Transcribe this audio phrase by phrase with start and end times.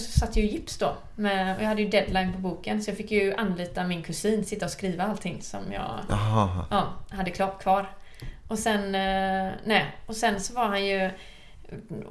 [0.00, 0.96] Satt ju i gips då.
[1.16, 4.44] Med, och jag hade ju deadline på boken så jag fick ju anlita min kusin,
[4.44, 6.00] sitta och skriva allting som jag
[6.70, 7.88] ja, hade kvar.
[8.48, 11.10] Och sen, eh, nej, och sen så var han ju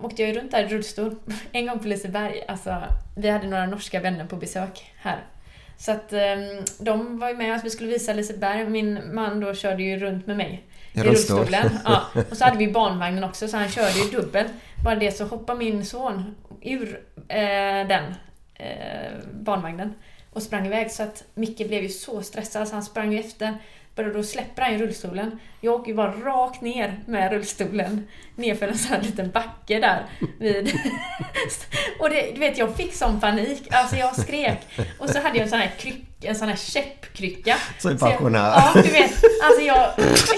[0.01, 1.15] åkte jag ju runt där i rullstol
[1.51, 2.43] en gång på Liseberg.
[2.47, 2.83] Alltså,
[3.15, 5.23] vi hade några norska vänner på besök här.
[5.77, 6.19] Så att eh,
[6.79, 8.69] de var ju med oss, vi skulle visa Liseberg.
[8.69, 11.37] Min man då körde ju runt med mig i rullstol.
[11.37, 11.79] rullstolen.
[11.85, 12.01] Ja.
[12.31, 14.45] Och så hade vi barnvagnen också, så han körde ju dubbel.
[14.83, 18.15] Bara det så hoppade min son ur eh, den
[18.55, 19.93] eh, barnvagnen
[20.33, 20.91] och sprang iväg.
[20.91, 23.57] Så att Micke blev ju så stressad så han sprang ju efter.
[23.95, 25.39] Började då släpper han ju rullstolen.
[25.61, 30.05] Jag åker ju bara rakt ner med rullstolen nerför en sån här liten backe där
[30.39, 30.67] vid...
[31.99, 33.67] och det, du vet, jag fick sån panik.
[33.71, 34.67] Alltså jag skrek.
[34.99, 37.55] Och så hade jag en sån här, kryck, en sån här käppkrycka.
[37.77, 38.39] Som pensionär.
[38.39, 39.23] Ja, du vet.
[39.43, 39.77] Alltså jag...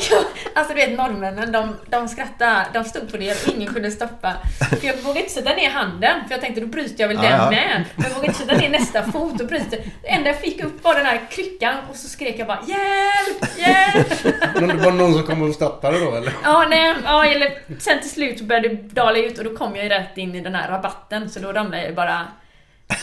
[0.10, 0.24] jag
[0.56, 2.66] alltså du vet norrmännen, de, de skrattade.
[2.74, 4.34] De stod på det och ingen kunde stoppa.
[4.80, 6.22] För jag vågade inte sätta ner handen.
[6.28, 7.50] För jag tänkte då bryter jag väl Ja, den ja.
[7.50, 7.86] med.
[7.96, 9.80] Men jag vågade inte sätta ner nästa fot och bryter.
[10.02, 13.58] Det enda jag fick upp var den här kryckan och så skrek jag bara Hjälp!
[13.58, 14.36] Hjälp!
[14.56, 16.34] Men det var någon som kom och stoppade då eller?
[16.44, 19.76] Ja, nej, ja, eller sen till slut så började det dala ut och då kom
[19.76, 21.30] jag ju rätt in i den här rabatten.
[21.30, 22.28] Så då ramlade jag bara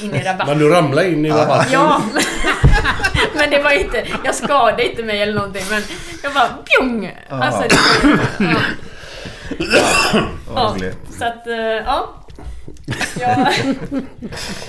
[0.01, 0.47] in i rabatten.
[0.47, 1.73] Men du ramlade in i rabatten?
[1.73, 2.03] Ja,
[3.35, 5.83] men, det var inte, jag skadade inte mig eller någonting men
[6.23, 7.17] jag bara pjong!
[7.29, 8.61] Alltså, det var,
[10.55, 12.15] ja, ja, så att, eh, ja.
[13.21, 13.53] ja.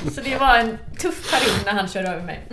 [0.15, 2.47] Så det var en tuff period när han körde över mig.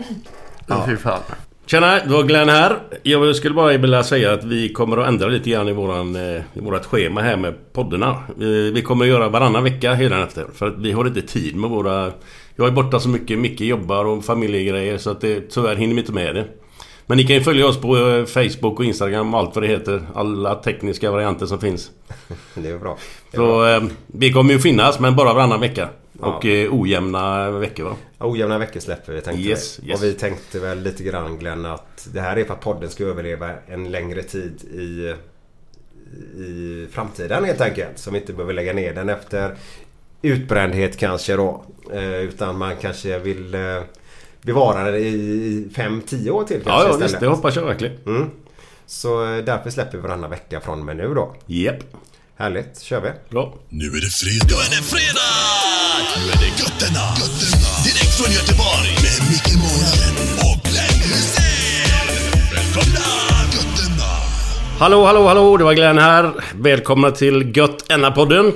[0.66, 1.20] Ja, fy fan.
[1.68, 2.78] Tjena, det var Glenn här.
[3.02, 6.42] Jag skulle bara vilja säga att vi kommer att ändra lite grann i, våran, eh,
[6.54, 8.22] i vårat schema här med poddarna.
[8.36, 10.46] Vi, vi kommer att göra varannan vecka hela efter.
[10.54, 12.12] För att vi har inte tid med våra...
[12.56, 16.00] Jag är borta så mycket, Micke jobbar och familjegrejer så att det, tyvärr hinner vi
[16.00, 16.44] inte med det.
[17.06, 19.68] Men ni kan ju följa oss på eh, Facebook och Instagram och allt vad det
[19.68, 20.02] heter.
[20.14, 21.90] Alla tekniska varianter som finns.
[22.54, 22.98] Det är bra.
[23.30, 23.48] Det är bra.
[23.48, 25.88] Så eh, vi kommer ju finnas men bara varannan vecka.
[26.20, 27.96] Och eh, ojämna veckor va?
[28.18, 29.88] Ojämna veckor släpper vi tänkte Yes, vi.
[29.88, 29.98] yes.
[30.00, 33.04] Och vi tänkte väl lite grann Glenn att det här är för att podden ska
[33.04, 35.14] överleva en längre tid i,
[36.42, 37.98] i framtiden helt enkelt.
[37.98, 39.54] Så vi inte behöver lägga ner den efter
[40.22, 41.64] utbrändhet kanske då.
[41.92, 43.60] Eh, utan man kanske vill eh,
[44.42, 47.96] bevara den i 5-10 år till kanske Ja, ja visst, det hoppas jag verkligen.
[48.06, 48.30] Mm.
[48.86, 51.34] Så eh, därför släpper vi varannan vecka från och med nu då.
[51.46, 51.76] Japp,
[52.38, 53.10] Härligt, kör vi.
[53.30, 53.54] bra.
[53.68, 54.46] Nu är det fredag.
[54.48, 55.32] Nu är det fredag!
[56.16, 57.04] Nu är det götterna.
[57.20, 57.70] götterna.
[57.84, 58.90] Direkt från Göteborg.
[59.04, 60.14] Med Micke Månaden
[60.46, 62.08] och Glenn Hysén.
[62.54, 63.06] Välkomna!
[63.54, 64.10] Götterna.
[64.78, 65.56] Hallå, hallå, hallå!
[65.56, 66.32] Det var Glenn här.
[66.54, 68.52] Välkomna till Gött Enna-podden.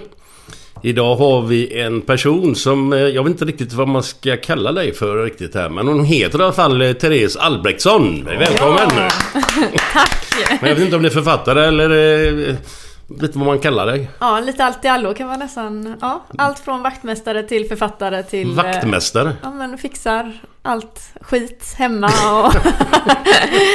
[0.83, 2.93] Idag har vi en person som...
[2.93, 5.69] eh, Jag vet inte riktigt vad man ska kalla dig för riktigt här.
[5.69, 8.25] Men hon heter i alla fall eh, Therese Albrektsson.
[8.25, 8.89] Välkommen!
[9.93, 10.25] Tack!
[10.61, 12.57] Men jag vet inte om det är författare eller...
[13.11, 14.11] Vet vad man kallar dig?
[14.21, 15.97] Ja, lite allt i allo kan man nästan...
[16.01, 18.51] Ja, allt från vaktmästare till författare till...
[18.51, 19.33] eh, Vaktmästare.
[19.43, 22.55] Ja, men fixar allt skit hemma och...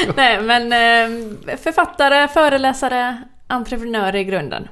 [0.16, 4.68] Nej, men eh, författare, föreläsare, entreprenör i grunden.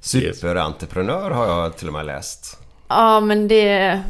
[0.00, 2.58] Superentreprenör har jag till och med läst.
[2.88, 4.00] Ja, men det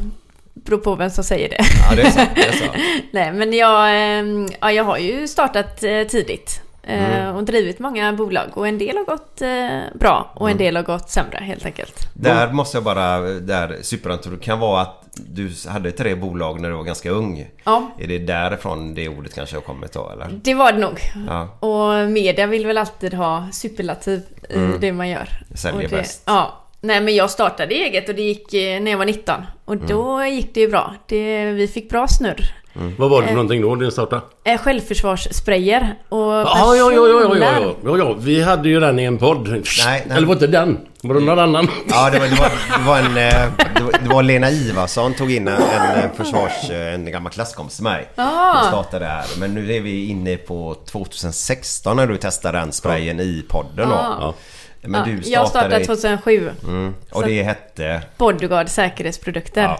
[0.53, 1.57] beror på vem som säger det.
[1.89, 2.29] Ja, det är sant.
[2.35, 2.71] Det är sant.
[3.11, 4.25] Nej, men jag, eh,
[4.61, 5.77] ja, jag har ju startat
[6.09, 6.61] tidigt.
[6.83, 7.35] Eh, Mm.
[7.35, 8.45] Och drivit många bolag.
[8.53, 10.65] Och en del har gått eh, bra och en Mm.
[10.65, 11.95] del har gått sämre helt enkelt.
[12.13, 16.75] Där måste jag bara, där superentreprenör kan vara att du hade tre bolag när du
[16.75, 17.47] var ganska ung.
[17.63, 20.29] Ja, Är det därifrån det ordet kanske har kommit då eller?
[20.43, 20.99] det var det nog.
[21.27, 24.77] Ja, Och media vill väl alltid ha superlativ i Mm.
[24.79, 25.29] det man gör.
[25.55, 26.23] säljer det, bäst.
[26.25, 26.59] Ja.
[26.81, 29.35] Nej men jag startade eget och det gick eh, när jag var 19.
[29.65, 29.87] Och Mm.
[29.87, 30.93] då gick det ju bra.
[31.07, 32.55] Det, vi fick bra snurr.
[32.97, 33.35] Vad var det för Eh.
[33.35, 34.21] någonting då din startade?
[34.43, 37.73] Eh, Självförsvarssprayer och Ja, ja, ja, ja, ja, ja, personlar.
[37.85, 39.47] ja, ja, vi hade ju den i en podd.
[39.49, 40.03] Nej, nej.
[40.09, 40.79] Eller var det inte den?
[41.03, 41.67] Var det någon annan?
[41.89, 43.05] Ja, det var, det var, det var en...
[43.17, 45.61] eh, Det var, det var Lena Ivarsson tog in en,
[46.03, 46.69] en försvars...
[46.69, 48.09] En gammal klasskompis till mig.
[48.15, 48.59] Ah.
[48.61, 49.23] Och startade där.
[49.39, 53.95] Men nu är vi inne på 2016 när du testade den sprayen i podden då.
[53.95, 54.17] Ah.
[54.19, 54.33] Ja.
[54.81, 55.29] Men Ja, du startade...
[55.33, 56.51] jag startade i- 2007.
[56.67, 58.01] Mm, och det hette...
[58.17, 59.77] Bodyguard säkerhetsprodukter.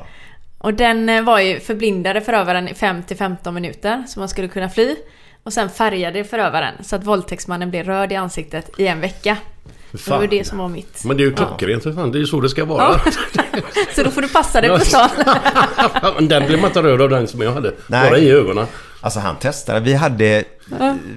[0.63, 0.67] Ja.
[0.67, 4.95] Och den eh, var ju förblindade förövaren i 5-15 minuter så man skulle kunna fly.
[5.43, 9.37] Och sen färgade förövaren så att våldtäktsmannen blev röd i ansiktet i en vecka.
[9.91, 11.03] Det var ju det som var mitt.
[11.05, 12.11] Men det är ju klockrent för fan.
[12.11, 12.99] Det är ju så det ska vara.
[13.95, 15.09] Så då får du passa dig på stan.
[16.15, 17.73] Men den blev man inte röd av den som jag hade.
[17.87, 18.09] Nej.
[18.09, 18.65] Bara i ögonen.
[19.01, 19.79] Alltså han testade.
[19.79, 20.43] Vi hade...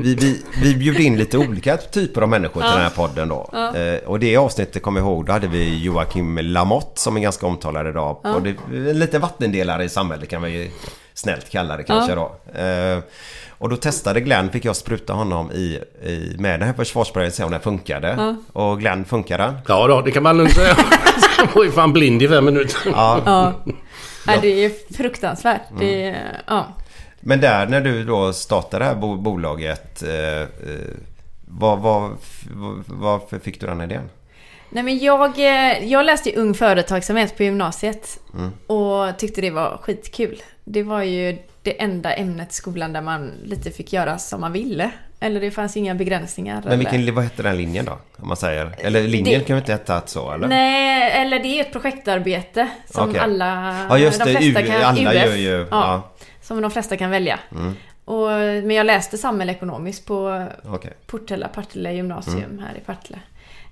[0.01, 3.51] Vi, vi, vi bjöd in lite olika typer av människor till den här podden då.
[3.75, 5.27] Eh, och det avsnittet kommer jag ihåg.
[5.27, 8.21] Då hade vi Joakim Lamotte som är ganska omtalad idag.
[8.35, 10.71] Och det är en liten vattendelare i samhället kan man ju
[11.15, 12.37] snällt kalla det kanske då.
[12.61, 12.99] Eh,
[13.59, 17.45] och då testade Glenn, fick jag spruta honom i, i med den här försvarssprayen se
[17.45, 18.37] om den funkade.
[18.53, 19.55] Och Glenn funkade den?
[19.69, 20.77] Ja då, det kan man lugnt säga.
[21.39, 22.77] Jag var ju fan blind i fem minuter.
[22.85, 23.21] Ja.
[24.27, 24.33] Ja.
[24.43, 25.61] Det är fruktansvärt.
[25.79, 26.67] Det, är- ja.
[27.27, 30.03] Men där när du då startade det här bo- bolaget.
[30.03, 30.47] Eh, eh,
[31.49, 32.11] vad, vad,
[32.55, 34.09] vad, varför fick du den idén?
[34.71, 38.51] Nej men jag, eh, jag läste ju ung företagsamhet på gymnasiet Mm.
[38.67, 40.43] och tyckte det var skitkul.
[40.65, 44.53] Det var ju det enda ämnet i skolan där man lite fick göra som man
[44.53, 44.91] ville.
[45.21, 46.55] Eller det fanns inga begränsningar.
[46.65, 46.91] Men eller...
[46.91, 47.99] vilken, vad hette den linjen då?
[48.17, 48.75] Om man säger.
[48.79, 50.49] Eller linjen Det- kan ju inte heta så eller?
[50.49, 53.21] Nej, eller det är ett projektarbete som Okej.
[53.21, 53.77] alla...
[53.91, 55.51] Ja just de det, flesta U, kan, alla UF, gör ju...
[55.51, 56.03] Ja, Ja.
[56.47, 57.39] Som de flesta kan välja.
[57.53, 57.73] Mm,
[58.05, 58.29] Och,
[58.67, 60.93] men jag läste samhällsekonomiskt på okej.
[61.07, 62.59] Portella Partille gymnasium Mm.
[62.59, 63.19] här i Partille.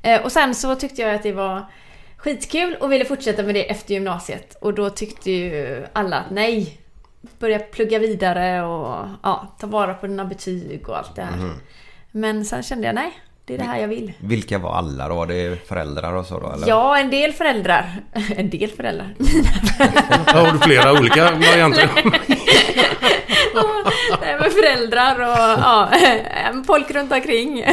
[0.03, 1.67] Eh, och sen så tyckte jag att det var
[2.17, 4.56] skitkul och ville fortsätta med det efter gymnasiet.
[4.61, 6.79] Och då tyckte ju alla att nej,
[7.38, 11.37] börja plugga vidare och ja, ta vara på dina betyg och allt det här.
[11.37, 11.53] Mhm.
[12.11, 13.12] Men sen kände jag nej,
[13.46, 14.12] det är det här jag vill.
[14.19, 15.14] Vilka var alla då?
[15.14, 16.69] Var det föräldrar och så då eller?
[16.69, 17.91] Ja, en del föräldrar.
[18.37, 19.14] En del föräldrar.
[20.26, 21.91] Har du flera olika varianter?
[24.20, 25.88] Nej, men föräldrar och ja,
[26.67, 27.64] folk runt omkring.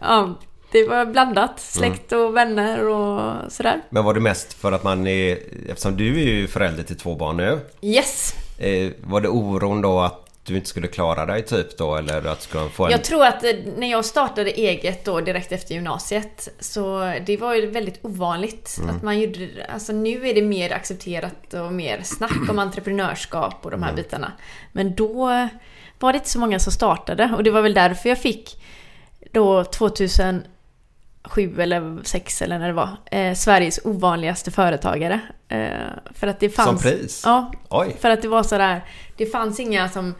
[0.00, 0.34] Ja,
[0.72, 1.60] det var blandat.
[1.60, 3.80] Släkt och vänner och sådär.
[3.90, 5.38] Men var det mest för att man är...
[5.68, 7.60] Eftersom du är ju förälder till två barn nu.
[7.82, 8.34] Yes!
[8.58, 11.96] Eh, var det oron då att du inte skulle klara dig typ då?
[11.96, 12.90] Eller att skulle få en...
[12.90, 17.54] Jag tror att eh, när jag startade eget då direkt efter gymnasiet så det var
[17.54, 18.96] ju väldigt ovanligt Mm.
[18.96, 23.70] att man gjorde Alltså nu är det mer accepterat och mer snack om entreprenörskap och
[23.70, 24.32] de här bitarna.
[24.72, 25.48] Men då
[25.98, 28.62] var det inte så många som startade och det var väl därför jag fick
[29.32, 30.44] då 2007
[31.58, 35.20] eller 2006 eller när det var eh, Sveriges ovanligaste företagare.
[35.48, 35.68] Eh,
[36.14, 36.68] för att det fanns...
[36.68, 37.22] Som pris?
[37.24, 37.96] Ja, Oj!
[38.00, 38.84] för att det var sådär,
[39.20, 40.14] det fanns inga som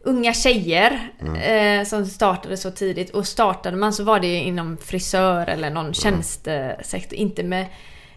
[0.00, 1.10] unga tjejer
[1.42, 5.94] eh, som startade så tidigt och startade man så var det inom frisör eller någon
[5.94, 7.66] tjänstesektor, inte med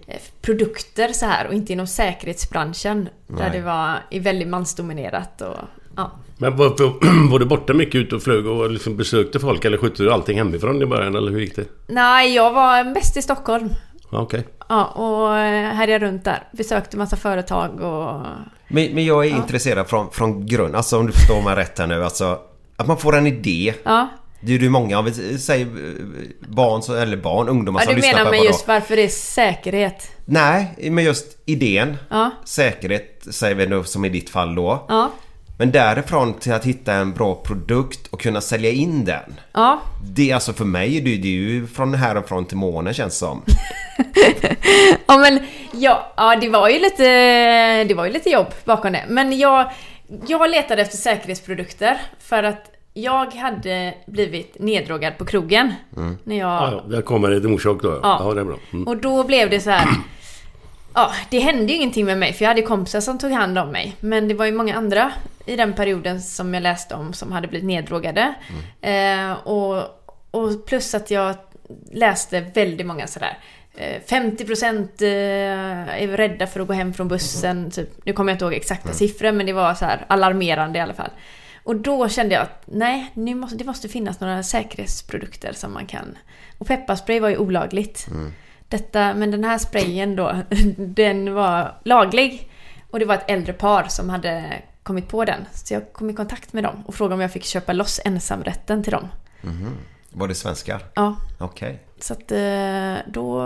[0.08, 3.52] eh, produkter så här och inte inom säkerhetsbranschen där Nej.
[3.52, 5.58] det var i väldigt mansdominerat och
[5.96, 6.12] ja.
[6.38, 6.70] Men var,
[7.32, 10.38] var du borta mycket ute och flög och liksom besökte folk eller skötte du allting
[10.38, 11.66] hemifrån i början eller hur gick det?
[11.88, 13.70] Nej, jag var mest i Stockholm.
[14.12, 14.48] Ja, Okej.
[14.70, 16.44] Ja, och eh, härjade runt där.
[16.52, 18.22] Besökte massa företag och...
[18.68, 20.76] Men, men jag är intresserad från, från grund.
[20.76, 22.04] Alltså om du förstår mig rätt här nu.
[22.04, 22.40] Alltså
[22.78, 23.74] att man får en idé.
[23.84, 24.08] Ja,
[24.42, 25.68] Det är ju många av säg,
[26.40, 28.96] barn, så- eller barn, ungdomar ja som du lyssnar menar på med vad just varför
[28.96, 30.12] det är säkerhet?
[30.26, 31.98] Nej, men just idén.
[32.10, 34.86] Ja, Säkerhet säger vi nu som i ditt fall då.
[34.90, 35.12] ja,
[35.62, 39.40] Men därifrån till att hitta en bra produkt och kunna sälja in den.
[39.54, 39.82] ja.
[40.04, 43.42] Det är alltså för mig, det, det är ju från härifrån till månen känns som.
[45.08, 45.40] Ja men
[45.72, 47.04] ja, ja det var ju lite
[47.84, 49.06] Det var ju lite jobb bakom det.
[49.10, 49.72] Men jag
[50.28, 55.74] Jag letade efter säkerhetsprodukter för att jag hade blivit neddrogad på krogen.
[56.24, 56.50] När jag...
[56.50, 58.00] Ja, ja, där kommer ett orsak då.
[58.04, 58.34] Ja, Ja.
[58.34, 58.58] det är bra.
[58.74, 58.88] Mm.
[58.88, 59.88] Och då blev det så här.
[60.94, 63.72] Ja, det hände ju ingenting med mig för jag hade kompisar som tog hand om
[63.72, 63.96] mig.
[64.00, 65.12] Men det var ju många andra
[65.46, 68.34] i den perioden som jag läste om som hade blivit neddrogade.
[68.82, 69.84] Eh, och,
[70.32, 71.36] och plus att jag
[71.92, 73.38] läste väldigt många sådär.
[73.76, 77.72] Eh, 50% eh, är rädda för att gå hem från bussen.
[77.72, 78.06] Typ.
[78.06, 81.12] Nu kommer jag inte ihåg exakta siffror men det var så alarmerande i alla fall.
[81.64, 85.86] Och då kände jag att nej, nu måste, det måste finnas några säkerhetsprodukter som man
[85.86, 86.18] kan...
[86.58, 88.08] Och pepparspray var ju olagligt.
[88.72, 90.36] Detta, men den här sprayen då,
[90.78, 92.50] den var laglig.
[92.92, 95.46] Och det var ett äldre par som hade kommit på den.
[95.54, 98.84] Så jag kom i kontakt med dem och frågade om jag fick köpa loss ensamrätten
[98.84, 99.08] till dem.
[100.10, 100.82] Var det svenskar?
[100.94, 101.80] Ja, Okej.
[102.00, 103.44] så att eh, då...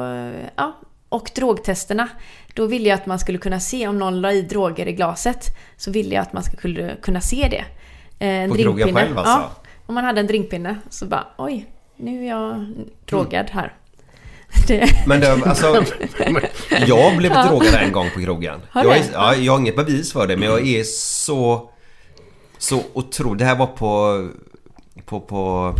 [0.56, 0.74] Ja.
[1.10, 2.08] Och drogtesterna.
[2.54, 5.58] Då ville jag att man skulle kunna se om någon la i droger i glaset.
[5.78, 7.66] Så ville jag att man skulle kunna se det.
[8.26, 8.94] Eh, En På drinkpinne.
[8.94, 9.34] själv alltså?
[9.34, 9.52] Ja.
[9.86, 11.66] Om man hade en drinkpinne så bara oj,
[11.96, 12.74] nu är jag
[13.06, 13.74] drogad här.
[14.68, 15.66] Det, Men det, alltså,
[16.88, 18.60] jag har blivit drogad en gång på krogen.
[18.70, 21.70] Har Jag, är, ja, jag har inget bevis för det men jag är så...
[22.58, 23.40] Så otroligt.
[23.40, 24.30] Det här var på...
[25.06, 25.20] På...
[25.20, 25.76] på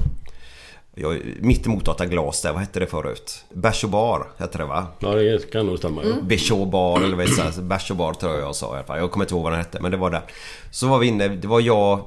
[0.98, 3.46] jag, mitt emot Ata Glas där, vad hette det förut?
[3.54, 4.88] Bärs och bar hette det va?
[5.00, 6.04] Ja, det kan nog stämma.
[6.04, 6.16] Ja.
[6.22, 7.62] Bärs och bar eller vad det?
[7.62, 8.98] Bärs och bar tror jag jag sa i alla fall.
[8.98, 10.22] Jag kommer inte ihåg vad den hette men det var där.
[10.72, 12.00] Så var vi inne, det var jag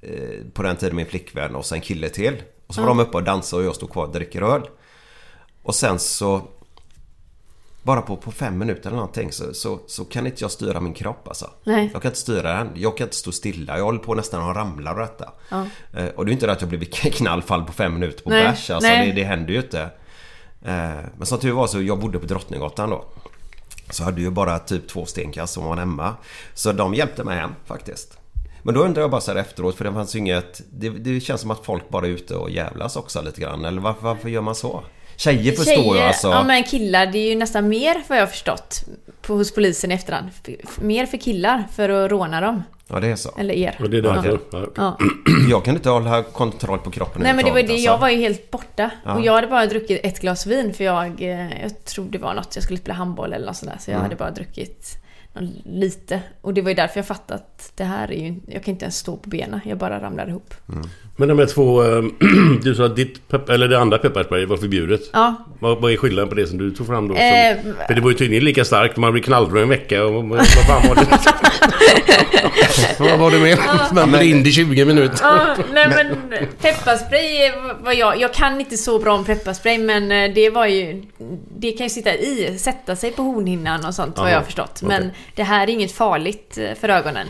[0.00, 2.42] eh, på den tiden min flickvän och sen en kille till.
[2.66, 4.62] Och så var de uppe och dansade och jag stod kvar och dricker öl.
[5.62, 6.42] Och sen så
[7.82, 10.94] bara på, på fem minuter eller någonting så, så, så kan inte jag styra min
[10.94, 11.50] kropp alltså.
[11.64, 11.90] Nej.
[11.92, 12.70] Jag kan inte styra den.
[12.74, 13.76] Jag kan inte stå stilla.
[13.78, 15.32] Jag håller på nästan att ramla och detta.
[15.48, 15.66] Ja.
[15.92, 18.44] Eh, Och det är inte det att jag blir knallfall på fem minuter på Nej,
[18.44, 18.70] bärs.
[18.70, 19.06] Alltså, nej.
[19.06, 19.80] det, det händer ju inte.
[20.62, 23.04] Eh, Men som tur var så jag bodde på Drottninggatan då.
[23.90, 26.14] Så hade ju bara typ två stenkast som var hemma.
[26.54, 28.18] Så de hjälpte mig hem faktiskt.
[28.62, 30.60] Men då undrar jag bara så här efteråt för det fanns ju inget...
[30.72, 33.64] Det, det känns som att folk bara är ute och jävlas också lite grann.
[33.64, 34.82] Eller varför, varför gör man så?
[35.22, 36.28] Tjejer förstår jag alltså.
[36.28, 38.84] Ja men killar, det är ju nästan mer vad jag har förstått
[39.22, 40.28] på, hos polisen i efterhand.
[40.64, 42.62] F- Mer för killar för att råna dem.
[42.88, 43.30] Ja det är så.
[43.38, 43.76] Eller er.
[43.80, 44.38] Och det är därför.
[44.52, 44.66] Ja.
[44.76, 44.98] Ja.
[45.50, 48.00] Jag kan inte hålla kontroll på kroppen Nej men det var det, överhuvudtaget, jag alltså.
[48.02, 48.90] var ju helt borta.
[49.04, 49.14] Ja.
[49.14, 52.34] Och jag hade bara druckit ett glas vin för jag, eh, jag tror det var
[52.34, 53.78] något, jag skulle spela handboll eller något sånt där.
[53.78, 54.02] Så jag Mm.
[54.04, 55.01] hade bara druckit
[55.64, 56.20] lite.
[56.40, 58.84] Och det var ju därför jag fattade att det här är ju, jag kan inte
[58.84, 59.60] ens stå på benen.
[59.64, 60.54] Jag bara ramlar ihop.
[61.16, 61.82] Men de här två...
[61.84, 62.02] eh,
[62.62, 65.00] Du sa att ditt pepp, eller det andra pepparspray var förbjudet.
[65.12, 65.34] Ja.
[65.58, 67.14] Vad, vad är skillnaden på det som du tog fram då?
[67.14, 68.96] Som, Eh, för det var ju tydligen lika starkt.
[68.96, 71.06] Man blir knallröd en vecka och vad fan var det?
[72.98, 73.58] vad var det med?
[73.94, 75.18] Man blir in i 20 minuter.
[75.22, 76.16] Ja, nej men
[76.60, 77.52] pepparspray
[77.84, 78.20] var jag...
[78.20, 81.02] Jag kan inte så bra om pepparspray men eh, det var ju...
[81.58, 84.44] Det kan ju sitta i, sätta sig på hornhinnan och sånt vad Aha, jag har
[84.44, 84.82] förstått.
[84.82, 85.10] Men.
[85.34, 87.28] Det här är inget farligt eh, för ögonen.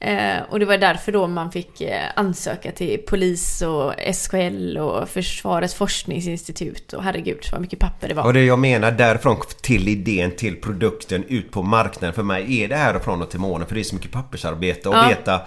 [0.00, 5.08] Eh, och det var därför då man fick eh, ansöka till polis och SKL och
[5.08, 8.24] Försvarets forskningsinstitut och herregud vad mycket papper det var.
[8.24, 12.68] Och det jag menar därifrån till idén till produkten ut på marknaden för mig är
[12.68, 15.08] det härifrån och till månen för det är så mycket pappersarbete och Ja.
[15.08, 15.40] veta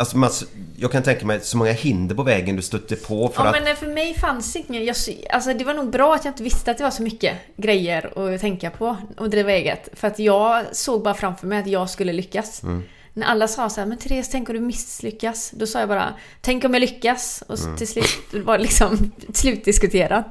[0.00, 0.30] Alltså man,
[0.76, 3.54] jag kan tänka mig så många hinder på vägen du stötte på för Ja att...
[3.62, 6.42] men eh, för mig fanns inget, jag, alltså det var nog bra att jag inte
[6.42, 9.88] visste att det var så mycket grejer att tänka på och driva eget.
[9.92, 12.62] För att jag såg bara framför mig att jag skulle lyckas.
[12.62, 12.82] Mm.
[13.12, 15.50] När alla sa så här, men Therese tänk om du misslyckas?
[15.50, 17.42] Då sa jag bara, tänk om jag lyckas?
[17.48, 17.76] Och Mm.
[17.76, 20.24] till slut var det liksom slutdiskuterat.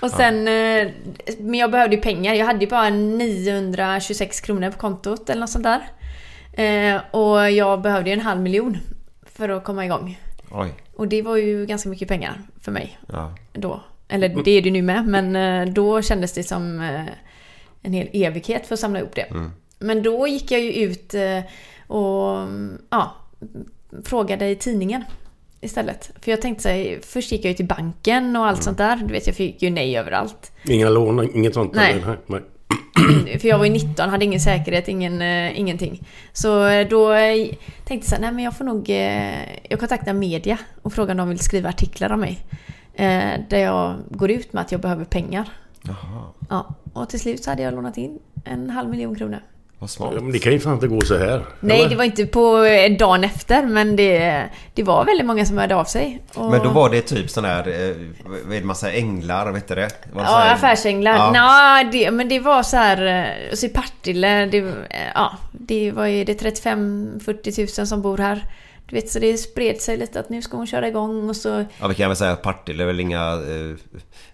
[0.00, 0.88] Och sen, eh,
[1.38, 2.34] men jag behövde ju pengar.
[2.34, 5.88] Jag hade ju bara 926 kronor på kontot eller något sånt där.
[6.52, 8.78] Eh, och jag behövde ju en halv miljon
[9.22, 10.20] för att komma igång.
[10.50, 10.74] Oj.
[10.94, 13.34] Och det var ju ganska mycket pengar för mig Ja.
[13.52, 13.80] då.
[14.08, 17.04] Eller det är det nu med, men eh, då kändes det som eh,
[17.82, 19.26] en hel evighet för att samla ihop det.
[19.78, 21.38] Men då gick jag ju ut eh,
[21.86, 23.14] och mm, ja,
[24.04, 25.04] frågade i tidningen
[25.60, 26.10] istället.
[26.20, 28.96] För jag tänkte så här, först gick jag ju till banken och allt sånt där.
[28.96, 30.52] Du vet, jag fick ju nej överallt.
[30.64, 31.74] Inga lån, inget sånt?
[31.74, 31.92] Nej.
[31.92, 32.18] eller?
[32.26, 32.40] nej.
[33.40, 36.08] För jag var ju 19, hade ingen säkerhet, ingen, eh, ingenting.
[36.32, 37.48] Så eh, då eh,
[37.84, 38.88] tänkte jag så här, nej men jag får nog...
[39.68, 42.38] Jag kontaktar media och frågar om de vill skriva artiklar om mig.
[43.48, 45.48] Där jag går ut med att jag behöver pengar.
[45.82, 49.40] Jaha, Ja, och till slut så hade jag lånat in en halv miljon kronor.
[49.82, 50.10] Vad smart.
[50.14, 51.44] Ja, men det kan ju fan inte gå så här.
[51.60, 51.90] Nej, eller?
[51.90, 54.42] det var inte på eh, dagen efter, men det,
[54.74, 56.22] det var väldigt många som hörde av sig.
[56.34, 57.96] Och, Men då var det typ sån här, eh,
[58.46, 59.90] vad är det man säger, änglar, vet du det?
[60.12, 61.12] Var det Ja, här- affärsänglar.
[61.16, 61.30] Ja.
[61.32, 63.06] Nja, det, men det var så här...
[63.50, 64.72] eh, Så i Partille, det,
[65.14, 68.44] ja, det var ju det är 35-40 tusen som bor här.
[68.92, 71.64] Du vet, så det spred sig lite att nu ska hon köra igång och så...
[71.80, 73.32] Ja, vi kan väl säga att Partille är väl inga...
[73.32, 73.76] Eh,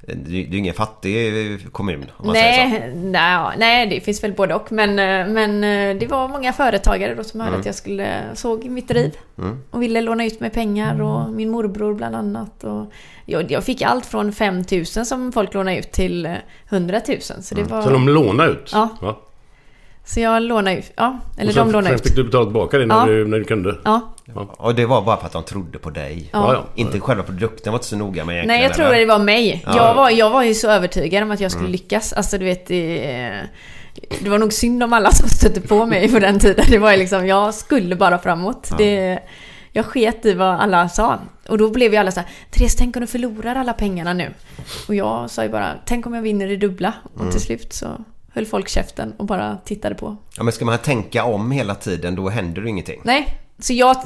[0.00, 3.58] det är ju ingen fattig eh, kommun om man Nej, säger så.
[3.58, 4.72] nej, det finns väl både och.
[4.72, 5.60] Men, eh, men
[5.98, 7.60] det var många företagare då som hörde Mm.
[7.60, 8.22] att jag skulle...
[8.34, 9.16] Såg mitt driv.
[9.70, 12.64] Och ville låna ut mig pengar och min morbror bland annat.
[12.64, 12.92] Och
[13.24, 16.32] jag, jag fick allt från 5 000 som folk lånade ut till eh,
[16.68, 17.20] 100 000.
[17.20, 17.82] Så det var...
[17.82, 18.70] Så de lånar ut?
[18.72, 19.18] Ja.
[20.08, 20.92] Så jag lånade ut.
[20.96, 22.02] Ja, eller sen, de lånade sen ut.
[22.06, 23.06] fick du betala tillbaka det när, Ja.
[23.06, 23.78] du, när du kunde?
[23.84, 24.14] Ja.
[24.56, 26.28] Och det var bara för att de trodde på dig.
[26.32, 26.54] Ja.
[26.54, 26.64] ja.
[26.74, 28.46] Inte själva produkten var inte så noga med egentligen.
[28.60, 29.62] Nej, jag tror det var mig.
[29.66, 29.76] Ja.
[29.76, 31.72] Jag, var, jag var ju så övertygad om att jag skulle Mm.
[31.72, 32.12] lyckas.
[32.12, 33.40] Alltså du vet, det,
[34.20, 36.64] det var nog synd om alla som stötte på mig på den tiden.
[36.70, 38.70] Det var ju liksom, jag skulle bara framåt.
[38.78, 39.18] Det,
[39.72, 41.18] Jag sket i vad alla sa.
[41.48, 44.30] Och då blev ju alla så här, Therese tänk om du förlorar alla pengarna nu.
[44.88, 46.92] Och jag sa ju bara, tänk om jag vinner det dubbla.
[47.14, 47.32] Och Mm.
[47.32, 47.86] till slut så
[48.34, 50.16] höll folk käften och bara tittade på.
[50.36, 53.00] Ja, men ska man tänka om hela tiden då händer det ingenting.
[53.04, 53.38] Nej.
[53.60, 53.96] Så jag,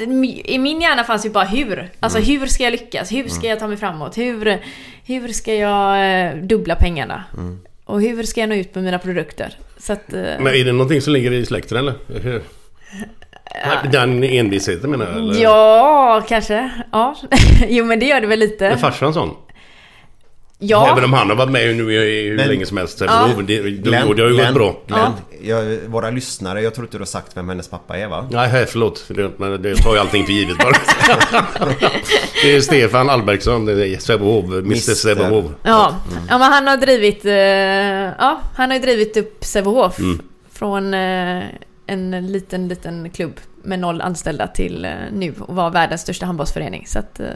[0.44, 1.90] i min hjärna fanns ju bara hur.
[2.00, 2.30] Alltså Mm.
[2.40, 3.12] hur ska jag lyckas?
[3.12, 4.18] Hur ska jag ta mig framåt?
[4.18, 4.58] Hur,
[5.06, 7.24] hur ska jag eh, dubbla pengarna?
[7.36, 7.58] Mm.
[7.84, 9.56] Och hur ska jag nå ut med mina produkter?
[9.78, 10.12] Så att...
[10.12, 11.94] eh, Men är det någonting som ligger i släkten eller?
[12.22, 12.42] Hur?
[13.92, 15.16] Den envisheten menar jag?
[15.16, 15.42] Eller?
[15.42, 16.70] Ja, kanske.
[16.92, 17.16] Ja.
[17.68, 18.66] jo men det gör det väl lite.
[18.66, 19.30] Är farsan sån?
[20.64, 20.92] Ja.
[20.92, 23.00] Även om han har varit med nu i hur Men- länge som helst.
[23.00, 23.06] Ja.
[23.36, 23.42] Ja.
[23.42, 24.76] Det, det, det har ju gått Glenn, bra.
[24.86, 28.28] Glenn, jag, våra lyssnare, jag tror inte du har sagt vem hennes pappa är va?
[28.30, 29.04] Nej, hej, förlåt.
[29.08, 30.72] Det, men det tar ju allting för givet bara.
[32.42, 34.76] det är Stefan Albertsson, det är Sävehof, Mr.
[34.76, 35.44] Sävehof.
[35.62, 35.96] Ja.
[36.28, 37.24] ja, men han har drivit...
[37.24, 39.98] eh, ja, han har ju drivit upp Sävehof.
[39.98, 40.20] Mm.
[40.52, 41.42] Från eh,
[41.86, 46.86] en liten, liten klubb med noll anställda till eh, nu och var världens största handbollsförening.
[46.86, 47.20] Så att...
[47.20, 47.26] eh,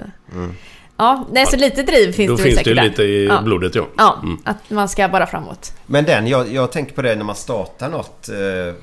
[0.96, 2.82] Ja, nej, så lite driv finns Då det finns det säkert där.
[2.84, 3.42] lite i ja.
[3.42, 3.86] blodet ja.
[3.96, 4.38] Ja, Mm.
[4.44, 5.72] att man ska bara framåt.
[5.86, 8.28] Men den, jag, jag tänker på det när man startar något.
[8.28, 8.74] Eh,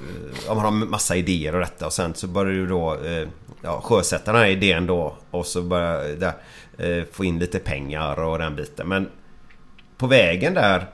[0.52, 3.28] om man har massa idéer och detta och sen så börjar du då eh,
[3.62, 6.34] ja, sjösätta den här idén då och så börjar där,
[6.78, 8.88] eh, få in lite pengar och den biten.
[8.88, 9.10] Men
[9.98, 10.86] på vägen där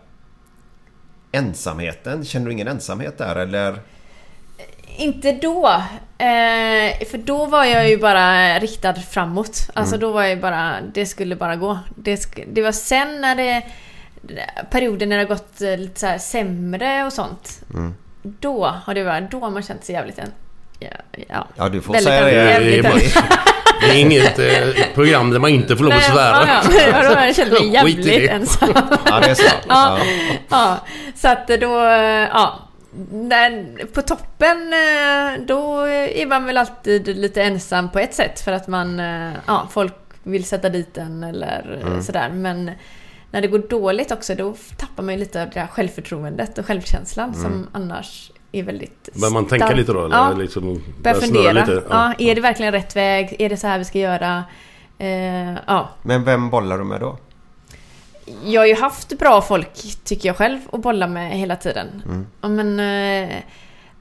[1.31, 3.79] Ensamheten, känner du ingen ensamhet där eller?
[4.97, 5.81] Inte då.
[6.19, 9.69] Eh, för då var jag ju bara riktad framåt.
[9.73, 9.99] Alltså Mm.
[10.07, 11.79] då var jag ju bara, det skulle bara gå.
[11.95, 13.61] Det, sk- det var sen när det...
[14.69, 17.59] Perioder när det har gått eh, lite så här sämre och sånt.
[17.73, 17.95] Mm.
[18.21, 20.31] Då har det varit, då har man känt sig jävligt en...
[20.79, 20.87] Ja,
[21.29, 21.47] ja.
[21.55, 22.59] Ja du får Väldigt säga det.
[22.59, 22.83] Det är,
[23.81, 26.47] det är inget eh, program där man inte får lov att svära.
[26.47, 26.61] Ja,
[26.91, 27.09] ja.
[27.09, 28.27] Då har jag känt mig jävligt det.
[28.29, 28.69] ensam.
[29.05, 29.43] Ja det är så.
[29.67, 29.99] Ja.
[29.99, 29.99] Ja.
[30.49, 30.77] Ja,
[31.15, 31.73] så att då,
[32.33, 32.59] ja.
[33.11, 38.51] När, på toppen, eh, då är man väl alltid lite ensam på ett sätt för
[38.51, 39.93] att man, eh, ja, folk
[40.23, 42.01] vill sätta dit en eller Mm.
[42.01, 42.29] sådär.
[42.33, 42.71] Men
[43.31, 46.65] när det går dåligt också, då tappar man ju lite av det här självförtroendet och
[46.65, 50.05] självkänslan som annars är väldigt Bör man tänka lite då?
[50.05, 51.65] Eller Ja, liksom börja börja snurra fundera.
[51.65, 51.83] Lite?
[51.89, 53.35] Ja, är det verkligen rätt väg?
[53.39, 54.43] Är det så här vi ska göra?
[54.97, 55.89] Eh, ja.
[56.01, 57.17] Men vem bollar du med då?
[58.43, 59.71] Jag har ju haft bra folk,
[60.03, 61.87] tycker jag själv, att bolla med hela tiden.
[62.43, 62.55] Mm.
[62.55, 62.79] Men,
[63.29, 63.37] eh,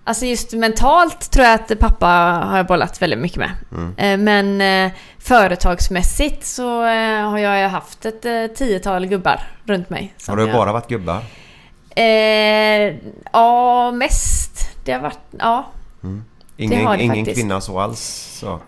[0.04, 2.06] alltså just mentalt tror jag att pappa
[2.46, 3.50] har jag bollat väldigt mycket med.
[3.72, 3.94] Mm.
[3.96, 6.80] Eh, men eh, företagsmässigt så
[7.24, 10.14] har jag haft ett tiotal gubbar runt mig.
[10.28, 11.20] Har jag- bara varit gubbar?
[11.96, 12.94] Eh,
[13.32, 14.70] ja, mest.
[14.84, 15.18] Det har varit...
[15.38, 15.66] Ja.
[16.60, 17.40] Ingen, ingen faktiskt.
[17.40, 18.00] kvinna så alls?
[18.40, 18.58] Så.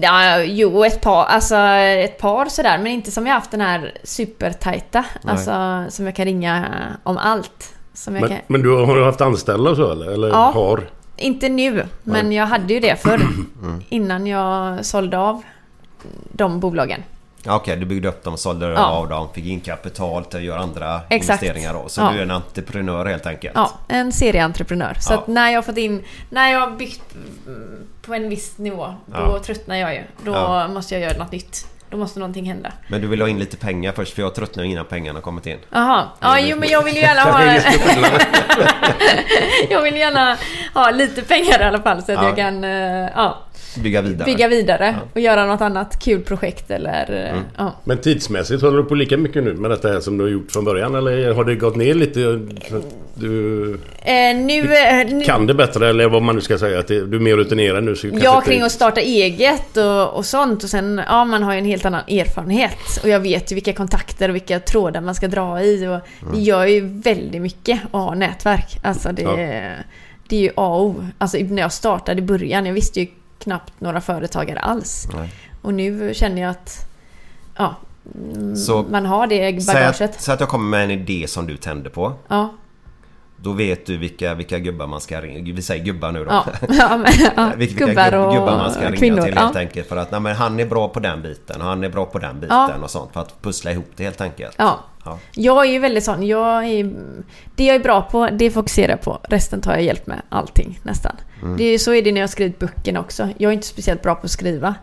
[0.00, 3.94] Ja, jo, ett par, alltså ett par sådär, men inte som jag haft den här
[4.04, 5.04] supertajta.
[5.22, 5.32] Nej.
[5.32, 6.64] Alltså, som jag kan ringa
[7.02, 7.74] om allt.
[7.94, 10.06] Som jag Men, kan, men du har du haft anställda så eller?
[10.12, 10.50] Eller Ja.
[10.54, 10.88] har?
[11.16, 13.20] inte nu, men jag hade ju det förr.
[13.88, 15.42] Innan jag sålde av
[16.32, 17.02] de bolagen.
[17.48, 18.84] Okej, du byggde upp dem, sålde Ja.
[18.86, 21.42] av dem, fick in kapital till att göra andra Exakt.
[21.42, 21.88] investeringar då.
[21.88, 22.10] Så Ja.
[22.12, 23.52] du är en entreprenör helt enkelt?
[23.54, 24.94] Ja, en serieentreprenör.
[25.00, 25.18] Så Ja.
[25.18, 26.04] att när jag har fått in...
[26.30, 27.02] När jag har byggt
[28.02, 30.02] på en viss nivå, då tröttnar jag ju.
[30.24, 31.66] Då måste jag göra något nytt.
[31.90, 32.72] Då måste någonting hända.
[32.88, 35.58] Men du vill ha in lite pengar först för jag tröttnar innan pengarna kommit in.
[35.70, 36.04] Jaha.
[36.20, 37.42] Ja, jo men jag vill ju gärna ha...
[39.70, 40.36] jag vill gärna
[40.74, 42.24] ha lite pengar i alla fall så att Ja.
[42.28, 43.38] jag kan eh, ja,
[43.82, 44.24] Bygga vidare.
[44.24, 45.08] bygga vidare Ja.
[45.14, 47.24] och göra något annat kul projekt eller...
[47.24, 47.44] eh, Mm.
[47.56, 47.72] Ja.
[47.84, 50.52] Men tidsmässigt håller du på lika mycket nu med detta här som du har gjort
[50.52, 50.94] från början?
[50.94, 52.20] Eller har det gått ner lite?
[53.14, 56.78] Du Eh, nu, eh, nu, kan det bättre eller vad man nu ska säga.
[56.78, 57.96] Att du är mer rutinerad nu.
[57.96, 60.64] Så Ja, inte- kring att starta eget och, och sånt.
[60.64, 63.00] Och sen, ja, man har ju en helt annan erfarenhet.
[63.02, 65.86] Och jag vet ju vilka kontakter och vilka trådar man ska dra i.
[65.86, 66.00] Och
[66.34, 68.78] Det gör ju väldigt mycket att ha nätverk.
[68.82, 69.36] Alltså det, Ja.
[70.28, 71.04] det är ju A och O.
[71.18, 73.06] Alltså när jag startade i början, jag visste ju
[73.46, 75.08] knappt några företagare alls.
[75.16, 75.30] Nej.
[75.62, 76.88] Och nu känner jag att
[77.56, 77.74] ja,
[78.34, 80.00] mm, Så- man har det Säg bagaget.
[80.00, 82.12] att, säg att jag kommer med en idé som du tänder på.
[82.28, 82.54] Ja,
[83.36, 85.54] Då vet du vilka, vilka gubbar man ska ringa.
[85.54, 86.30] Vi säger gubbar nu då.
[86.30, 89.22] ja, ja, men, ja, vilka gubbar gubb- och gubbar man ska ringa kvinnor.
[89.22, 89.40] till ja.
[89.42, 89.88] helt enkelt.
[89.88, 92.18] För att nej, men han är bra på den biten och han är bra på
[92.18, 92.70] den biten Ja.
[92.82, 93.12] och sånt.
[93.12, 94.54] För att pussla ihop det helt enkelt.
[94.58, 94.78] Ja.
[95.04, 95.18] Ja.
[95.34, 96.26] Jag är ju väldigt sån.
[96.26, 96.92] Jag är,
[97.56, 99.18] det jag är bra på, det fokuserar jag på.
[99.22, 100.22] Resten tar jag hjälp med.
[100.28, 101.16] Allting nästan.
[101.42, 101.56] Mm.
[101.56, 103.28] Det är, så är det när jag har skrivit böckerna också.
[103.38, 104.74] Jag är inte speciellt bra på att skriva.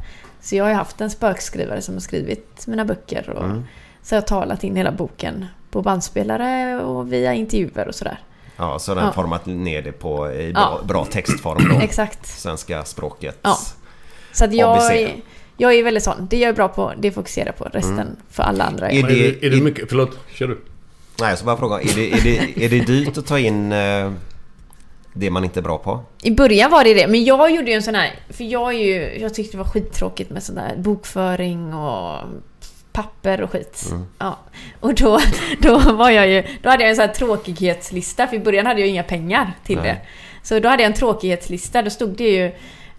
[0.41, 3.29] Så jag har ju haft en spökskrivare som har skrivit mina böcker.
[3.29, 3.63] Och, Mm.
[4.01, 8.19] Så jag har talat in hela boken på bandspelare och via intervjuer och sådär.
[8.57, 9.11] Ja, så den Ja.
[9.11, 10.87] format ner det på i bra, Ja.
[10.87, 11.79] bra textform då.
[11.81, 12.25] Exakt.
[12.27, 13.37] Svenska språket.
[13.41, 13.57] Ja.
[14.31, 14.91] Så att jag, ABC.
[14.91, 15.15] är,
[15.57, 16.27] jag är väldigt sån.
[16.29, 17.63] Det jag är bra på, det fokuserar på.
[17.63, 18.15] Resten Mm.
[18.29, 18.89] för alla andra.
[18.91, 19.89] Är Är det- det, är det mycket...
[19.89, 20.59] Förlåt, kör du.
[21.19, 21.81] Nej, jag ska bara fråga.
[21.81, 23.71] Är det, är det, är det dyrt att ta in...
[25.13, 26.03] det man inte är bra på?
[26.23, 28.11] I början var det det, men jag gjorde ju en sån här...
[28.29, 29.19] För jag är ju...
[29.19, 32.19] Jag tyckte det var skittråkigt med sån där bokföring och
[32.91, 33.93] papper och skit.
[34.17, 34.37] Ja.
[34.79, 35.19] Och då,
[35.59, 36.43] då var jag ju...
[36.61, 39.77] Då hade jag en sån här tråkighetslista, för i början hade jag inga pengar till
[39.77, 39.85] Nej.
[39.85, 39.97] det.
[40.43, 42.51] Så då hade jag en tråkighetslista, då stod det ju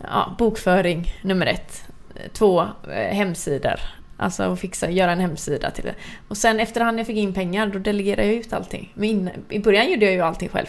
[0.03, 1.85] ja, bokföring nummer ett.
[2.33, 2.61] Två,
[2.93, 3.81] eh, hemsidor.
[4.17, 5.95] Alltså fixa, göra en hemsida till det.
[6.29, 8.93] Och sen efterhand jag fick in pengar, då delegerade jag ut allting.
[8.95, 10.67] Men in, i början gjorde jag ju allting själv.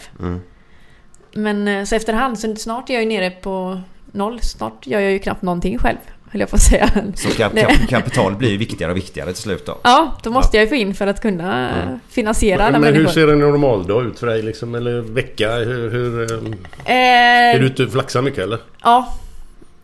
[1.36, 3.80] Men eh, så efterhand, så snart är jag ju nere på
[4.12, 4.40] noll.
[4.42, 5.96] Snart gör jag ju knappt någonting själv,
[6.30, 6.90] höll jag på att säga.
[7.14, 9.78] Så kap- kapital blir ju viktigare och viktigare till slut då.
[9.84, 13.06] Ja, då måste jag ju få in för att kunna eh, finansiera alla Men hur
[13.06, 14.74] ser en normal dag ut för dig liksom?
[14.74, 15.54] Eller vecka?
[15.54, 15.90] Hur...
[15.90, 16.38] hur eh,
[16.84, 18.58] Eh, är du ute och flaxar mycket eller?
[18.82, 19.14] Ja,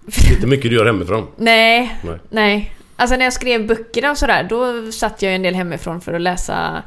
[0.07, 1.27] Det är inte mycket du gör hemifrån?
[1.37, 2.19] nej, Nej.
[2.31, 2.75] nej.
[2.97, 6.13] Alltså när jag skrev böckerna och sådär, då satt jag ju en del hemifrån för
[6.15, 6.83] att läsa...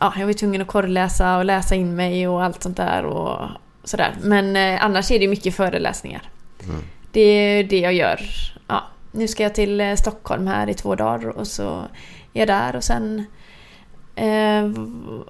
[0.00, 3.48] Ja, jag var tvungen att korrläsa och läsa in mig och allt sånt där och
[3.84, 4.14] sådär.
[4.22, 6.22] Men eh, annars är det mycket föreläsningar.
[7.12, 8.20] Det är det jag gör.
[8.66, 11.84] Ja, nu ska jag till eh, Stockholm här i två dagar och så
[12.32, 13.24] är jag där och sen...
[14.14, 14.70] Eh,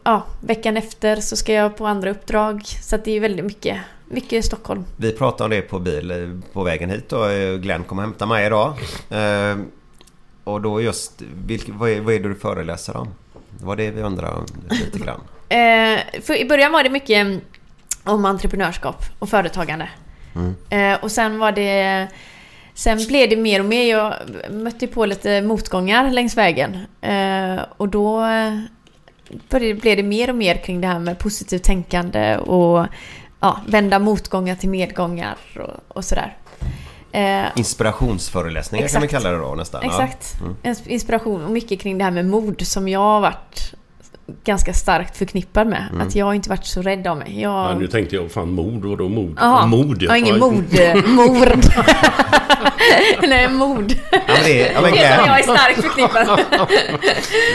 [0.05, 2.63] ja, veckan efter så ska jag på andra uppdrag.
[2.65, 4.85] Så att det är väldigt mycket, mycket Stockholm.
[4.97, 8.05] Vi pratade om det på bil eh, på vägen hit och eh, Glenn kom och
[8.05, 8.75] hämtade mig idag.
[9.11, 9.59] Eh,
[10.45, 13.09] och då just, vilk, vad, är, vad är det du föreläser om?
[13.59, 15.21] Det var det vi undrar om lite grann.
[15.51, 17.41] Eh, för I början var det mycket mm,
[18.05, 19.89] om entreprenörskap och företagande.
[20.71, 22.09] Eh, och sen var det...
[22.75, 23.91] Sen blev det mer och mer.
[23.91, 24.15] Jag
[24.51, 26.79] mötte på lite motgångar längs vägen.
[27.01, 28.59] Eh, och då eh,
[29.49, 32.87] började, blev det mer och mer kring det här med positivt tänkande och
[33.41, 36.37] ja, vända motgångar till medgångar och, och sådär.
[37.13, 39.23] Eh, Inspirationsföreläsningar kan vi Exakt.
[39.25, 39.83] kalla det då nästan.
[39.83, 40.35] Exakt.
[40.63, 43.75] Ins- Inspiration och mycket kring det här med mod som jag har varit
[44.45, 45.85] ganska starkt förknippad med.
[46.01, 47.41] Att jag har inte varit så rädd av mig.
[47.41, 47.51] Jag...
[47.53, 49.37] Ja, nu tänkte jag, fan mod, vadå mod?
[49.41, 49.67] Jaha.
[49.67, 51.09] Mod Jag har ingen Ja, mod...
[51.09, 51.65] Mord.
[53.23, 53.93] Nej, mod.
[54.13, 56.41] Ja, men det, ja, men Det är som jag är Glenn, starkt förknippad.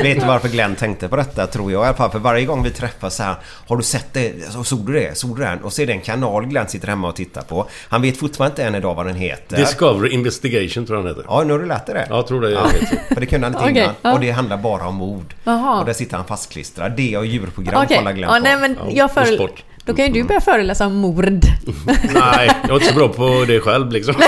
[0.03, 2.11] vet du varför Glenn tänkte på detta tror jag i alla fall.
[2.11, 3.35] För varje gång vi träffas så här.
[3.67, 4.33] Har du sett det?
[4.65, 5.17] Såg du det?
[5.17, 5.59] Såg du den?
[5.61, 7.67] Och så är det en kanal Glenn sitter hemma och tittar på.
[7.89, 9.57] Han vet fortfarande inte än idag vad den heter.
[9.57, 11.25] Discovery Investigation tror jag den heter.
[11.29, 12.07] Ja, nu har du lärt dig det.
[12.09, 12.67] Jag tror det är Ja,
[13.13, 13.95] för det kunde han inte Okej, innan.
[14.01, 14.13] ja.
[14.13, 15.33] Och det handlar bara om mod.
[15.43, 15.79] Jaha.
[15.79, 16.64] Och där sitter han fastklistrad.
[16.97, 17.97] Det och djurprogram Okej.
[17.97, 18.43] kollar Glenn Ja, på.
[18.43, 19.35] nej, men Ja, jag och före...
[19.35, 19.63] sport.
[19.85, 21.25] Då kan ju du börja föreläsa om mord.
[22.13, 24.15] Nej, jag är inte så bra på det själv liksom.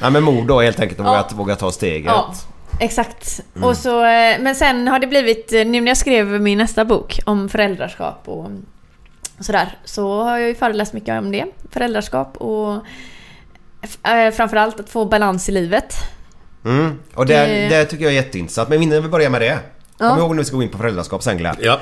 [0.00, 1.00] Nej, men mod då helt enkelt.
[1.00, 1.12] att Ja.
[1.12, 2.06] Våga, våga ta steget.
[2.06, 2.34] Ja,
[2.80, 3.40] exakt.
[3.62, 6.84] Och så, eh, men sen har det blivit, eh, nu när jag skrev min nästa
[6.84, 8.50] bok om föräldraskap och
[9.40, 11.44] sådär, så har jag ju föreläst mycket om det.
[11.70, 12.72] Föräldraskap och
[14.10, 15.94] eh, framförallt att få balans i livet.
[16.64, 16.98] Mm.
[17.14, 18.68] Och det, Det- det tycker jag är jätteintressant.
[18.68, 19.58] Men innan vi börjar med det.
[19.98, 20.18] Kom Ja.
[20.18, 21.56] ihåg när vi ska gå in på föräldraskap sen Glenn.
[21.60, 21.80] Ja,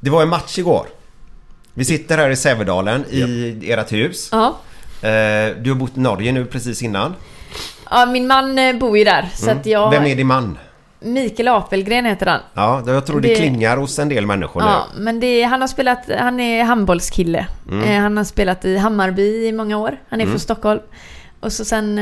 [0.00, 0.86] Det var en match igår.
[1.74, 4.28] Vi sitter här i Sävedalen i ert hus.
[4.32, 4.46] Ja.
[5.08, 7.14] Eh, Du har bott i Norge nu precis innan.
[7.90, 9.82] Ja, min man eh, bor ju där, så att jag...
[9.88, 10.02] Mm.
[10.02, 10.58] Vem är din man?
[11.00, 12.40] Mikael Apelgren heter han.
[12.54, 15.02] Ja, jag tror det, Det- klingar hos en del människor Ja, nu.
[15.02, 17.46] men det, han har spelat, han är handbollskille.
[17.86, 19.96] Eh, han har spelat i Hammarby i många år.
[20.08, 20.80] Han är från Stockholm.
[21.40, 21.98] Och så sen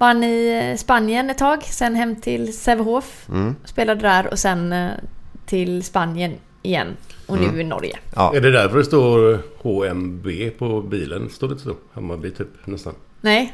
[0.00, 3.28] var han i Spanien ett tag, sen hem till Sävehof.
[3.64, 4.90] Spelade där och sen eh,
[5.46, 6.32] till Spanien
[6.62, 6.96] igen.
[7.26, 7.98] Och nu i Norge.
[8.16, 8.36] Ja.
[8.36, 10.26] är det därför det står HMB
[10.58, 11.30] på bilen?
[11.30, 11.74] Står det inte så?
[11.92, 12.94] Hammarby typ nästan.
[13.20, 13.52] Nej,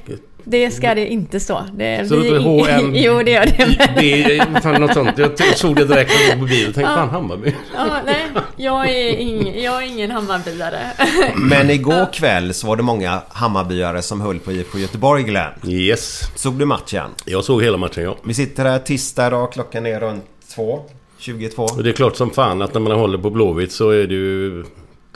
[0.48, 1.62] det ska det inte stå.
[1.74, 2.90] Det, Så det står HM...
[2.94, 4.60] jo, det gör det.
[4.62, 5.18] Fan något sånt.
[5.18, 7.54] Jag såg det direkt när jag på och tänkte fan Hammarby.
[7.74, 8.26] Ja, nej,
[8.56, 10.80] jag är, ing, jag är ingen Hammarbyare.
[11.36, 15.52] Men igår kväll så var det många Hammarbyare som höll på IFK Göteborg Glenn.
[15.66, 16.20] Yes.
[16.36, 17.10] Såg du matchen?
[17.24, 18.16] Jag såg hela matchen ja.
[18.24, 20.24] Vi sitter här tisdag idag, klockan är runt
[20.54, 20.80] två.
[21.18, 21.62] 22.
[21.62, 24.14] Och det är klart som fan att när man håller på Blåvitt så är det
[24.14, 24.64] ju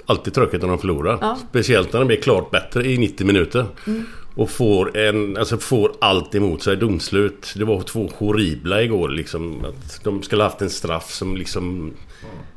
[0.06, 1.18] alltid tråkigt när de förlorar.
[1.20, 1.38] Ja.
[1.50, 3.66] Speciellt när de blir klart bättre i 90 minuter.
[3.86, 4.06] Mm.
[4.34, 6.76] Och får en, alltså får allt emot sig.
[6.76, 7.52] Domslut.
[7.56, 9.64] Det var två horribla igår liksom.
[9.64, 11.94] Att de skulle haft en straff som liksom...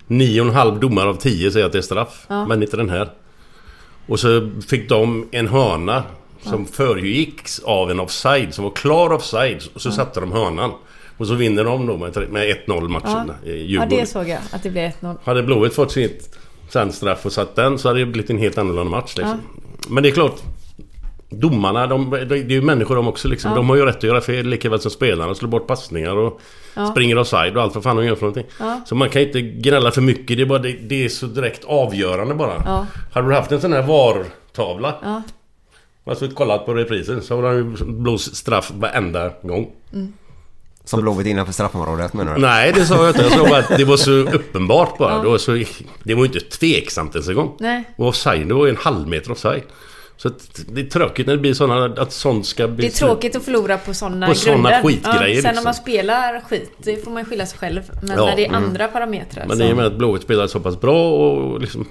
[0.07, 2.25] Nio och en halv domare av tio säger att det är straff.
[2.27, 2.45] Ja.
[2.45, 3.09] Men inte den här.
[4.07, 6.03] Och så fick de en hörna
[6.41, 8.53] som föregicks av en offside.
[8.53, 9.63] Som var klar offside.
[9.73, 10.71] Och så satte de hörnan.
[11.17, 13.31] Och så vinner de då med, med 1-0 matchen.
[13.43, 13.51] Ja.
[13.51, 14.39] Ja, det såg jag.
[14.51, 15.17] Att det blev 1-0.
[15.23, 16.38] Hade Blåvitt fått sitt
[16.69, 19.41] sen straff och satt den så hade det blivit en helt annorlunda match liksom.
[19.88, 20.41] Men det är klart
[21.39, 23.51] Domarna, de, de, det är ju människor de också liksom.
[23.51, 23.55] Ja.
[23.57, 25.35] De har ju rätt att göra fel lika väl som spelarna.
[25.35, 26.41] Slår bort passningar och
[26.75, 26.85] Ja.
[26.91, 28.45] springer offside och allt vad fan de gör för någonting.
[28.59, 28.81] Ja.
[28.85, 30.37] Så man kan inte gnälla för mycket.
[30.37, 32.61] Det är, bara, det, det är så direkt avgörande bara.
[32.65, 32.85] Ja.
[33.13, 34.95] Hade du haft en sån här VAR-tavla.
[35.03, 35.21] Ja.
[36.05, 39.69] Alltså kollat på reprisen så har de ju blåst straff varenda gång.
[40.85, 42.41] Som Blåvitt innanför straffområdet menar du?
[42.41, 43.21] Nej, det sa jag inte.
[43.21, 45.13] Jag sa bara att det var så uppenbart bara.
[45.15, 45.21] Ja.
[45.21, 45.51] Det var, så,
[46.03, 47.55] det var ju inte tveksamt ens en gång.
[47.59, 47.83] Nej.
[47.95, 49.63] Och offside, det var ju en halv meter offside.
[50.17, 52.88] Så att det är tråkigt när det blir sådana, att sånt ska bli...
[52.88, 54.82] Det är tråkigt att förlora på sådana På såna grunder.
[54.82, 55.58] skitgrejer, Sen liksom.
[55.58, 57.82] om man spelar skit, det får man ju skylla sig själv.
[58.02, 58.63] Men Ja, när det är mm.
[58.63, 61.88] andra parametrar Men det är med att Blåvitt spelar så pass bra och liksom...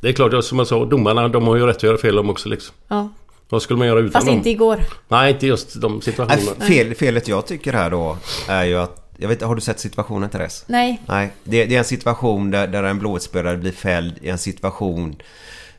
[0.00, 2.30] Det är klart, som jag sa, domarna de har ju rätt att göra fel de
[2.30, 2.74] också liksom.
[2.88, 3.08] Ja.
[3.48, 4.36] Vad skulle man göra utan Fast dem?
[4.36, 4.80] inte igår.
[5.08, 6.66] Nej, inte just de Nej, situationerna.
[6.66, 8.16] fel, felet jag tycker här då
[8.48, 9.00] är ju att...
[9.16, 10.64] Jag vet Har du sett situationen Therese?
[10.66, 11.02] Nej.
[11.06, 15.16] Nej, det, det är en situation där, där en Blåvittspelare blir fälld i en situation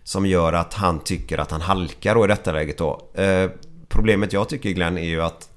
[0.05, 3.09] som gör att han tycker att han halkar då i detta läget då.
[3.13, 3.49] Eh,
[3.87, 5.49] problemet jag tycker Glenn är ju att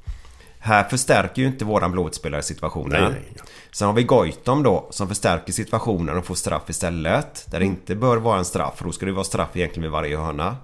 [0.58, 3.02] här förstärker ju inte våran Blåvittspelare situationen.
[3.02, 3.42] Nej, nej.
[3.72, 7.44] Sen har vi Goitom då som förstärker situationen och får straff istället.
[7.46, 7.76] Där det Mm.
[7.76, 8.78] inte bör vara en straff.
[8.78, 10.56] För då ska det vara straff egentligen vid varje hörna.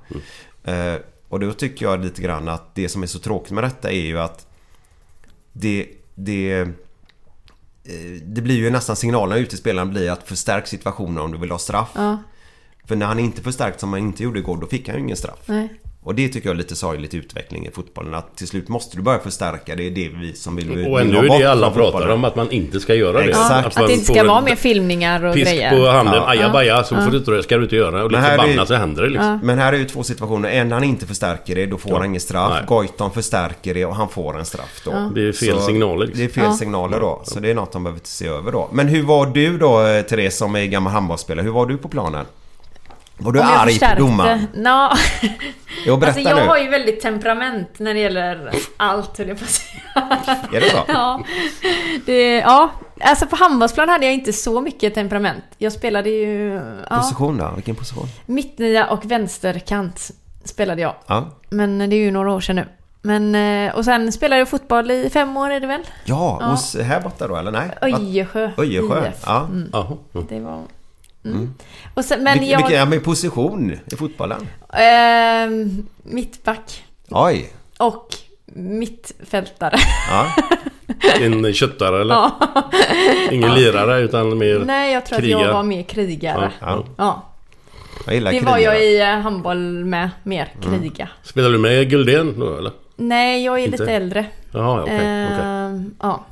[0.64, 0.94] Mm.
[0.94, 3.90] Eh, och då tycker jag lite grann att det som är så tråkigt med detta
[3.90, 4.46] är ju att
[5.52, 6.68] det, det, eh,
[8.22, 11.50] det blir ju nästan signalerna ut till spelaren blir att förstärk situationen om du vill
[11.50, 11.90] ha straff.
[11.94, 12.18] Ja.
[12.88, 15.16] För när han inte förstärkt som han inte gjorde igår, då fick han ju ingen
[15.16, 15.38] straff.
[15.46, 15.68] Nej.
[16.06, 18.14] Och det tycker jag är lite sorgligt utveckling i fotbollen.
[18.14, 19.76] Att till slut måste du börja förstärka.
[19.76, 22.10] Det är det vi som vill vill Och ha är det alla pratar fotbollen.
[22.10, 23.24] om att man inte ska göra det.
[23.28, 23.66] Exakt.
[23.66, 25.70] Att man det inte ska vara mer filmningar och Pisk grejer.
[25.70, 26.28] på handen, Ja.
[26.28, 27.00] ajabaja, så Ja.
[27.04, 28.04] får du inte det, ska du inte göra.
[28.04, 29.40] Och lite förbannat så händer det liksom.
[29.42, 30.48] Men här är ju två situationer.
[30.50, 31.96] En när han inte förstärker det, då får Ja.
[31.96, 32.52] han ingen straff.
[32.54, 32.64] Nej.
[32.66, 34.90] Goitom förstärker det och han får en straff då.
[34.90, 35.10] Ja.
[35.14, 36.18] Det är fel Så signaler liksom.
[36.18, 36.56] Det är fel Ja.
[36.56, 37.22] signaler då.
[37.24, 38.68] Så det är något de behöver se över då.
[38.72, 41.44] Men hur var du då eh, Therese som är gammal handbollsspelare?
[41.44, 42.24] Hur var du på planen?
[43.18, 44.46] Var du Om jag arg på domaren?
[44.54, 44.90] Nå,
[45.86, 46.46] Jo, berätta alltså jag nu.
[46.48, 49.80] har ju väldigt temperament när det gäller allt höll jag på att säga.
[50.52, 50.84] Är det så?
[50.88, 51.22] Ja.
[52.06, 55.44] Det, ja, alltså på handbollsplan hade jag inte så mycket temperament.
[55.58, 56.60] Jag spelade ju...
[56.90, 57.52] Ja, Position då?
[57.54, 58.06] Vilken position?
[58.26, 60.10] mittnia och vänsterkant
[60.44, 60.94] spelade jag.
[61.06, 61.24] Ja.
[61.50, 62.66] Men det är ju några år sedan nu.
[63.02, 63.34] Men,
[63.68, 65.80] eh, och sen spelade jag fotboll i fem år är det väl?
[66.04, 66.46] Ja, Ja.
[66.46, 67.70] hos, här borta då eller nej?
[67.82, 69.12] Öjersjö Öjersjö?
[69.26, 69.40] Ja.
[69.50, 69.70] Mm.
[69.74, 70.26] Mm.
[70.28, 70.62] det var...
[71.24, 71.54] Mm.
[71.94, 72.58] Och sen, men Vil- jag...
[72.58, 74.48] Vilken ja, men position i fotbollen?
[74.72, 76.84] ehm, mittback.
[77.10, 77.52] Oj!
[77.78, 78.08] Och
[78.54, 79.76] mittfältare.
[80.10, 80.26] Ja.
[81.20, 82.14] En köttare eller?
[82.14, 82.38] ja.
[83.30, 84.58] Ingen lirare utan mer...
[84.58, 85.36] Nej, jag tror kriga.
[85.38, 86.52] att jag var mer krigare.
[86.60, 86.84] Ja, Ja.
[86.96, 87.22] ja.
[88.06, 88.60] Det var krigare.
[88.60, 90.10] jag i eh, handboll med.
[90.22, 90.80] Mer Mm.
[90.80, 91.08] kriga.
[91.22, 92.72] Spelar du med Guldén då eller?
[92.96, 93.76] Nej, jag är Inte?
[93.78, 94.26] lite äldre.
[94.50, 94.94] Jaha, okej.
[94.94, 95.06] okej.
[95.42, 96.24] Ehm, Ja.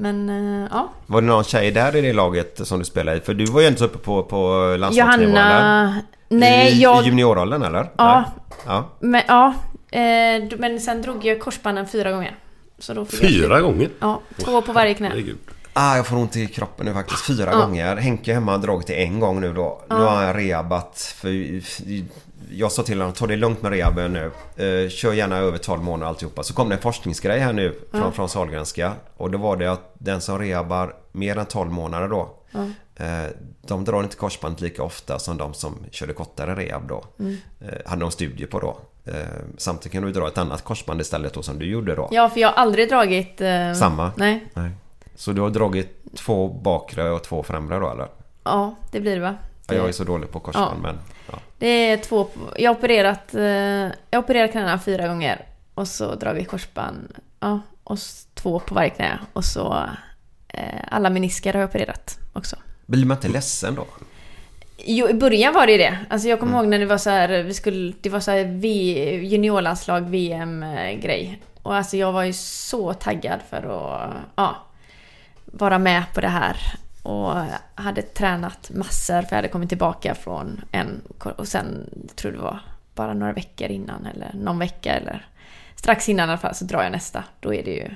[0.00, 0.28] Men,
[0.62, 0.88] eh, ja.
[1.06, 3.20] Var det någon tjej där i det laget som du spelade i?
[3.20, 5.40] För du var ju inte så uppe på, på landslagsnivå eller?
[5.50, 6.02] Johanna...
[6.28, 7.02] Nej, I, jag...
[7.04, 7.90] I juniorrollen eller?
[7.96, 8.24] Ja.
[8.24, 8.24] Nej.
[8.66, 8.88] ja.
[9.00, 9.54] Men, ja.
[9.90, 12.36] Eh, men sen drog jag korsbanden fyra gånger.
[12.78, 13.62] Så då fick jag Fyra slut.
[13.62, 13.88] gånger?
[14.00, 15.08] Ja, två på varje knä.
[15.08, 15.38] Herregud.
[15.72, 17.26] Ah, jag får ont i kroppen nu faktiskt.
[17.26, 17.58] Fyra Ja.
[17.58, 17.96] gånger.
[17.96, 19.82] Henke hemma har dragit det en gång nu då.
[19.90, 21.14] Nu har han rehabat.
[21.20, 21.28] För
[22.50, 24.30] jag sa till honom, ta det lugnt med rehaben nu.
[24.56, 26.42] Eh, kör gärna över 12 månader alltihopa.
[26.42, 28.92] Så kom det en forskningsgrej här nu från, från Sahlgrenska.
[29.16, 32.34] Och då var det att den som rehabar mer än 12 månader då.
[32.96, 33.30] Eh,
[33.66, 37.04] de drar inte korsbandet lika ofta som de som körde kortare rehab då.
[37.60, 38.76] Eh, hade de studier på då.
[39.04, 39.14] Eh,
[39.58, 42.08] samtidigt kan du dra ett annat korsband istället då som du gjorde då.
[42.10, 43.40] Ja, för jag har aldrig dragit...
[43.40, 44.12] Eh, Samma?
[44.16, 44.46] Nej.
[44.54, 44.70] Nej.
[45.14, 48.08] Så du har dragit två bakre och två främre då eller?
[48.44, 49.34] Ja, det blir det va?
[49.68, 50.98] Ja, jag är så dålig på korsband men...
[51.32, 51.38] Ja.
[51.58, 52.28] Det är två...
[52.56, 53.34] Jag har opererat...
[53.34, 53.42] Eh,
[54.10, 55.44] jag opererat knäna fyra gånger.
[55.74, 57.16] Och så dragit korsband.
[57.40, 57.98] Ja, och
[58.34, 59.18] två på varje knä.
[59.32, 59.84] Och så...
[60.48, 62.56] Eh, alla menisker har jag opererat också.
[62.86, 63.86] Blir man inte ledsen då?
[64.84, 65.98] Jo, i början var det ju det.
[66.10, 66.62] Alltså jag kommer Mm.
[66.64, 68.68] ihåg när det var så här, vi skulle, det var så här v,
[69.24, 71.42] juniorlandslag, VM-grej.
[71.62, 74.56] Och alltså jag var ju så taggad för att ja,
[75.44, 76.56] vara med på det här.
[77.02, 77.32] Och
[77.74, 81.00] hade tränat massor för jag hade kommit tillbaka från en
[81.36, 82.60] och sen, jag tror det var
[82.94, 85.26] bara några veckor innan eller någon vecka eller
[85.76, 87.24] strax innan i alla fall så drar jag nästa.
[87.40, 87.90] Då är det ju,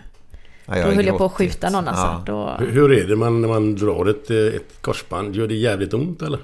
[0.66, 2.06] Ja, då höll jag på att skjuta någon alltså.
[2.06, 2.22] Ja.
[2.26, 5.36] Då, Hur- Hur är det man, när man drar ett, ett korsband?
[5.36, 6.38] Gör det jävligt ont eller?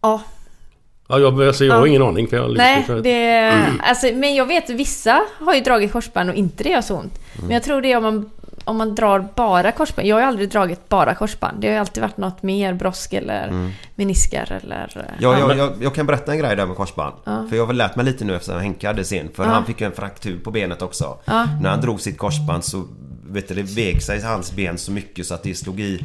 [0.00, 0.22] ja,
[1.08, 1.86] Ja, jag, alltså, jag har Ja.
[1.86, 3.52] ingen aning för jag har Nej, lite för- det...
[3.82, 7.18] Alltså, men jag vet vissa har ju dragit korsband och inte det gör så ont.
[7.40, 8.30] Men jag tror det är om man,
[8.66, 10.08] om man drar bara korsband.
[10.08, 11.60] Jag har ju aldrig dragit bara korsband.
[11.60, 14.90] Det har ju alltid varit något mer, brosk eller menisker eller...
[14.94, 15.38] Ja, ja.
[15.38, 17.14] jag, jag, jag kan berätta en grej där med korsband.
[17.24, 17.46] Ja.
[17.48, 19.28] För jag har väl lärt mig lite nu eftersom Henke hade sin.
[19.34, 19.50] För Ja.
[19.50, 21.18] han fick ju en fraktur på benet också.
[21.24, 21.48] Ja.
[21.60, 22.84] När han drog sitt korsband så
[23.28, 26.04] vet du, det vek sig i hans ben så mycket så att det slog i...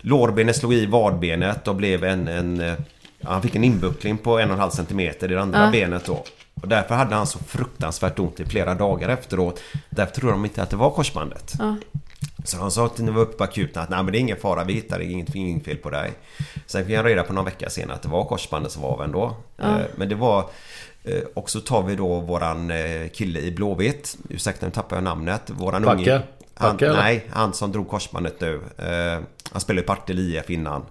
[0.00, 2.28] Lårbenet slog i vadbenet och blev en...
[2.28, 2.74] en eh,
[3.24, 5.70] han fick en inbuckling på en och en halv centimeter i det andra Ja.
[5.70, 6.24] benet då.
[6.62, 9.60] Och därför hade han så fruktansvärt ont i flera dagar efteråt.
[9.90, 11.52] Därför tror de inte att det var korsbandet.
[11.58, 11.76] Ja.
[12.44, 14.20] Så han sa till när vi var uppe på akuten att nej men det är
[14.20, 16.12] ingen fara, vi hittade inget, inget fel på dig.
[16.66, 19.02] Sen fick jag reda på någon vecka senare att det var korsbandet som var av
[19.02, 19.36] ändå.
[19.56, 19.64] Ja.
[19.64, 20.44] Eh, Men det var...
[21.04, 24.16] eh, Och så tar vi då våran eh, kille i Blåvitt.
[24.28, 25.42] Ursäkta nu tappar jag namnet.
[25.50, 25.96] Våran Facka.
[25.98, 26.22] unge...
[26.54, 26.96] Han, Backe, eller?
[27.02, 28.60] nej, han som drog korsbandet nu.
[29.52, 30.86] Han spelade i Partille IF innan.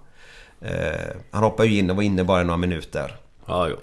[1.30, 3.16] Han hoppade ju in och var inne bara några minuter.
[3.46, 3.76] Ja, jo.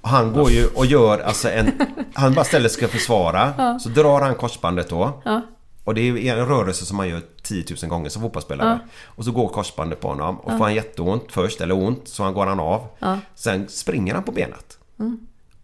[0.00, 1.72] Och han går ju och gör alltså en...
[2.14, 3.78] Han bara ställer sig och försvara.
[3.78, 5.22] Så drar han korsbandet då.
[5.24, 5.40] Ja.
[5.84, 8.78] Och det är en rörelse som man gör 10 000 gånger som fotbollsspelare.
[9.04, 10.40] Och så går korsbandet på honom.
[10.40, 12.86] Och får han jätteont först, eller ont, så han går han av.
[13.34, 14.78] Sen springer han på benet.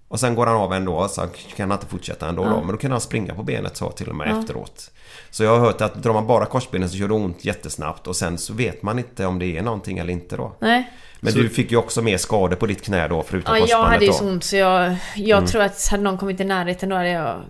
[0.08, 2.50] Och sen går han av ändå, så han kan han inte fortsätta ändå då.
[2.60, 4.90] Men då kan han springa på benet så till och med efteråt.
[5.34, 8.06] Så jag har hört att drar man bara korsbenet så gör det ont jättesnabbt.
[8.06, 10.56] Och sen så vet man inte om det är någonting eller inte då.
[10.58, 10.90] Nej.
[11.20, 13.92] Men du fick ju också mer skador på ditt knä då förutom Ja, jag korsbandet
[13.92, 16.96] hade ju så ont så jag, jag tror att hade någon kommit i närheten då
[16.96, 17.42] hade jag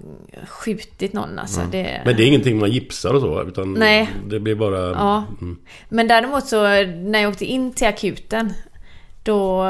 [0.49, 1.61] skjutit någon alltså.
[1.70, 2.03] Det...
[2.05, 3.42] Men det är ingenting man gipsar och så?
[3.42, 4.11] Utan Nej.
[4.27, 4.90] Det blir bara...
[4.90, 5.25] Ja.
[5.40, 5.59] Mm.
[5.88, 8.53] Men däremot så när jag åkte in till akuten
[9.23, 9.66] då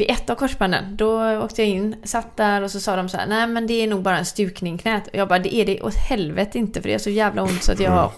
[0.00, 3.16] vid ett av korsbanden då åkte jag in, satt där och så sa de så
[3.16, 5.08] här nej men det är nog bara en stukning knät.
[5.08, 7.62] Och jag bara det är det åt helvete inte för det är så jävla ont
[7.62, 8.12] så att jag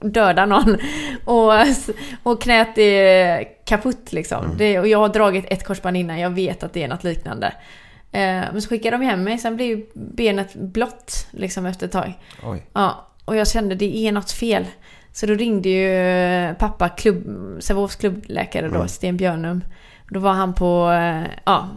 [0.00, 0.76] dödar någon.
[1.24, 1.52] Och,
[2.22, 4.56] och knät är kaputt liksom.
[4.58, 7.46] Det, och jag har dragit ett korsband innan, jag vet att det är något liknande.
[8.12, 8.20] Eh,
[8.52, 12.12] men så skickade de hem mig, sen blev ju benet blått liksom efter ett tag.
[12.42, 12.66] Oj.
[12.72, 14.66] Ja, och jag kände det är något fel.
[15.12, 17.26] Så då ringde ju pappa klubb,
[17.62, 19.64] Sävehofs klubbläkare då, Sten Björnum.
[20.10, 21.68] Då var han på, eh, ja,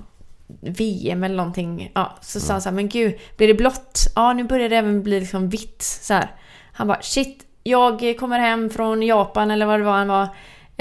[0.62, 1.92] VM eller någonting.
[1.96, 4.08] Ja, så sa han så här, men gud, blir det blått?
[4.16, 5.82] Ja, nu börjar det även bli liksom vitt.
[5.82, 6.32] Så här.
[6.72, 10.28] Han bara, shit, jag kommer hem från Japan eller vad det var han var.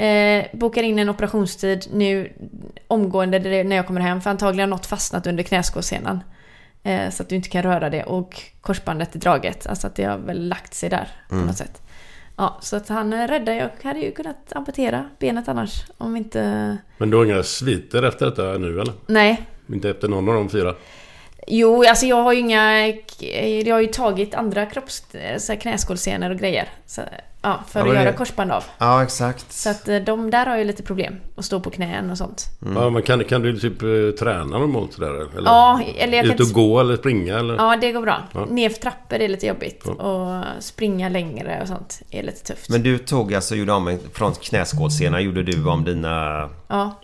[0.05, 2.33] Eh, bokar in en operationstid nu
[2.87, 4.21] omgående när jag kommer hem.
[4.21, 6.23] För antagligen har något fastnat under knäskålsenan.
[6.83, 8.03] Eh, så att du inte kan röra det.
[8.03, 9.67] Och korsbandet är draget.
[9.67, 11.81] Alltså att det har väl lagt sig där på något sätt.
[12.39, 13.55] Ja, så att han är rädda.
[13.55, 15.83] Jag hade ju kunnat amputera benet annars.
[15.97, 16.77] Om inte...
[16.97, 18.93] Men du har inga sviter efter detta nu eller?
[19.05, 19.45] Nej.
[19.73, 20.75] Inte efter någon av de fyra?
[21.47, 22.87] Jo, alltså jag har ju inga...
[23.65, 25.03] Jag har ju tagit andra kropps...
[25.37, 26.69] Så här knäskålsenor och grejer.
[26.85, 27.01] Så,
[27.41, 28.63] ja, för Ja, att men det- göra korsband av.
[28.77, 29.51] Ja, exakt.
[29.51, 31.15] Så att eh, de där har ju lite problem.
[31.35, 32.45] Att stå på knän och sånt.
[32.75, 33.87] Ja, men kan, kan du typ eh,
[34.19, 35.37] träna normalt sådär?
[35.37, 35.49] Eller?
[35.51, 37.55] Ja, eller jag kan Ut och gå eller springa eller?
[37.55, 38.17] Ja, det går bra.
[38.33, 38.45] Ja.
[38.45, 39.83] Ner för trappor är lite jobbigt.
[39.85, 39.91] Ja.
[39.91, 42.69] Och springa längre och sånt är lite tufft.
[42.69, 46.99] Men du tog alltså, gjorde om från knäskålsena gjorde du om dina Ja,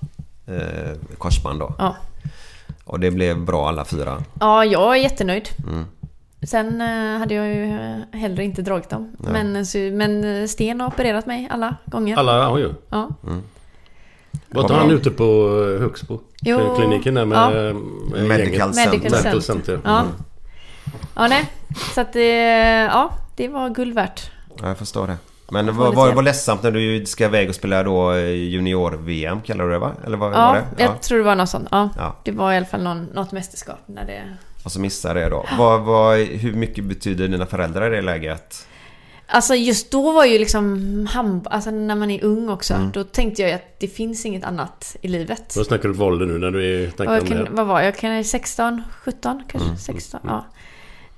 [0.48, 1.74] eh, korsband då?
[1.78, 1.96] ja.
[2.88, 4.24] Och det blev bra alla fyra?
[4.40, 5.50] Ja, jag är jättenöjd.
[5.68, 5.86] Mm.
[6.48, 9.16] Sen eh, hade jag ju eh, hellre inte dragit dem.
[9.20, 12.18] Men, eh, men Sten har opererat mig alla gånger.
[12.18, 12.74] Alla har ju.
[12.90, 13.10] Ja.
[14.50, 15.24] Var tar han ute på
[15.80, 16.20] Högsbo?
[16.42, 16.76] Jo.
[16.78, 17.50] Kliniken där med, Ja.
[18.14, 18.74] med Medical.
[18.74, 19.00] Center.
[19.10, 19.80] Medical Center.
[19.84, 20.00] Ja.
[20.00, 20.12] Mm.
[21.16, 21.50] ja, nej.
[21.96, 22.30] Så att det,
[22.92, 24.32] ja, det var guld värt.
[24.62, 25.18] Ja, jag förstår det.
[25.52, 29.72] Men vad var, var ledsamt när du ska iväg och spela då junior-VM, kallar du
[29.72, 29.92] det va?
[30.06, 30.84] Eller vad var Ja, det?
[30.84, 31.68] jag tror det var något sånt.
[31.72, 31.90] Ja.
[31.98, 32.16] Ja.
[32.24, 34.22] Det var i alla fall någon, något mästerskap när det...
[34.66, 35.46] Och så missade det då.
[35.58, 38.68] Vad, vad, hur mycket betyder dina föräldrar i det läget?
[39.28, 41.48] Alltså just då var ju liksom hand...
[41.52, 42.74] Alltså när man är ung också.
[42.74, 42.92] Mm.
[42.92, 45.54] Då tänkte jag ju att det finns inget annat i livet.
[45.58, 47.98] Vad snackar du på ålder nu när du är jag om det vad var jag?
[47.98, 49.68] Kan jag 16, 17 kanske?
[49.68, 49.78] Mm.
[49.78, 50.20] 16?
[50.24, 50.46] Ja.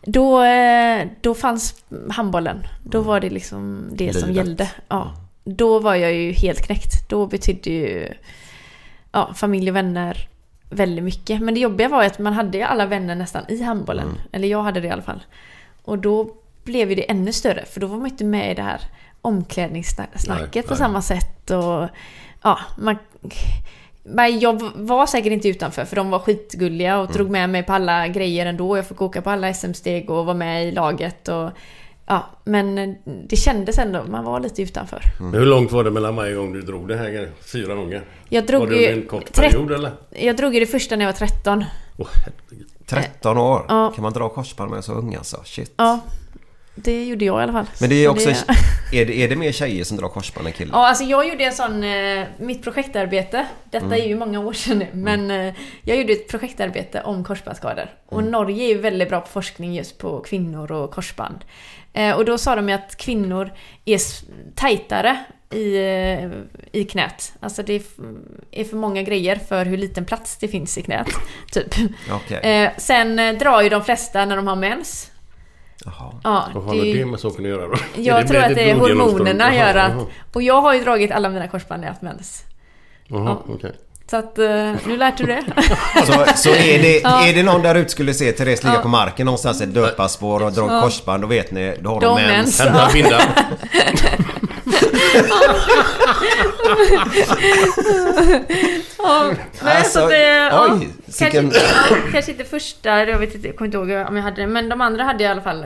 [0.01, 1.75] Då, eh, då fanns
[2.09, 2.63] handbollen.
[2.83, 4.45] Då var det liksom det som Livet.
[4.45, 4.71] gällde.
[4.87, 5.15] Ja.
[5.43, 7.09] Då var jag ju helt knäckt.
[7.09, 8.13] Då betydde ju
[9.11, 10.29] ja, familj och vänner
[10.69, 11.41] väldigt mycket.
[11.41, 14.07] Men det jobbiga var ju att man hade ju alla vänner nästan i handbollen.
[14.07, 14.17] Mm.
[14.31, 15.23] Eller jag hade det i alla fall.
[15.83, 17.65] Och då blev ju det ännu större.
[17.65, 18.81] För då var man inte med i det här
[19.21, 20.77] omklädningssnacket Nej, på nej.
[20.77, 21.51] samma sätt.
[21.51, 21.87] Och,
[22.41, 22.97] ja, man,
[24.03, 27.73] men jag var säkert inte utanför för de var skitgulliga och drog med mig på
[27.73, 28.77] alla grejer ändå.
[28.77, 31.27] Jag fick åka på alla SM-steg och vara med i laget.
[31.27, 31.51] Och,
[32.07, 32.95] ja, men
[33.29, 35.01] det kändes ändå, man var lite utanför.
[35.19, 37.31] Men hur långt var det mellan varje gång du drog det här?
[37.53, 38.01] Fyra gånger?
[38.29, 39.91] Jag drog var det en kort period eller?
[40.09, 41.63] Jag drog ju det första när jag var 13.
[41.97, 42.67] Åh, herregud.
[42.85, 43.65] 13 år?
[43.67, 43.91] Ja.
[43.95, 45.41] Kan man dra korsband med så ung alltså?
[45.45, 45.73] Shit.
[45.77, 45.99] Ja,
[46.75, 47.65] det gjorde jag i alla fall.
[47.81, 48.29] Men det är Så också...
[48.93, 50.79] Är det, är det mer tjejer som drar korsband än killar?
[50.79, 54.01] Ja, alltså jag gjorde en sån, eh, mitt projektarbete, detta Mm.
[54.01, 57.89] är ju många år sedan nu, men eh, jag gjorde ett projektarbete om korsbandsskador.
[58.05, 58.31] Och Mm.
[58.31, 61.35] Norge är ju väldigt bra på forskning just på kvinnor och korsband.
[61.97, 63.51] Eh, och då sa de ju att kvinnor
[63.85, 63.99] är
[64.55, 65.17] tajtare
[65.49, 66.29] i, eh,
[66.71, 67.33] i knät.
[67.39, 67.73] Alltså det
[68.51, 71.07] är, för många grejer för hur liten plats det finns i knät.
[71.51, 71.75] Typ.
[72.11, 72.37] Okej.
[72.37, 75.11] Eh, sen drar ju de flesta när de har mens.
[75.85, 76.19] Jaha.
[76.23, 77.75] Ja, Vad det har det ju- med saken att göra då?
[77.95, 79.93] jag tror att det är hormonerna gör att...
[80.33, 82.43] Och jag har ju dragit alla mina korsband när jag haft mens.
[83.07, 83.53] Jaha, Ja.
[83.53, 83.71] okej.
[84.09, 85.43] Så att, eh, nu lärde du det.
[86.05, 87.27] Så, så är, det, Ja.
[87.27, 88.81] är det någon där ute skulle se Therese ligga Ja.
[88.81, 90.81] på marken någonstans i ett döparspår och dra Ja.
[90.81, 92.61] korsband, då vet ni, då har de mens.
[92.61, 93.21] Hämta binda.
[98.97, 99.31] ja,
[99.63, 100.89] nej, Alltså, så att det, ja, oj,
[101.19, 104.41] kanske, ja, kanske inte första, jag vet inte, jag kommer inte ihåg om jag hade
[104.41, 104.47] det.
[104.47, 105.65] Men de andra hade i alla fall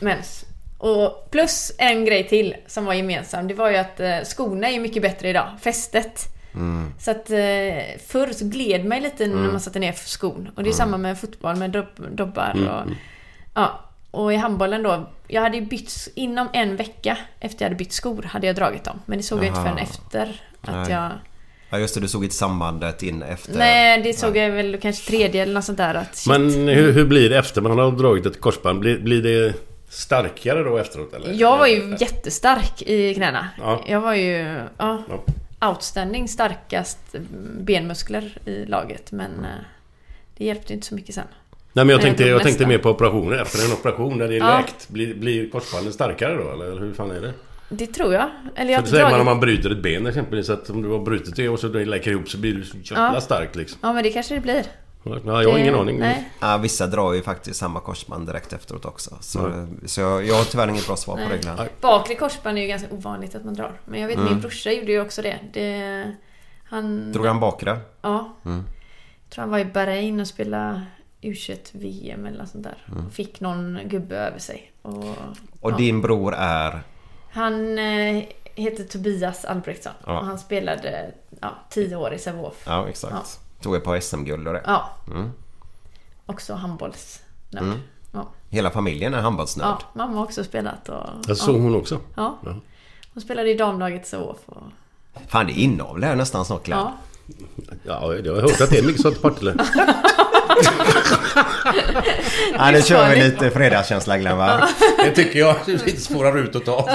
[0.00, 0.44] mens.
[0.78, 3.48] Och plus en grej till som var gemensam.
[3.48, 5.48] Det var ju att eh, skorna är mycket bättre idag.
[5.62, 6.20] Fästet.
[6.54, 6.92] Mm.
[6.98, 10.50] Så att eh, förr så gled man lite när man satte ner skon.
[10.56, 12.84] Och det är samma med fotboll med dob dobbar Mm, och...
[13.54, 13.80] Ja.
[14.10, 15.10] Och i handbollen då.
[15.28, 16.08] Jag hade ju bytt...
[16.14, 19.00] Inom en vecka efter jag hade bytt skor hade jag dragit dem.
[19.06, 20.90] Men det såg jag inte förrän efter att Nej.
[20.90, 21.10] jag...
[21.70, 23.58] Ja just det, du såg inte sambandet in efter.
[23.58, 26.26] Nej, det såg jag väl kanske tredje eller något sånt där att shit.
[26.26, 28.80] Men hur, hur blir det efter man har dragit ett korsband?
[28.80, 29.54] Blir, blir det
[29.88, 31.32] starkare då efteråt eller?
[31.32, 33.48] Jag var ju jättestark i knäna.
[33.58, 33.84] Ja.
[33.86, 35.24] Jag var ju ja, Ja.
[35.60, 36.98] Outstanding starkast
[37.60, 39.12] benmuskler i laget.
[39.12, 39.50] Men eh,
[40.36, 41.26] det hjälpte inte så mycket sen.
[41.72, 43.42] Nej men jag tänkte, jag tänkte mer på operationer.
[43.42, 44.56] Efter en operation när det är Ja.
[44.58, 44.88] läkt.
[44.88, 47.32] Blir, blir korsbanden starkare då eller hur fan är det?
[47.68, 48.30] Det tror jag.
[48.56, 49.20] Eller jag har det säger man dragit...
[49.20, 50.50] om man bryter ett ben exempelvis.
[50.50, 52.76] Att om du har brutit det och så det läker ihop så blir du så
[52.76, 53.20] jävla Ja.
[53.20, 53.78] stark liksom.
[53.82, 54.64] Ja, men det kanske det blir.
[55.02, 55.98] Ja, jag har ingen aning.
[55.98, 56.30] Nej.
[56.40, 59.16] Ja, vissa drar ju faktiskt samma korsband direkt efteråt också.
[59.20, 61.28] Så, så jag, jag har tyvärr inget bra svar på Nej.
[61.30, 61.56] det Glenn.
[61.56, 61.68] Nej.
[61.80, 63.80] Bakre korsband är ju ganska ovanligt att man drar.
[63.84, 64.30] Men jag vet Mm.
[64.32, 65.38] min brorsa gjorde ju också det.
[65.52, 66.14] det
[66.64, 67.12] han...
[67.12, 67.78] Drog han bakre?
[68.02, 68.36] Ja.
[68.44, 68.64] Mm.
[69.24, 70.82] Jag tror han var i Bahrain och spelade
[71.22, 72.78] U21-VM eller något sånt där.
[72.92, 73.10] Mm.
[73.10, 74.72] Fick någon gubbe över sig.
[74.82, 75.04] Och,
[75.60, 75.76] Och ja.
[75.76, 76.82] din bror är?
[77.30, 78.22] Han eh,
[78.54, 79.92] heter Tobias Albrektsson.
[80.06, 80.18] Ja.
[80.18, 82.62] Och han spelade ja, tio år i Sävehof.
[82.66, 83.14] Ja, exakt.
[83.14, 83.49] Ja.
[83.62, 84.62] Tog ett par SM-guld och det.
[84.66, 84.90] Ja.
[85.10, 85.30] Mm.
[86.26, 87.62] Också handbollsnörd.
[87.62, 87.78] Mm.
[88.12, 88.28] Ja.
[88.48, 89.66] Hela familjen är handbollsnörd.
[89.80, 90.88] ja, mamma har också spelat.
[90.88, 91.98] Och, Jag såg hon också.
[92.14, 92.38] Ja.
[92.44, 92.54] Ja.
[93.14, 94.36] Hon spelade i damlaget Sävehof.
[94.46, 94.62] Och,
[95.28, 96.92] Fan, det är inavel här nästan snart ja.
[97.82, 99.54] Ja, jag har hört att det är mycket sånt i Partille.
[102.54, 104.68] Ja, nu kör vi lite fredagskänsla Glenn va?
[105.04, 106.62] Det tycker jag lite spårar ut och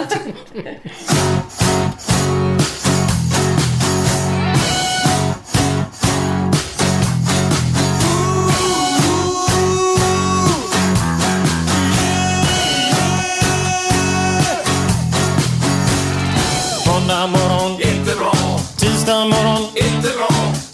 [19.06, 20.30] Tisdag morgon, inte bra.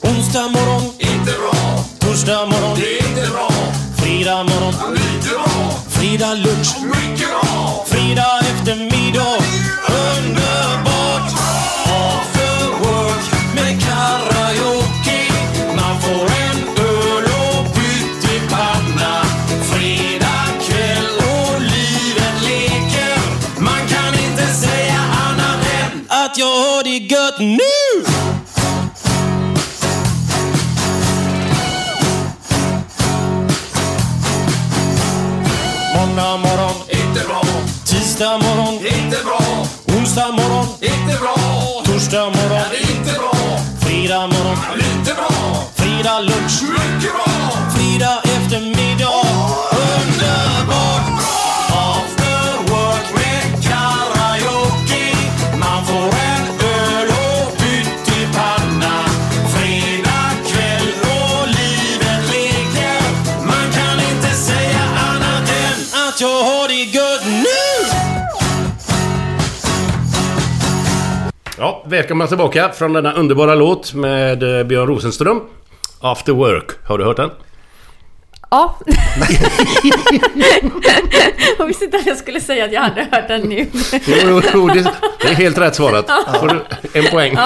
[0.10, 1.84] Onsdag morgon, inte bra.
[2.00, 3.50] Torsdag morgon, det är inte bra.
[3.98, 5.48] Fredag morgon, lite bra.
[5.90, 7.86] Fredag lunch, mycket bra.
[7.88, 9.01] Fredag eftermiddag,
[40.12, 41.36] Onsdag morgon, inte bra.
[41.86, 43.32] Torsdag morgon, inte bra.
[43.80, 45.30] Fredag morgon, lite bra.
[45.76, 47.31] Fredag lunch, mycket bra.
[71.92, 75.42] Välkomna tillbaka från denna underbara låt med eh, Björn Rosenström.
[76.00, 76.72] After Work.
[76.86, 77.30] Har du hört den?
[78.50, 78.80] Ja.
[81.58, 83.68] jag visste inte att jag skulle säga att jag hade hört den nu.
[83.92, 84.80] Jo, jo, jo det,
[85.30, 86.06] är helt rätt svarat.
[86.40, 86.62] Får du
[87.00, 87.38] en poäng.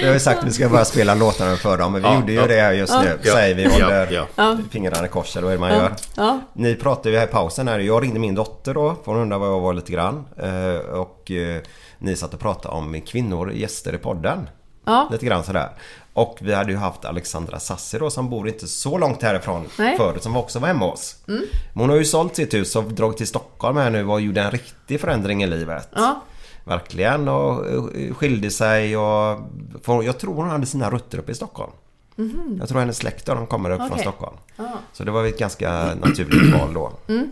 [0.00, 1.92] Vi har ju sagt att vi ska bara spela låtarna för dem.
[1.92, 2.46] Men vi Ja, gjorde ju ja.
[2.46, 3.18] det just nu.
[3.22, 3.32] Ja.
[3.32, 4.26] Säger vi Ja, håller ja.
[4.36, 4.56] Ja.
[4.70, 5.76] fingrarna i kors eller vad är det man Ja.
[5.76, 5.92] gör.
[6.16, 6.40] Ja.
[6.52, 7.78] Ni pratade ju här i pausen här.
[7.78, 8.96] Jag ringde min dotter då.
[9.04, 10.24] För hon undrade vad jag var lite grann.
[10.42, 11.62] Eh, Och eh,
[12.00, 14.48] ni satt och pratade om kvinnor gäster i podden.
[14.84, 15.08] Ja.
[15.12, 15.70] Lite grann sådär.
[16.12, 19.96] Och vi hade ju haft Alexandra Sassi då som bor inte så långt härifrån Nej.
[19.96, 21.16] förut som också var hemma hos oss.
[21.28, 21.42] Mm.
[21.72, 24.40] Men hon har ju sålt sitt hus och dragit till Stockholm här nu och gjorde
[24.40, 25.88] en riktig förändring i livet.
[25.94, 26.22] Ja.
[26.64, 29.38] Verkligen och eh, skilde sig och...
[29.86, 31.72] Jag tror hon hade sina rötter uppe i Stockholm.
[32.16, 32.56] Mhm.
[32.58, 34.02] Jag tror hennes släkt de kommer upp från Okej.
[34.02, 34.36] Stockholm.
[34.56, 34.72] Ja.
[34.92, 36.92] Så det var ett ganska naturligt val då.
[37.08, 37.30] Mm.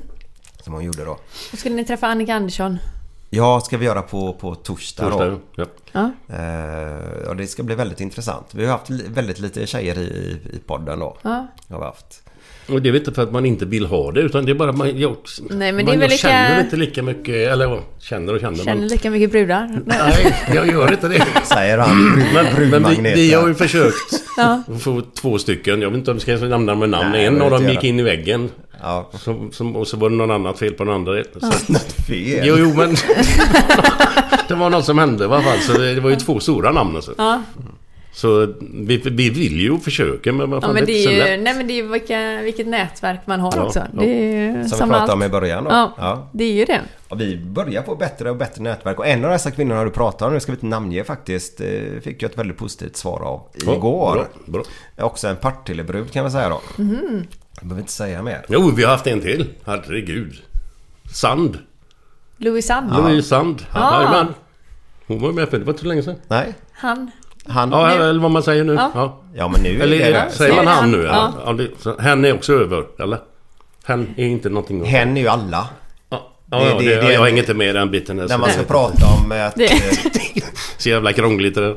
[0.62, 1.18] Som hon gjorde då.
[1.50, 2.78] Då skulle ni träffa Annika Andersson.
[3.30, 5.38] Ja, ska vi göra på, på torsdag, Torsdag, då.
[5.56, 5.64] ja.
[5.92, 6.10] Ja.
[6.36, 8.46] Eh, och det ska bli väldigt intressant.
[8.50, 11.16] Vi har haft väldigt lite tjejer i, i podden då.
[11.22, 11.46] Ja.
[11.68, 12.22] Har vi haft.
[12.68, 14.54] Och det är väl inte för att man inte vill ha det utan det är
[14.54, 14.98] bara att man...
[14.98, 15.16] Jag,
[15.50, 17.34] Nej, men man, det är väl jag lika- känner inte lika mycket...
[17.34, 18.56] Eller känner och känner.
[18.56, 19.80] Känner men, lika mycket brudar.
[19.86, 21.24] nej, jag gör inte det.
[21.44, 22.22] Säger han.
[22.34, 24.62] Men, men vi, vi har ju försökt Ja.
[24.80, 25.82] få två stycken.
[25.82, 27.10] Jag vet inte om vi ska nämna dem med namn.
[27.12, 28.50] Nej, en av dem gick in i väggen.
[28.82, 29.08] Ja.
[29.12, 31.22] Som, som, och så var det någon annat fel på den andra.
[31.40, 32.40] Så, Något fel.
[32.46, 32.90] jo, jo, men...
[34.48, 35.58] det var något som hände i alla fall.
[35.58, 37.14] Så det, det var ju två stora namn alltså.
[37.18, 37.42] Ja.
[38.12, 41.04] Så vi, vi vill ju och försöker men vad Ja fan, men det det är
[41.04, 41.40] så är ju, lätt.
[41.40, 43.78] nej men det är ju vilka, vilket nätverk man har Ja, också.
[43.78, 44.00] ja.
[44.00, 45.12] Det är ju Som som vi pratade allt.
[45.12, 45.70] om i början då.
[45.70, 46.28] Ja, Ja.
[46.32, 46.80] det är ju det.
[47.08, 48.98] Och vi börjar få bättre och bättre nätverk.
[48.98, 51.66] Och en av dessa kvinnorna du pratar om, nu ska vi inte namnge faktiskt, eh,
[52.02, 54.14] fick jag ett väldigt positivt svar av Ja, igår.
[54.14, 54.62] bra, bra.
[54.96, 56.60] Är Också en Partillebrud kan man säga då.
[56.76, 57.24] Mhm.
[57.60, 58.44] Jag behöver inte säga mer.
[58.48, 59.46] Jo, vi har haft en till.
[59.64, 60.34] Herregud.
[61.14, 61.58] Sand.
[62.38, 62.92] Louis Sand.
[62.96, 63.66] Louise Sand.
[63.72, 63.96] Ah.
[64.02, 64.34] Jajamän.
[65.06, 66.16] Hon var med för det var inte så länge sedan.
[66.28, 67.10] Nej, Han.
[67.46, 67.70] han...
[67.70, 68.74] Ja, eller vad man säger nu.
[68.74, 68.90] Ja.
[68.94, 69.20] Ja.
[69.34, 71.02] Ja men nu är Eller det säger man han nu?
[71.02, 71.32] Ja.
[71.36, 71.42] Ja.
[71.46, 73.18] Ja, det, så, hen är också över, eller?
[73.84, 74.80] Hen är inte någonting...
[74.80, 75.68] att- Hen är ju alla.
[76.10, 78.16] Ja, ja, Det- ja, det- det, det- jag hänger inte med i den biten.
[78.16, 79.54] När man det- ska prata om att...
[79.54, 80.12] Det- eh,
[80.78, 81.76] Så jävla krångligt det där.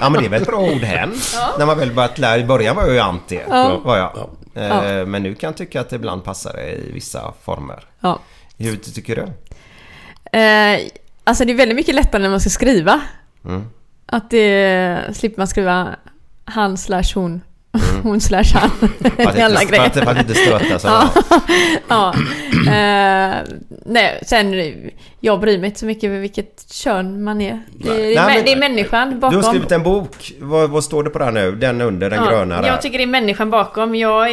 [0.00, 1.12] Ja men det är väl ett bra ord hen.
[1.58, 2.38] När man väl börjat lära.
[2.38, 3.40] I början var jag ju anti.
[3.84, 4.10] Var jag.
[4.14, 4.30] Ja.
[4.58, 7.84] Eh, Men nu kan jag tycka att det ibland passar det i vissa former.
[8.00, 8.18] Ja.
[8.56, 9.22] Hur tycker du?
[10.38, 10.80] Eh,
[11.24, 13.00] alltså det är väldigt mycket lättare när man ska skriva.
[13.44, 13.66] Mm.
[14.06, 15.96] Att det slipper man skriva
[16.44, 17.40] han slash hon.
[18.02, 18.70] Hon slash han.
[19.18, 20.04] Alla inte, för, att, grejer.
[20.04, 20.90] för att inte stöta sig.
[20.90, 21.08] Ja.
[21.88, 22.14] ja.
[22.66, 23.34] Eh,
[23.86, 24.74] nej, sen
[25.20, 27.60] jag bryr mig inte så mycket över vilket kön man är.
[27.72, 27.96] Det, Nej.
[28.14, 29.36] det, är, men- det är människan Du bakom.
[29.36, 30.32] har skrivit en bok.
[30.40, 31.52] Vad, vad står det på den nu?
[31.52, 32.68] Den under, den Ja, gröna där.
[32.68, 33.94] Jag tycker det är människan bakom.
[33.94, 34.32] Jag är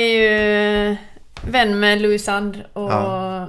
[0.90, 0.96] ju
[1.42, 3.48] vän med Louis Sand och Ja.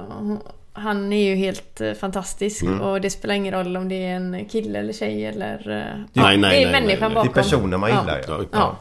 [0.72, 2.62] han är ju helt eh, fantastisk.
[2.62, 2.80] Mm.
[2.80, 5.54] Och det spelar ingen roll om det är en kille eller tjej eller...
[5.70, 7.08] eh, Nej, ja, nej, det är nej, människan nej, nej.
[7.08, 7.28] Det bakom.
[7.28, 8.20] är personer man gillar.
[8.28, 8.40] Ja.
[8.52, 8.76] Ja.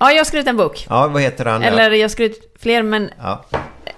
[0.00, 0.86] Ja, jag har skrivit en bok.
[0.90, 1.62] Ja, vad heter den?
[1.62, 3.44] Eller jag har skrivit fler men Ja,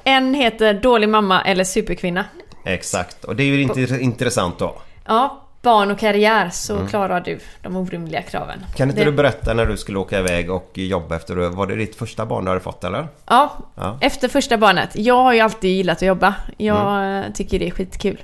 [0.04, 2.24] en heter Dålig mamma eller Superkvinna.
[2.64, 3.24] exakt.
[3.24, 4.76] Och det är ju inte intressant då.
[5.06, 8.58] Ja, barn och karriär så klarar du de orimliga kraven.
[8.58, 8.68] Mm.
[8.76, 11.34] Kan inte Det- du berätta när du skulle åka iväg och jobba efter...
[11.36, 13.08] Var det ditt första barn du hade fått eller?
[13.26, 13.98] Ja, Ja.
[14.00, 14.90] efter första barnet.
[14.94, 16.34] Jag har ju alltid gillat att jobba.
[16.56, 17.32] Jag Mm.
[17.32, 18.22] tycker det är skitkul.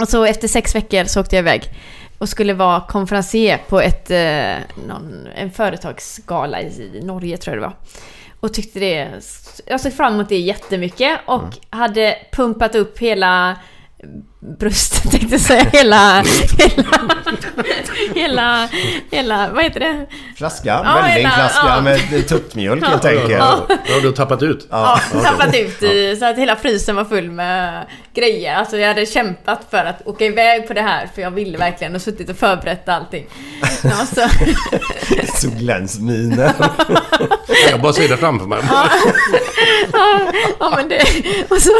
[0.00, 1.62] Och så efter sex veckor så åkte jag iväg
[2.20, 7.66] och skulle vara konferencier på ett, eh, någon, en företagsgala i Norge tror jag det
[7.66, 7.76] var.
[8.40, 9.08] Och tyckte det...
[9.66, 11.50] Jag såg fram emot det jättemycket och Mm.
[11.70, 13.56] hade pumpat upp hela
[14.58, 15.64] bröstet tänkte jag säga.
[15.72, 16.22] Hela...
[16.58, 16.84] Hela...
[18.14, 18.68] Hela...
[19.10, 19.50] Hela...
[19.52, 20.06] Vad heter det?
[20.36, 21.80] Flaskan, Ja, vällingflaska ja.
[21.80, 23.30] med tuppmjölk helt enkelt.
[23.30, 24.66] Ja, ja, du har tappat ut.
[24.70, 27.86] Ja, tappat ut i, så att hela frysen var full med
[28.20, 28.54] grejer.
[28.54, 31.94] Alltså jag hade kämpat för att åka iväg på det här för jag ville verkligen
[31.94, 33.26] och suttit och förberett allting.
[33.84, 34.28] Ja, så,
[35.40, 36.52] Så glänsminer.
[37.70, 38.58] Jag bara ser det framför mig.
[38.70, 38.88] ja,
[40.60, 41.02] ja, men det,
[41.48, 41.70] och så,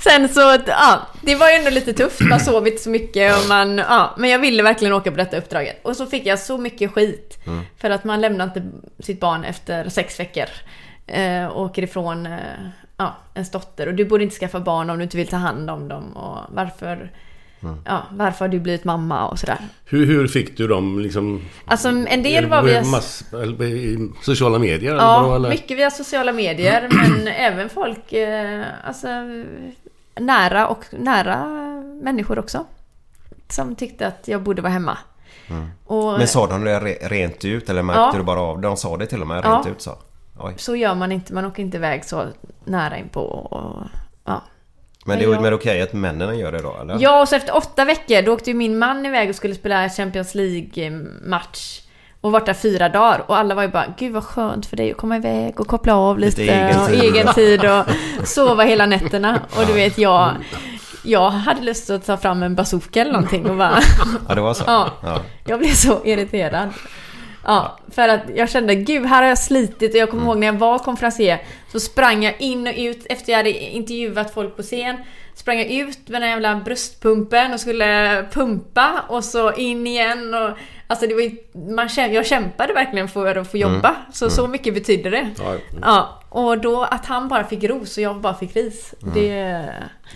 [0.00, 2.20] sen så, ja, det var ju ändå lite tufft.
[2.20, 5.36] Man sov inte så mycket och man, ja, men jag ville verkligen åka på detta
[5.36, 5.80] uppdraget.
[5.82, 7.38] Och så fick jag så mycket skit
[7.80, 8.62] för att man lämnar inte
[9.02, 10.46] sitt barn efter sex veckor.
[11.06, 12.38] Eh, och åker ifrån eh,
[12.96, 15.70] ja, ens dotter och du borde inte skaffa barn om du inte vill ta hand
[15.70, 17.10] om dem och varför
[17.84, 19.58] Ja, varför har du blivit mamma och sådär.
[19.84, 21.42] Hur, hur fick du dem liksom?
[21.64, 22.84] Alltså en del var via...
[22.84, 24.92] Mass, eller, i sociala medier?
[24.92, 25.48] eller vadå, Ja, eller?
[25.48, 29.08] mycket via sociala medier men även folk, eh, alltså
[30.20, 31.44] nära och nära
[32.02, 32.64] människor också.
[33.48, 34.98] Som tyckte att jag borde vara hemma.
[35.86, 38.12] Och Men sa de det re- rent ut eller märkte Ja.
[38.16, 38.68] du bara av det?
[38.68, 39.50] De sa det till och med Ja.
[39.50, 39.98] rent ut så.
[40.38, 40.54] Oj.
[40.56, 42.26] så gör man inte, man åker inte iväg så
[42.64, 43.20] nära inpå.
[43.20, 43.82] Och,
[44.24, 44.42] ja.
[45.06, 46.96] Men det är ju jag- okej att männen gör det då eller?
[47.00, 49.88] Ja, och så efter åtta veckor då åkte ju min man iväg och skulle spela
[49.88, 51.80] Champions League-match.
[52.20, 53.24] Och varit där fyra dagar.
[53.26, 55.96] Och alla var ju bara, gud vad skönt för dig att komma iväg och koppla
[55.96, 56.40] av lite.
[56.40, 57.84] Lite egen och egen tid och
[58.28, 59.40] sova hela nätterna.
[59.56, 60.30] Och du vet, jag...
[61.06, 63.78] Jag hade lust att ta fram en bazooka eller någonting och bara...
[64.28, 64.64] Ja, det var så?
[64.66, 64.90] Ja.
[65.46, 66.68] Jag blev så irriterad.
[67.44, 70.46] Ja, för att jag kände gud här har jag slitit och jag kommer ihåg när
[70.46, 71.42] jag var konferencier
[71.72, 74.96] så sprang jag in och ut efter jag hade intervjuat folk på scen.
[75.34, 80.50] Sprang jag ut med den jävla bröstpumpen och skulle pumpa och så in igen och
[80.86, 81.30] Alltså det var ju,
[81.74, 83.96] man, käm- jag kämpade verkligen för att få jobba.
[84.12, 85.30] Så så mycket betydde det.
[85.38, 88.94] Ja, Ja, och då att han bara fick ros och jag bara fick ris.
[89.14, 89.64] Det...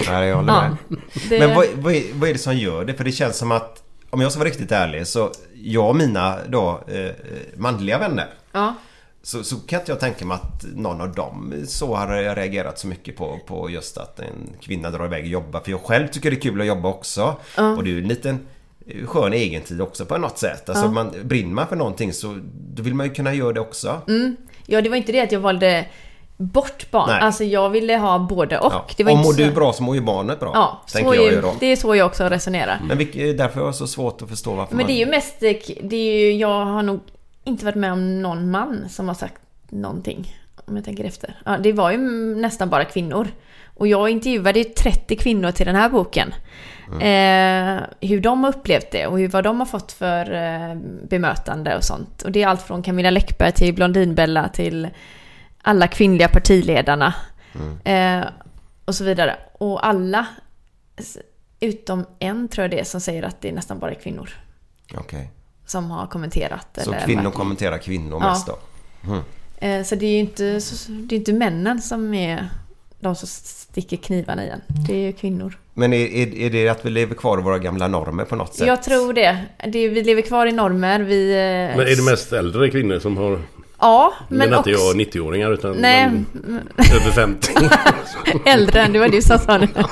[0.09, 0.99] Nej, jag håller Ja, med.
[1.29, 2.95] det Men vad, vad, är, vad är det som gör det?
[2.95, 5.31] För det känns som att om jag ska vara riktigt ärlig så
[5.62, 7.11] jag och mina då eh,
[7.56, 8.74] manliga vänner ja.
[9.22, 12.86] så, så kan inte jag tänka mig att någon av dem så har reagerat så
[12.86, 15.61] mycket på, på just att en kvinna drar iväg och jobbar.
[15.61, 17.36] För jag själv tycker det är kul att jobba också.
[17.76, 18.46] Och det är ju en liten
[18.86, 20.68] eh, skön egentid också på något sätt.
[20.68, 22.38] Alltså man, brinner man för någonting så
[22.74, 24.00] då vill man ju kunna göra det också.
[24.66, 25.86] Ja, det var inte det att jag valde
[26.39, 27.09] bort barn.
[27.09, 27.20] Nej.
[27.20, 28.72] Alltså jag ville ha både och.
[28.72, 28.86] Ja.
[28.97, 29.39] Det var inte mår så...
[29.39, 30.51] du bra så mår ju barnet bra.
[30.55, 31.55] Ja, tänker så jag ju då.
[31.61, 32.80] det är så jag också resonerar.
[32.84, 34.86] Men vilk, därför är det så svårt att förstå varför Men man...
[34.86, 35.41] det är ju mest...
[35.82, 37.01] Det är ju, jag har nog
[37.45, 40.36] inte varit med om någon man som har sagt någonting.
[40.64, 41.34] om jag tänker efter.
[41.45, 41.99] Ja, det var ju
[42.36, 43.28] nästan bara kvinnor.
[43.74, 46.34] Och jag intervjuade ju 30 kvinnor till den här boken.
[46.93, 50.74] Eh, hur de har upplevt det och hur, vad de har fått för eh,
[51.09, 52.22] bemötande och sånt.
[52.22, 54.89] Och det är allt från Camilla Läckberg till Blondinbella till
[55.68, 57.14] alla kvinnliga partiledarna.
[57.84, 58.20] Eh,
[58.84, 59.36] och så vidare.
[59.52, 60.26] Och alla,
[61.60, 64.30] utom en tror jag det är, som säger att det är nästan bara kvinnor
[64.94, 65.30] Okej.
[65.66, 66.78] som har kommenterat.
[66.84, 68.30] Så eller kvinnor varit- kommenterar kvinnor Ja.
[68.30, 68.58] mest då?
[69.04, 69.20] Mm.
[69.58, 72.48] Eh, Så det är ju inte, så- det är inte männen som är
[73.00, 74.60] de som sticker knivarna igen.
[74.88, 75.58] Det är ju kvinnor.
[75.74, 78.54] Men är, är, är det att vi lever kvar i våra gamla normer på något
[78.54, 78.66] sätt?
[78.66, 79.38] Jag tror det.
[79.72, 81.00] det är, vi lever kvar i normer.
[81.00, 81.30] Vi...
[81.30, 83.40] eh, Men är det mest äldre kvinnor som har...
[83.81, 84.70] Ja, Men men inte också...
[84.70, 87.53] jag 90-åringar utan Nej, man, över 50.
[88.47, 89.68] äldre än det var du som sa det.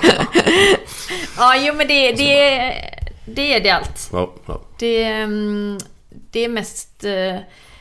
[1.37, 4.09] ja, jo men det, det, är- det är det allt.
[4.13, 4.61] ja, ja.
[4.79, 5.79] Det, mm,
[6.11, 7.05] det är mest...
[7.05, 7.37] eh,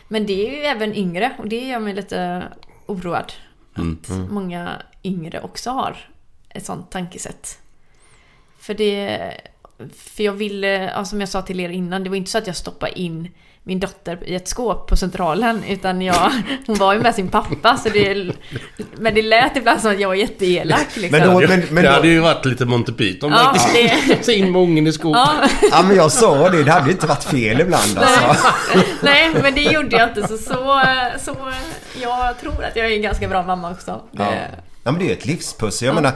[0.07, 2.43] Men det är ju även yngre och det gör mig lite
[2.85, 3.33] oroad.
[3.77, 3.99] Mm.
[4.03, 5.97] Att många yngre också har
[6.49, 7.57] ett sånt tankesätt.
[8.59, 9.31] För det...
[9.95, 12.47] För jag ville, ja, som jag sa till er innan, det var inte så att
[12.47, 13.29] jag stoppade in
[13.67, 16.31] min dotter i ett skåp på Centralen utan jag,
[16.67, 18.31] hon var ju med sin pappa så det,
[18.97, 21.19] men det lät ibland som att jag var jätteelak liksom.
[21.19, 24.25] Men då, men, men det hade ju varit lite Monty Python Ja, faktiskt.
[24.25, 25.21] Så in med ungen i skåpet.
[25.25, 28.47] Ja, ja men jag sa det, det hade ju inte varit fel ibland alltså.
[29.03, 30.81] nej, men det gjorde jag inte så, så,
[31.19, 31.35] så
[32.01, 34.01] jag tror att jag är en ganska bra mamma också.
[34.11, 34.23] Ja.
[34.23, 34.51] Det,
[34.83, 35.85] ja men det är ett livspussel.
[35.85, 36.11] Jag menar,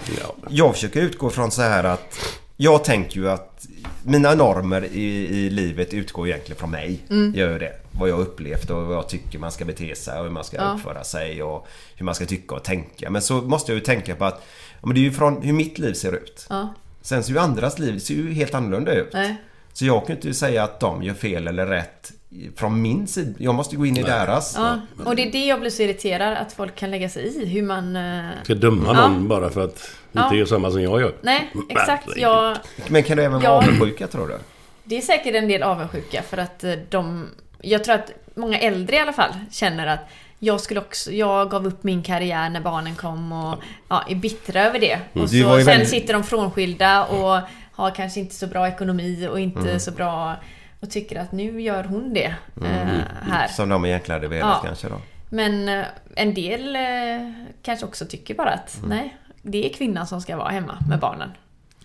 [0.50, 2.20] jag försöker utgå från så här att
[2.62, 3.68] jag tänker ju att
[4.04, 7.00] mina normer i, i livet utgår egentligen från mig.
[7.10, 7.34] Mm.
[7.36, 7.74] Gör det.
[7.92, 10.58] Vad jag upplevt och vad jag tycker man ska bete sig och hur man ska
[10.58, 10.74] Ja.
[10.74, 13.10] uppföra sig och hur man ska tycka och tänka.
[13.10, 14.46] Men så måste jag ju tänka på att
[14.84, 16.46] men det är ju från hur mitt liv ser ut.
[16.50, 19.10] ja, Sen ser ju andras liv ser ju helt annorlunda ut.
[19.14, 19.36] nej.
[19.74, 22.12] Så jag kan ju inte säga att de gör fel eller rätt
[22.56, 23.34] från min sida.
[23.38, 24.56] Jag måste gå in i deras.
[24.58, 27.46] Ja, och det är det jag blir så irriterad att folk kan lägga sig i
[27.46, 27.96] hur man...
[27.96, 28.94] eh, Ska döma Ja.
[29.08, 30.24] någon bara för att Ja.
[30.24, 31.14] inte göra samma som jag gör.
[31.22, 32.08] Nej, exakt.
[32.18, 32.58] Jag,
[32.88, 33.50] Men kan det även vara Ja.
[33.64, 34.38] avundsjuka tror du?
[34.84, 37.28] det är säkert en del avundsjuka för att eh, de...
[37.62, 40.00] Jag tror att många äldre i alla fall känner att
[40.40, 41.12] jag skulle också...
[41.12, 43.56] Jag gav upp min karriär när barnen kom och
[43.90, 45.00] ja, är bittra över det.
[45.14, 47.40] Och Du var så ju sen väldigt- sitter de frånskilda och
[47.72, 49.80] har kanske inte så bra ekonomi och inte Mm.
[49.80, 50.36] så bra...
[50.80, 53.48] Och tycker att nu gör hon det eh, här.
[53.48, 54.68] Som de egentligen hade velat Ja.
[54.68, 54.96] kanske då.
[55.30, 57.32] Men eh, en del eh,
[57.64, 58.90] kanske också tycker bara att Mm.
[58.90, 61.30] nej, det är kvinnan som ska vara hemma med barnen.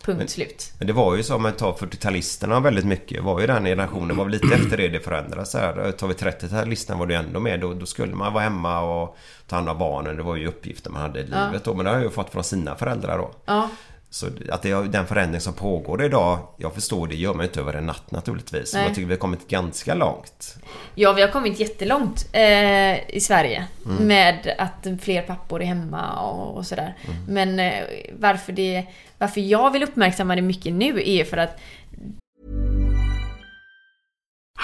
[0.04, 0.72] Punkt slut.
[0.78, 3.22] Men det var ju så om man tar 40-talisterna väldigt mycket.
[3.22, 4.16] var ju den generationen.
[4.16, 5.54] var väl lite efter det det förändrades.
[5.54, 5.92] Här.
[5.92, 7.60] Tar vi 30-talisterna var det ändå med.
[7.60, 9.16] Då, då skulle man vara hemma och
[9.48, 10.16] ta hand om barnen.
[10.16, 11.46] Det var ju uppgifter man hade i Ja.
[11.46, 11.74] livet då.
[11.74, 13.30] Men det har jag ju fått från sina föräldrar då.
[13.44, 13.68] Ja,
[14.14, 16.38] Så att det är den förändring som pågår idag.
[16.56, 18.72] Jag förstår det gör man inte över en natt naturligtvis.
[18.72, 18.88] Men Nej.
[18.88, 20.56] jag tycker vi har kommit ganska långt.
[20.94, 24.06] ja vi har kommit jättelångt eh, i Sverige Mm.
[24.06, 26.96] med att fler pappor är hemma och, och sådär.
[27.06, 27.24] Mm.
[27.28, 27.84] Men eh,
[28.18, 28.86] varför, det,
[29.18, 31.58] varför jag vill uppmärksamma det mycket nu är för att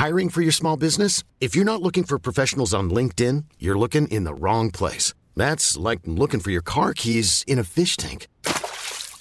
[0.07, 1.25] Hiring for your small business?
[1.41, 5.15] If you're not looking for professionals on LinkedIn, you're looking in the wrong place.
[5.37, 8.27] That's like looking for your car keys in a fish tank.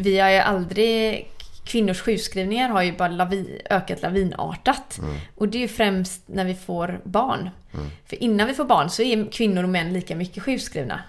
[0.00, 1.26] Vi har ju aldrig...
[1.64, 5.00] Kvinnors sjukskrivningar har ju bara lavi, ökat lavinartat.
[5.36, 7.50] Och det är ju främst när vi får barn.
[8.06, 11.00] För innan vi får barn så är kvinnor och män lika mycket sjukskrivna.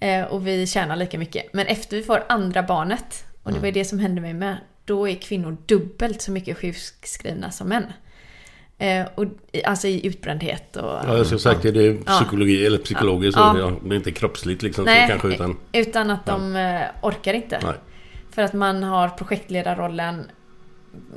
[0.00, 1.52] Eh, och vi tjänar lika mycket.
[1.52, 4.56] Men efter vi får andra barnet, och det var ju det som hände mig med,
[4.84, 7.84] då är kvinnor dubbelt så mycket sjukskrivna som män.
[8.78, 9.24] Eh, och,
[9.64, 10.84] alltså i utbrändhet och...
[10.84, 12.12] Ja, jag skulle sagt det är Ja.
[12.12, 13.38] psykologi eller psykologiskt.
[13.38, 13.58] Ja.
[13.58, 13.72] Ja.
[13.84, 14.84] Det är inte kroppsligt liksom.
[14.84, 17.60] Nej, kanske, utan, utan att de eh, orkar inte.
[17.62, 17.74] Nej.
[18.30, 20.30] För att man har projektledarrollen.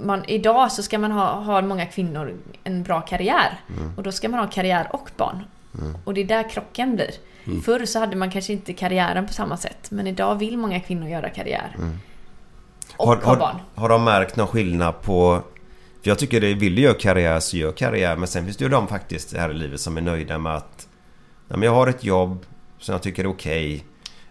[0.04, 3.60] Man, idag så ska man ha, har många kvinnor en bra karriär.
[3.78, 3.98] Mm.
[3.98, 5.44] Och då ska man ha karriär och barn.
[5.80, 5.98] Mm.
[6.04, 7.12] Och det är där krocken blir.
[7.46, 7.62] Mm.
[7.62, 9.92] Förr så hade man kanske inte karriären på samma sätt.
[9.92, 11.76] Men idag vill många kvinnor göra karriär.
[12.98, 13.56] Och Har, ha barn.
[13.76, 15.42] har, har de märkt någon skillnad på...
[16.02, 18.16] För jag tycker det vill du göra karriär så gör karriär.
[18.16, 20.88] Men sen finns det ju de faktiskt här i livet som är nöjda med att...
[21.48, 22.46] Ja, men jag har ett jobb
[22.80, 23.84] som jag tycker är okej.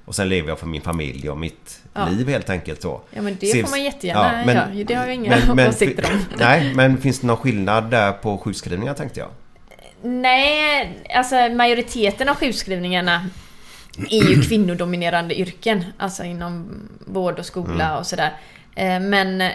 [0.05, 2.09] Och sen lever jag för min familj och mitt Ja.
[2.09, 3.01] liv helt enkelt så.
[3.11, 4.85] Ja men det Ser- får man jättegärna göra.
[4.85, 6.25] Det har jag inga åsikter om.
[6.39, 9.29] Nej, men finns det någon skillnad där på sjukskrivningar tänkte jag?
[10.03, 13.29] Nej, alltså majoriteten av sjukskrivningarna
[14.11, 15.85] är ju kvinnodominerande yrken.
[15.99, 16.69] Alltså inom
[17.07, 17.99] vård och skola Mm.
[17.99, 18.33] och sådär.
[18.75, 19.51] Eh, Men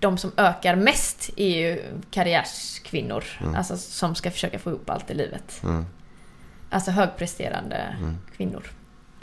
[0.00, 3.24] de som ökar mest är ju karriärskvinnor.
[3.40, 3.54] Mm.
[3.54, 5.60] Alltså som ska försöka få ihop allt i livet.
[5.62, 5.86] Mm.
[6.70, 8.18] Alltså högpresterande Mm.
[8.36, 8.62] kvinnor.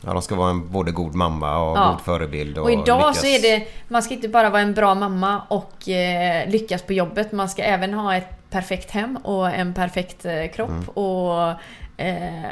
[0.06, 1.92] Ja, de ska vara en både god mamma och Ja.
[1.92, 2.58] god förebild.
[2.58, 3.20] Och, Och idag lyckas.
[3.20, 6.94] så är det, man ska inte bara vara en bra mamma och eh, lyckas på
[6.94, 7.32] jobbet.
[7.32, 10.70] Man ska även ha ett perfekt hem och en perfekt eh, kropp.
[10.70, 10.84] Mm.
[10.90, 11.50] Och
[11.98, 12.50] eh,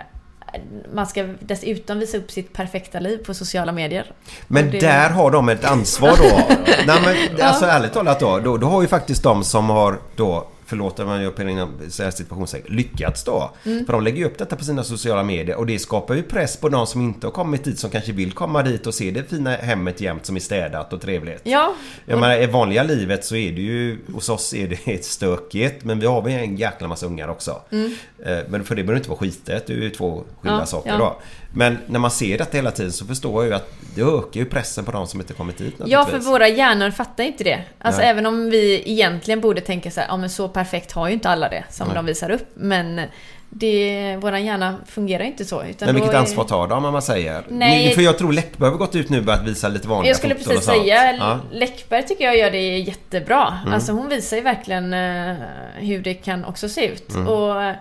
[0.93, 4.05] man ska dessutom visa upp sitt perfekta liv på sociala medier.
[4.47, 6.55] Men det- där har de ett ansvar då.
[6.87, 6.99] Nej
[7.35, 8.57] men alltså ärligt talat då, då.
[8.57, 13.23] Då har ju faktiskt de som har då Förlåt om jag gör inom situationstecken lyckats
[13.23, 13.51] då.
[13.65, 13.85] Mm.
[13.85, 16.57] För de lägger ju upp detta på sina sociala medier och det skapar ju press
[16.57, 19.23] på de som inte har kommit dit som kanske vill komma dit och se det
[19.29, 21.41] fina hemmet jämt som är städat och trevligt.
[21.43, 21.73] Ja.
[22.05, 25.99] Jag menar, i vanliga livet så är det ju hos oss är det stökigt men
[25.99, 27.61] vi har väl en jäkla massa ungar också.
[27.71, 27.93] Mm.
[28.25, 30.89] Eh, Men för det behöver inte vara skitet, det är ju två skilda Ja, saker
[30.89, 30.97] ja.
[30.97, 31.21] då.
[31.53, 34.45] Men när man ser detta hela tiden så förstår jag ju att det ökar ju
[34.45, 37.61] pressen på de som inte kommit dit Ja, för våra hjärnor fattar inte det.
[37.79, 38.09] Alltså Nej.
[38.09, 41.29] även om vi egentligen borde tänka så här, ja men så perfekt har ju inte
[41.29, 41.95] alla det som Nej.
[41.95, 42.47] de visar upp.
[42.53, 43.01] Men
[43.49, 45.63] det, våran hjärna fungerar inte så.
[45.63, 47.43] Utan Men vilket är- ansvar tar de om man säger?
[47.49, 47.87] Nej.
[47.87, 50.17] Ni- För jag tror Läckberg har gått ut nu och börjat visa lite vanliga Jag
[50.17, 51.39] skulle precis säga, Ja.
[51.51, 53.57] Läckberg tycker jag gör det jättebra.
[53.61, 53.73] Mm.
[53.73, 55.35] Alltså hon visar ju verkligen eh,
[55.75, 57.09] hur det kan också se ut.
[57.13, 57.27] Mm.
[57.27, 57.73] Och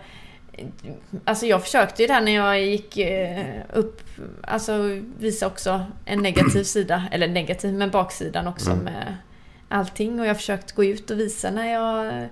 [1.24, 4.00] Alltså jag försökte ju där när jag gick eh, upp,
[4.42, 8.84] alltså visa också en negativ sida, eller negativ men baksidan också Mm.
[8.84, 9.16] med
[9.68, 10.20] allting.
[10.20, 12.28] Och jag har försökt gå ut och visa när jag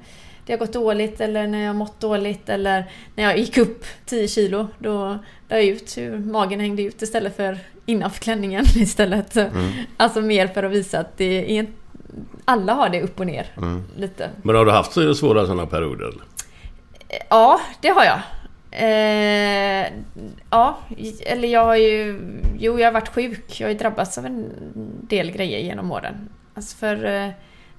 [0.46, 3.84] det har gått dåligt eller när jag har mått dåligt eller när jag gick upp
[4.04, 4.68] 10 kilo.
[4.78, 5.18] Då
[5.48, 9.36] la jag ut hur magen hängde ut istället för innanför klänningen istället.
[9.36, 9.70] Mm.
[9.96, 11.66] Alltså mer för att visa att det är
[12.44, 13.46] alla har det upp och ner.
[13.56, 13.82] Mm.
[13.96, 14.30] Lite.
[14.42, 16.14] Men har du haft så svåra sådana perioder?
[17.28, 18.20] Ja, det har jag.
[18.70, 19.92] Eh,
[20.50, 20.78] ja,
[21.20, 22.20] eller jag har ju...
[22.58, 23.60] Jo, jag har varit sjuk.
[23.60, 24.52] Jag har ju drabbats av en
[25.02, 26.28] del grejer genom åren.
[26.54, 27.30] Alltså för eh,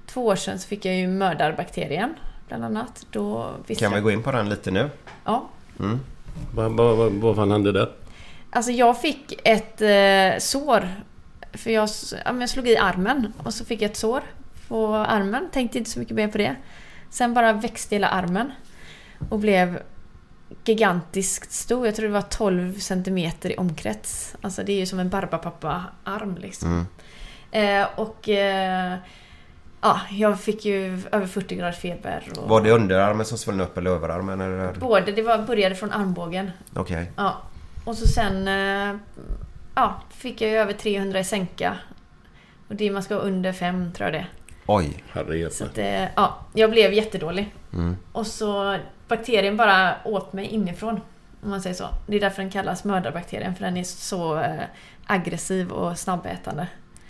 [0.06, 2.14] två år sedan så fick jag ju mördarbakterien,
[2.48, 3.06] bland annat.
[3.10, 4.04] Då visste Kan vi jag...
[4.04, 4.90] gå in på den lite nu?
[5.24, 5.48] Ja.
[5.80, 6.00] Mm.
[6.54, 7.88] Vad, vad, vad, vad fan hände där?
[8.50, 10.88] Alltså jag fick ett eh, sår.
[11.52, 11.88] För jag,
[12.24, 14.22] ja, men jag slog i armen och så fick jag ett sår
[14.68, 15.48] på armen.
[15.52, 16.56] Tänkte inte så mycket mer på det.
[17.10, 18.52] Sen bara växte hela armen.
[19.28, 19.82] Och blev
[20.64, 21.86] gigantiskt stor.
[21.86, 24.36] Jag tror det var 12 centimeter i omkrets.
[24.40, 26.68] Alltså det är ju som en Barbapapa-arm liksom.
[26.72, 26.86] Mm.
[27.82, 28.94] Eh, och eh,
[29.80, 32.28] ja, jag fick ju över 40 graders feber.
[32.36, 34.40] Och Var det underarmen som svullnade upp eller överarmen?
[34.40, 34.72] Eller?
[34.72, 36.50] Både, det var, började från armbågen.
[36.74, 37.12] Okej.
[37.16, 37.36] Ja.
[37.84, 38.96] Och så sen eh,
[39.74, 41.76] ja, fick jag ju över 300 i sänka.
[42.68, 44.26] Och det man ska vara under 5 tror jag det.
[44.66, 45.04] Oj.
[45.10, 45.52] Herregud.
[45.52, 47.54] Så att, eh, ja, jag blev jättedålig.
[47.72, 47.96] Mm.
[48.12, 48.78] Och så
[49.08, 51.00] bakterien bara åt mig inifrån.
[51.42, 51.88] Om man säger så.
[52.06, 53.54] Det är därför den kallas mördarbakterien.
[53.54, 54.60] För den är så eh,
[55.06, 56.66] aggressiv och snabbätande.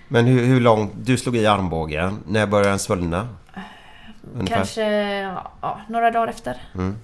[0.09, 0.93] Men hur, hur långt...
[0.97, 2.19] Du slog i armbågen.
[2.27, 3.29] När började den svullna?
[4.35, 4.57] Ungefär.
[4.57, 4.83] Kanske
[5.61, 6.57] ja, några dagar efter.
[6.75, 6.97] Mm.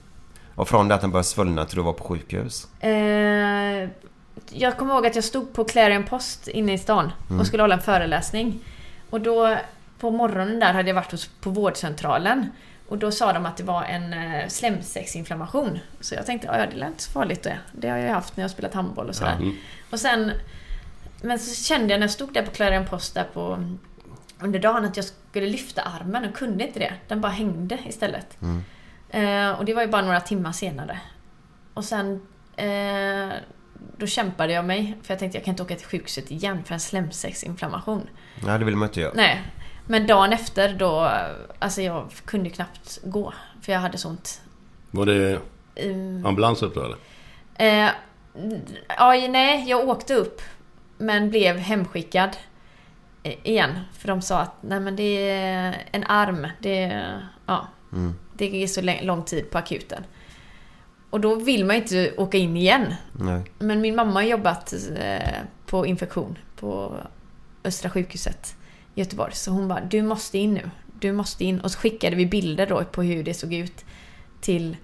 [0.54, 2.68] Och från det att den började svullna till du var på sjukhus?
[2.80, 3.88] Eh,
[4.50, 7.40] jag kommer ihåg att jag stod på Clarion Post inne i stan Mm.
[7.40, 8.60] och skulle hålla en föreläsning.
[9.10, 9.56] Och då
[9.98, 12.46] på morgonen där hade jag varit hos, på vårdcentralen.
[12.88, 15.78] Och då sa de att det var en eh, slemsäcksinflammation.
[16.00, 17.58] Så jag tänkte, ja det är inte så farligt det.
[17.72, 19.36] Det har jag haft när jag har spelat handboll och sådär.
[19.36, 19.56] Mm.
[19.90, 20.32] Och sen...
[21.22, 23.64] Men så kände jag när jag stod där på Clarion Post där på
[24.38, 26.92] under dagen att jag skulle lyfta armen och kunde inte det.
[27.08, 28.42] Den bara hängde istället.
[28.42, 28.64] Mm.
[29.10, 31.00] Eh, och det var ju bara några timmar senare.
[31.74, 32.20] Och sen...
[32.56, 33.32] Eh,
[33.96, 34.96] då kämpade jag mig.
[35.02, 38.08] För jag tänkte jag kan inte åka till sjukhuset igen för en slemsäcksinflammation.
[38.42, 39.12] Nej, det vill man inte göra.
[39.14, 39.42] Nej.
[39.86, 41.10] Men dagen efter då...
[41.58, 43.34] Alltså jag kunde ju knappt gå.
[43.62, 44.40] För jag hade så ont.
[44.90, 45.38] Var det
[45.76, 46.26] Mm.
[46.26, 46.96] ambulans upp då eller?
[47.54, 47.90] Eh,
[48.88, 50.42] ja, nej, jag åkte upp.
[50.98, 52.36] Men blev hemskickad.
[53.22, 53.78] igen.
[53.92, 56.46] För de sa att nej men det är en arm.
[56.60, 58.14] Det är, ja, Mm.
[58.32, 60.04] det är så lång tid på akuten.
[61.10, 62.94] Och då vill man inte åka in igen.
[63.12, 63.42] Nej.
[63.58, 65.30] Men min mamma har jobbat eh,
[65.66, 66.96] på infektion på
[67.64, 68.56] Östra sjukhuset
[68.94, 69.34] Göteborg.
[69.34, 70.70] Så hon bara, du måste in nu.
[71.00, 71.60] Du måste in.
[71.60, 73.84] Och så skickade vi bilder då på hur det såg ut
[74.40, 74.76] till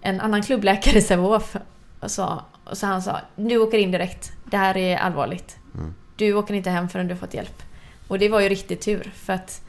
[0.00, 1.56] en annan klubbläkare i Sävehof.
[2.00, 4.32] Och, sa- och så han sa, du åker in direkt.
[4.50, 5.56] Det här är allvarligt.
[5.74, 5.94] Mm.
[6.16, 7.62] Du åker inte hem förrän du har fått hjälp.
[8.08, 9.12] Och det var ju riktigt tur.
[9.14, 9.62] För att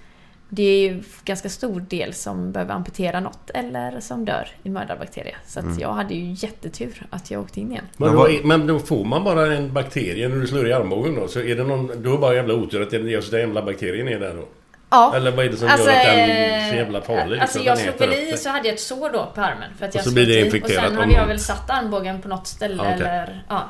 [0.53, 5.35] det är ju ganska stor del som behöver amputera något eller som dör i mördarbakterie.
[5.47, 5.79] Så att Mm.
[5.79, 7.85] jag hade ju jättetur att jag åkte in igen.
[7.97, 11.27] Men, då, men då får man bara en bakterie när du slår i armbågen då?
[11.27, 12.01] Så är det någon...
[12.03, 14.45] Du har bara jävla otur att det- just den jävla bakterien är där då?
[14.89, 15.15] Ja.
[15.15, 17.39] Eller vad är det som Alltså, gör att den eh, är så jävla farlig?
[17.39, 19.41] Alltså liksom, jag att den slog väl i så hade jag ett sår då på
[19.41, 19.69] armen.
[19.79, 22.21] För att Och jag så blir det infekterat Och sen hade jag väl satt armbågen
[22.21, 22.93] på något ställe Ja, okej.
[23.07, 23.43] eller...
[23.49, 23.69] Ja.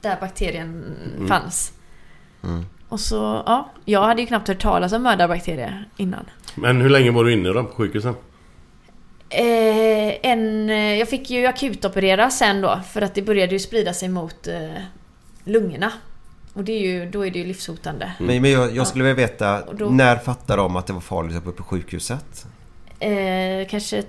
[0.00, 1.28] Där bakterien Mm.
[1.28, 1.72] fanns.
[2.44, 2.64] Mm.
[2.90, 3.70] Och så, ja.
[3.84, 6.24] Jag hade ju knappt hört talas om mördarbakterier innan.
[6.54, 8.16] Men hur länge var du inne då på sjukhuset?
[9.28, 13.92] Eh, en, eh, jag fick ju akutoperera sen då för att det började ju sprida
[13.94, 14.82] sig mot eh,
[15.44, 15.92] lungorna.
[16.52, 18.12] Och det är ju, då är det ju livshotande.
[18.18, 21.36] Men, men jag, jag skulle vilja veta, då- när fattade de att det var farligt
[21.36, 22.46] att vara på sjukhuset?
[22.98, 24.02] Eh, kanske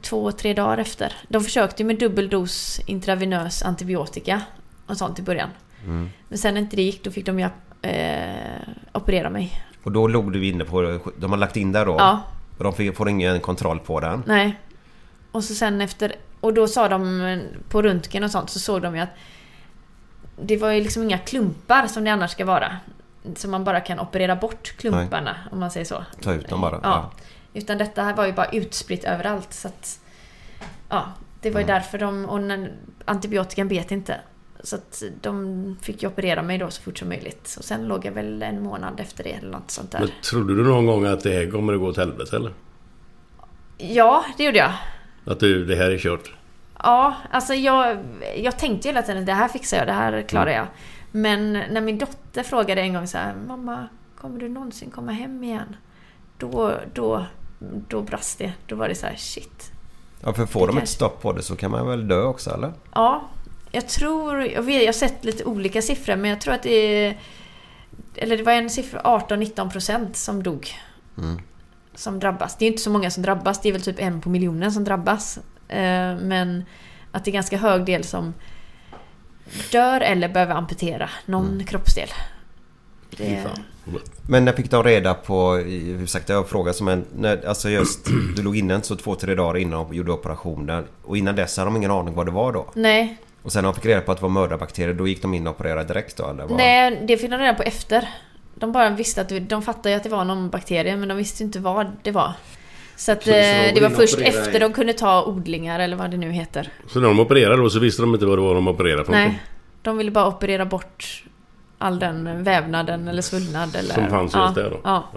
[0.00, 1.12] två, tre dagar efter.
[1.28, 4.42] De försökte ju med dubbel dos intravenös antibiotika
[4.86, 5.48] och sånt i början.
[5.84, 6.08] Mm.
[6.28, 7.44] Men sen när inte det gick då fick de ju
[7.82, 9.62] eh, operera mig.
[9.84, 11.00] Och då låg du inne på...
[11.16, 11.96] De har lagt in där då?
[11.98, 12.20] Ja.
[12.58, 14.22] Och de får ingen kontroll på den?
[14.26, 14.58] Nej.
[15.32, 16.14] Och så sen efter...
[16.40, 19.08] Och då sa de på röntgen och sånt så såg de ju att
[20.42, 22.76] det var ju liksom inga klumpar som det annars ska vara.
[23.36, 26.04] Så man bara kan operera bort klumparna om man säger så.
[26.22, 26.80] Ta ut dem bara?
[26.82, 27.10] Ja.
[27.54, 29.98] Utan detta här var ju bara utspritt överallt så att...
[30.88, 31.04] Ja,
[31.40, 31.74] det var ju Mm.
[31.74, 32.24] därför de...
[32.24, 32.72] Och när,
[33.04, 34.20] antibiotikan bet inte.
[34.62, 37.54] Så att de fick ju operera mig då så fort som möjligt.
[37.58, 40.00] Och sen låg jag väl en månad efter det eller något sånt där.
[40.00, 42.52] Men trodde du någon gång att det här kommer att gå åt helvete eller?
[43.78, 44.72] Ja, det gjorde jag.
[45.24, 46.34] Att du, det här är kört?
[46.78, 47.98] Ja, alltså jag,
[48.36, 50.56] jag tänkte ju hela tiden det här fixar jag, det här klarar Mm.
[50.56, 50.66] jag.
[51.12, 53.88] Men när min dotter frågade en gång så här, Mamma,
[54.20, 55.76] kommer du någonsin komma hem igen?
[56.38, 57.26] Då, då,
[57.88, 58.52] då brast det.
[58.66, 59.72] Då var det så här, shit.
[60.24, 62.22] Ja, för får Det de ett kanske- stopp på det så kan man väl dö
[62.22, 62.72] också eller?
[62.94, 63.22] Ja,
[63.72, 64.42] jag tror...
[64.42, 66.70] Jag, vet, jag har sett lite olika siffror men jag tror att det
[67.06, 67.18] är...
[68.14, 70.68] Eller det var en siffra, 18-19 procent som dog.
[71.18, 71.40] Mm.
[71.94, 72.56] Som drabbas.
[72.56, 73.60] Det är inte så många som drabbas.
[73.60, 75.38] Det är väl typ en på miljonen som drabbas.
[75.68, 76.64] Eh, Men
[77.12, 78.34] att det är ganska hög del som
[79.72, 81.66] dör eller behöver amputera någon Mm.
[81.66, 82.08] kroppsdel.
[83.16, 83.44] Det,
[84.28, 88.04] Men när fick de reda på, ursäkta jag frågar som en, när, alltså just
[88.36, 91.66] du låg inne så två, tre dagar innan och gjorde operationen och innan dess hade
[91.70, 92.70] de ingen aning vad det var då?
[92.74, 95.34] nej, Och sen när de fick reda på att det var mördarbakterier då gick de
[95.34, 96.44] in och opererade direkt då eller?
[96.46, 96.56] Vad?
[96.58, 98.08] nej, det fick de reda på efter.
[98.54, 101.42] De bara visste att de fattade ju att det var någon bakterie men de visste
[101.42, 102.32] inte vad det var.
[102.96, 103.38] Så att Så- så de
[103.68, 106.68] eh, det var först efter i- de kunde ta odlingar eller vad det nu heter.
[106.88, 109.14] Så när de opererade då så visste de inte vad det var de opererade någonting?
[109.28, 109.42] Nej,
[109.82, 111.24] de ville bara operera bort
[111.78, 113.94] all den vävnaden eller svullnad eller...
[113.94, 114.80] Som fanns just där då?
[114.84, 115.08] Ja.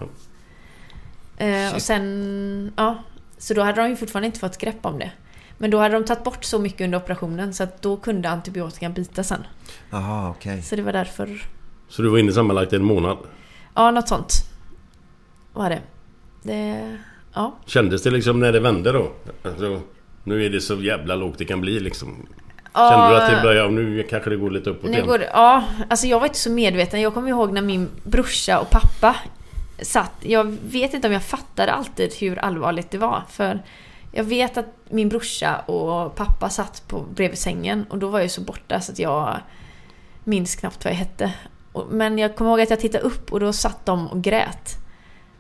[1.37, 2.73] Eh, och sen...
[2.77, 2.95] Ja.
[3.37, 5.11] Så då hade de ju fortfarande inte fått grepp om det.
[5.57, 8.93] Men då hade de tagit bort så mycket under operationen så att då kunde antibiotikan
[8.93, 9.43] bita sen.
[9.89, 10.61] Jaha, okej.
[10.61, 11.41] Så det var därför...
[11.89, 13.17] Så du var inne sammanlagt en månad?
[13.75, 14.33] Ja, något sånt.
[15.53, 15.81] Var det.
[16.43, 16.97] Det...
[17.33, 17.55] Ja.
[17.65, 19.11] Kändes det liksom när det vände då?
[19.43, 19.81] Alltså,
[20.23, 22.27] nu är det så jävla lågt det kan bli liksom.
[22.73, 23.69] Kände du att det börjar...
[23.69, 25.07] Nu kanske det går lite uppåt Nu igen?
[25.07, 27.01] går ja, alltså jag var inte så medveten.
[27.01, 29.15] Jag kommer ihåg när min brorsa och pappa
[29.81, 30.11] satt.
[30.19, 33.23] Jag vet inte om jag fattade alltid hur allvarligt det var.
[33.29, 33.63] För
[34.15, 38.31] jag vet att min brorsa och pappa satt på bredvid sängen och då var jag
[38.31, 39.37] så borta så att jag
[40.23, 41.33] minns knappt vad jag hette.
[41.89, 44.75] Men jag kommer ihåg att jag tittade upp och då satt de och grät.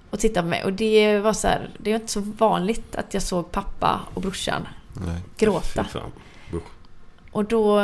[0.09, 3.13] Och tittade på mig och det var så här, det var inte så vanligt att
[3.13, 5.21] jag såg pappa och brorsan Nej.
[5.37, 5.85] gråta.
[7.31, 7.81] Och då,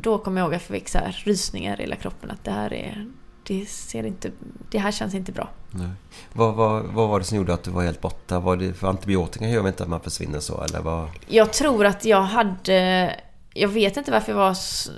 [0.00, 2.50] då kommer jag ihåg att jag fick så här rysningar i hela kroppen att det
[2.50, 3.06] här är...
[3.46, 4.30] Det ser inte...
[4.70, 5.48] Det här känns inte bra.
[5.70, 5.88] Nej.
[6.32, 8.40] Vad, vad, vad var det som gjorde att du var helt borta?
[8.40, 11.08] Var det för antibiotika gör väl inte att man försvinner så eller vad?
[11.26, 13.16] Jag tror att jag hade...
[13.56, 14.90] Jag vet inte varför jag var så,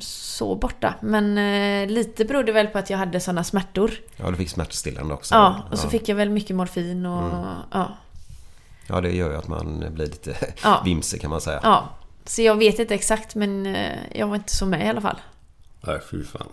[0.00, 0.94] så borta.
[1.00, 3.90] Men eh, lite berodde väl på att jag hade såna smärtor.
[4.16, 5.34] Ja, du fick smärtstillande också?
[5.34, 5.90] Ja, och så ja.
[5.90, 7.22] fick jag väl mycket morfin och...
[7.22, 7.46] Mm.
[7.72, 7.96] Ja,
[8.90, 10.82] Ja, det gör ju att man blir lite Ja.
[10.84, 11.60] vimsig kan man säga.
[11.62, 11.88] ja.
[12.24, 15.16] Så jag vet inte exakt men eh, jag var inte så med i alla fall.
[15.80, 16.48] Nej, fy fan.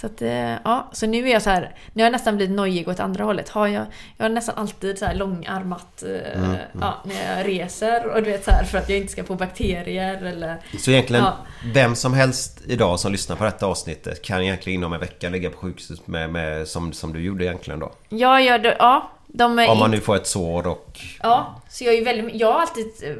[0.00, 0.30] Så att, eh,
[0.64, 3.24] ja, så nu är jag så här, nu har jag nästan blivit nojig åt andra
[3.24, 3.48] hållet.
[3.48, 3.86] Har jag,
[4.16, 8.30] jag har nästan alltid så här långarmat eh, Mm, Ja, när jag reser och du
[8.30, 10.56] vet så här för att jag inte ska få bakterier eller...
[10.78, 11.36] Så egentligen, Ja.
[11.74, 15.50] vem som helst idag som lyssnar på detta avsnittet kan egentligen inom en vecka ligga
[15.50, 17.92] på sjukhuset med, med som, som du gjorde egentligen då?
[18.08, 21.00] Ja, ja, det- ja Om man inte- nu får ett sår och...
[21.22, 22.34] Ja, så jag är väldigt...
[22.40, 23.14] Jag har alltid eh,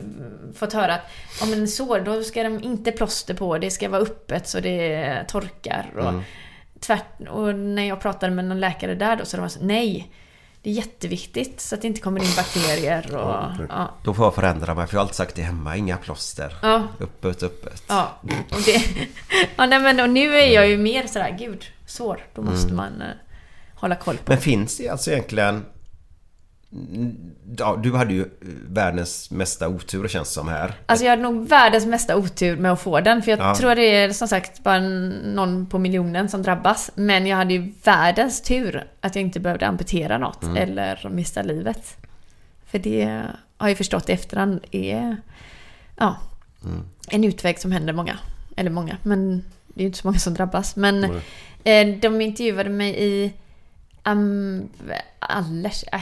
[0.57, 1.11] fått höra att
[1.43, 3.59] om en sår, då ska de inte plåster på.
[3.59, 5.87] Det ska vara öppet så det torkar.
[5.97, 6.23] Och, Mm.
[6.81, 10.13] Tvärt, och när jag pratade med någon läkare där då så de var så nej.
[10.63, 13.67] Det är jätteviktigt så att det inte kommer in bakterier och...
[13.69, 13.91] Ja.
[14.05, 16.57] Då får jag förändra mig för jag har alltid sagt det hemma, inga plåster.
[16.63, 16.83] Ja.
[17.01, 17.83] Öppet, öppet.
[17.89, 18.19] Ja,
[18.51, 18.83] och det...
[19.57, 22.21] Ja, nej, men och nu är jag ju mer sådär, gud, sår.
[22.35, 22.77] Då måste Mm.
[22.77, 23.09] man eh,
[23.75, 24.23] hålla koll på.
[24.33, 25.65] Men finns det alltså egentligen...
[27.59, 28.25] Ja, du hade ju
[28.69, 30.75] världens mesta otur känns som här.
[30.87, 33.23] Alltså jag hade nog världens mesta otur med att få den.
[33.23, 33.55] För jag Ja.
[33.55, 36.91] tror det är som sagt bara någon på miljonen som drabbas.
[36.95, 40.57] Men jag hade ju världens tur att jag inte behövde amputera något Mm.
[40.57, 41.97] eller mista livet.
[42.67, 43.23] För det
[43.57, 45.17] har jag förstått i efterhand är
[45.97, 46.17] ja,
[46.65, 46.83] Mm.
[47.09, 48.19] en utväg som händer många.
[48.57, 50.77] Eller många, men det är ju inte så många som drabbas.
[50.77, 51.05] Men
[51.65, 53.33] eh, de intervjuade mig i
[54.05, 54.69] um,
[55.19, 56.01] Allers, äh,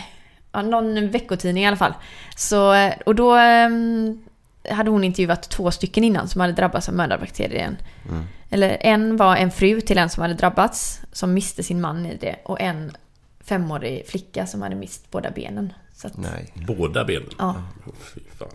[0.63, 1.95] någon veckotidning i alla fall.
[2.37, 4.25] Så, eh, och då ehm,
[4.71, 7.77] hade hon intervjuat två stycken innan som hade drabbats av mördarbakterien.
[8.09, 8.25] Mm.
[8.51, 12.17] Eller en var en fru till en som hade drabbats, som miste sin man i
[12.17, 12.37] det.
[12.45, 12.97] Och en
[13.41, 15.73] femårig flicka som hade mist båda benen.
[15.95, 16.53] Så att, Nej.
[16.55, 17.29] Båda benen?
[17.39, 17.55] Ja.
[18.39, 18.49] Fan.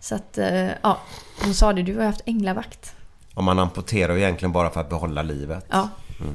[0.00, 0.98] så att, eh, ja.
[1.42, 2.94] Hon sa det, du har haft änglavakt.
[3.34, 5.66] Om man amputerar ju egentligen bara för att behålla livet.
[5.70, 5.88] Ja.
[6.20, 6.34] Mm.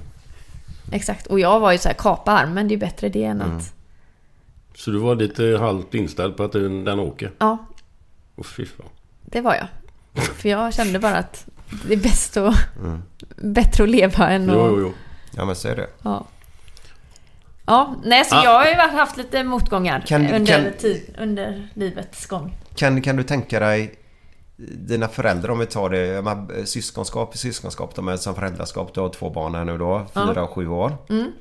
[0.92, 1.28] Exakt.
[1.28, 3.48] Och jag var ju så här, kapa armen, det är bättre det än att...
[3.48, 3.64] Mm.
[4.80, 7.32] Så du var lite halvt inställd på att den, den åker?
[7.40, 7.58] Ja,
[8.36, 8.86] Åh fy fan.
[9.26, 9.68] det var jag.
[10.24, 11.46] För jag kände bara att
[11.88, 13.02] det är bäst att, Mm.
[13.54, 14.56] bättre att leva än att...
[14.56, 14.94] Jo, jo, jo.
[15.36, 15.88] Ja men så är det.
[16.02, 16.26] Ja.
[17.66, 18.44] Ja, nej så Ja.
[18.44, 22.56] jag har ju haft lite motgångar Kan- under, kan- tid, under livets gång.
[22.76, 23.96] Kan, kan du tänka dig
[24.78, 29.10] dina föräldrar om vi tar det, menar, syskonskap syskonskap, de är som föräldraskap, du har
[29.10, 30.42] två barn här nu då, fyra Ja.
[30.42, 30.98] och sju år.
[31.10, 31.32] Mm.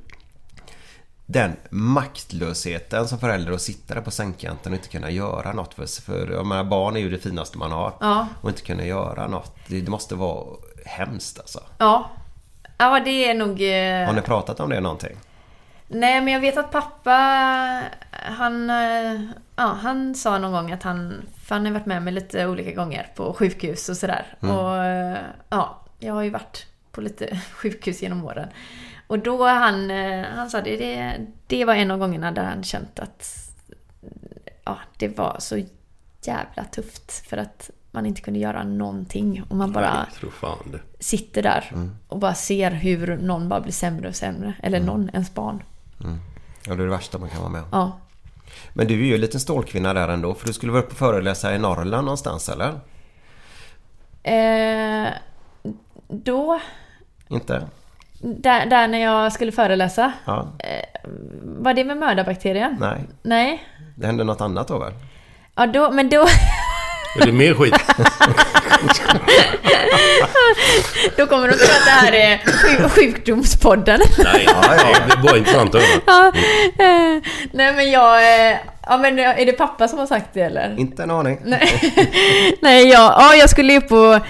[1.31, 6.03] Den maktlösheten som förälder att sitta där på sängkanten och inte kunna göra något för,
[6.03, 7.93] för jag menar, barn är ju det finaste man har.
[8.01, 8.27] Ja.
[8.41, 9.57] Och inte kunna göra något.
[9.67, 10.47] Det, det måste vara
[10.87, 11.61] hemskt alltså.
[11.79, 12.11] Ja.
[12.79, 13.51] Ja, det är nog...
[13.63, 15.17] eh, Har ni pratat om det någonting?
[15.89, 17.13] Nej, men jag vet att pappa,
[18.11, 19.21] han, eh,
[19.57, 22.73] ja, han sa någon gång att han, för han har varit med mig lite olika
[22.73, 24.37] gånger på sjukhus och sådär.
[24.43, 24.55] Mm.
[24.57, 25.19] Och eh,
[25.49, 28.49] ja, jag har ju varit på lite sjukhus genom åren.
[29.09, 32.63] Och då han, eh, han sa det, det, det var en av gångerna där han
[32.65, 33.51] känt att
[34.65, 35.63] ja, det var så
[36.23, 40.59] jävla tufft för att man inte kunde göra någonting och man bara Jag tror fan
[40.73, 40.81] det.
[41.05, 41.97] sitter där Mm.
[42.09, 44.55] och bara ser hur någon bara blir sämre och sämre.
[44.63, 45.63] Eller någon, ens barn.
[46.05, 46.19] Mm.
[46.67, 47.69] Ja, det är det värsta man kan vara med om.
[47.73, 47.99] Ja.
[48.73, 50.99] Men du är ju en liten stålkvinna där ändå, för du skulle vara uppe och
[50.99, 52.81] föreläsa i Norrland någonstans eller?
[54.23, 55.09] Eh,
[56.09, 56.61] då,
[57.29, 57.69] Inte?
[58.21, 60.13] Där, där när jag skulle föreläsa.
[60.25, 60.53] Ja.
[60.59, 61.11] Eh,
[61.43, 62.77] var det med mördarbakterien?
[62.81, 62.97] Nej.
[63.23, 63.65] Nej.
[63.97, 64.93] Det hände något annat då väl?
[65.57, 66.21] Ja, då, men då...
[67.21, 67.75] Är det mer skit?
[71.17, 74.01] då kommer de tro att det här är sjuk- sjukdomspodden.
[74.19, 74.47] Nej,
[75.09, 76.01] det var intressant att höra.
[76.07, 76.27] ja,
[76.85, 78.49] eh, nej men jag...
[78.51, 78.57] Eh,
[78.89, 80.75] ja men är det pappa som har sagt det eller?
[80.79, 81.41] Inte en aning.
[81.45, 81.69] Nej,
[82.63, 84.21] nej jag, ja, jag skulle ju på...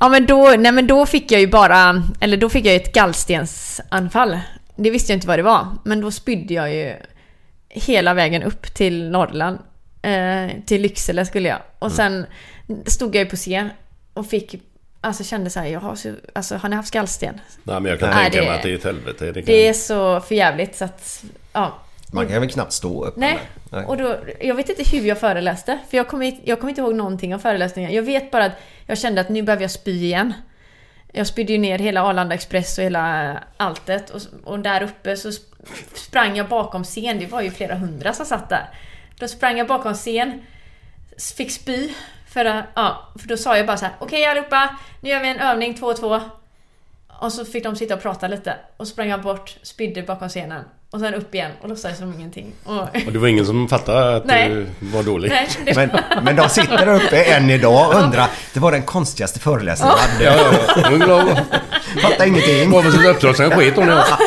[0.00, 2.92] Ja men då, nej men då fick jag ju bara, eller då fick jag ett
[2.94, 4.38] gallstensanfall.
[4.76, 6.94] Det visste jag inte vad det var, men då spydde jag ju
[7.68, 9.58] hela vägen upp till Norrland.
[10.02, 11.58] Eh, till Lycksele skulle jag.
[11.78, 12.26] Och sen
[12.86, 13.70] stod jag ju på scen
[14.14, 14.54] och fick,
[15.00, 17.40] alltså kände så här, jag har så, alltså har ni haft gallsten?
[17.62, 19.24] Nej, men jag kan Nej, tänka det- mig att det är ett helvete.
[19.26, 19.44] Det kan...
[19.46, 21.78] Det är så förjävligt så att, ja.
[22.12, 23.16] Man kan väl knappt stå upp?
[23.16, 23.38] Nej.
[23.70, 23.84] Nej.
[23.84, 25.78] Och då, jag vet inte hur jag föreläste.
[25.90, 27.94] För jag kommer, jag kommer inte ihåg någonting av föreläsningen.
[27.94, 28.52] Jag vet bara att
[28.86, 30.32] jag kände att nu behöver jag spy igen.
[31.12, 34.10] Jag spydde ju ner hela Arlanda Express och hela alltet.
[34.10, 35.54] Och, och där uppe så sp-
[35.94, 37.18] sprang jag bakom scen.
[37.18, 38.68] Det var ju flera hundra som satt där.
[39.18, 40.42] Då sprang jag bakom scen.
[41.36, 41.94] Fick spy.
[42.28, 45.38] För, ja, för då sa jag bara så här: okej allihopa, nu gör vi en
[45.40, 46.20] övning två och två.
[47.20, 48.56] Och så fick de sitta och prata lite.
[48.76, 50.64] Och så sprang jag bort, spydde bakom scenen.
[50.90, 52.52] Och sen upp igen och låtsades som ingenting.
[52.64, 52.80] Och...
[53.06, 54.48] Och det var ingen som fattade att Nej.
[54.48, 55.28] du var dålig?
[55.30, 55.90] Nej, det Men,
[56.22, 58.28] men de sitter uppe än idag och undrar.
[58.54, 60.24] Det var den konstigaste föreläsningen jag hade.
[60.24, 60.82] Ja, ja, ja.
[60.82, 61.40] Jag är glad.
[62.02, 62.70] Fattar ingenting.
[62.70, 63.36] Var sitt uppdrag?
[63.36, 64.20] Sen sket hon i allt.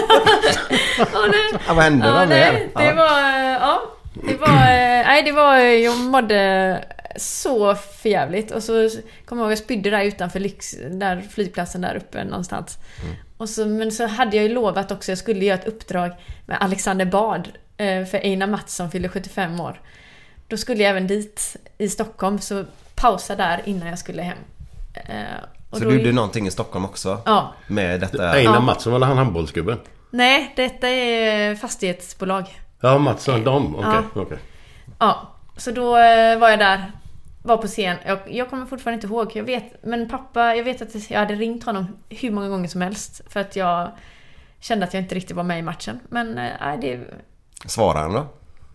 [1.68, 3.20] Vad hände Ja, då nej, det var...
[3.51, 3.82] Ja,
[4.14, 4.47] det var...
[4.47, 5.57] Nej, det var...
[5.57, 6.84] Jag mådde
[7.18, 8.51] så förjävligt.
[8.51, 8.89] Och så
[9.26, 12.78] kommer jag ihåg att jag spydde där utanför Lyx, där flygplatsen där uppe någonstans.
[13.03, 13.16] Mm.
[13.40, 16.12] Och så, men så hade jag ju lovat också, jag skulle göra ett uppdrag
[16.46, 17.48] med Alexander Bard.
[17.78, 19.82] eh, För Einar Mattsson fyllde 75 år.
[20.48, 22.66] Då skulle jag även dit i Stockholm, så
[22.96, 24.38] pausa där innan jag skulle hem.
[24.94, 25.04] Eh,
[25.70, 27.22] och Så då- du gjorde någonting i Stockholm också?
[27.26, 27.54] Ja.
[27.68, 28.32] Med detta?
[28.32, 28.60] Einar Ja.
[28.60, 29.80] Mattsson var han handbollsgubben?
[30.12, 32.60] Nej, detta är fastighetsbolag.
[32.82, 33.44] Ja, Mattsson.
[33.44, 33.76] De?
[33.76, 33.90] Okej.
[34.16, 34.22] Ja.
[34.22, 34.38] okej.
[35.00, 36.92] Ja, så då eh, var jag där.
[37.50, 37.97] Var på scen.
[38.06, 39.32] Jag, jag kommer fortfarande inte ihåg.
[39.36, 42.82] Jag vet, men pappa, jag vet att jag hade ringt honom hur många gånger som
[42.82, 43.22] helst.
[43.30, 43.91] För att jag
[44.60, 46.00] kände att jag inte riktigt var med i matchen.
[46.10, 47.00] Men eh, nej, det...
[47.70, 48.28] Svarade han då?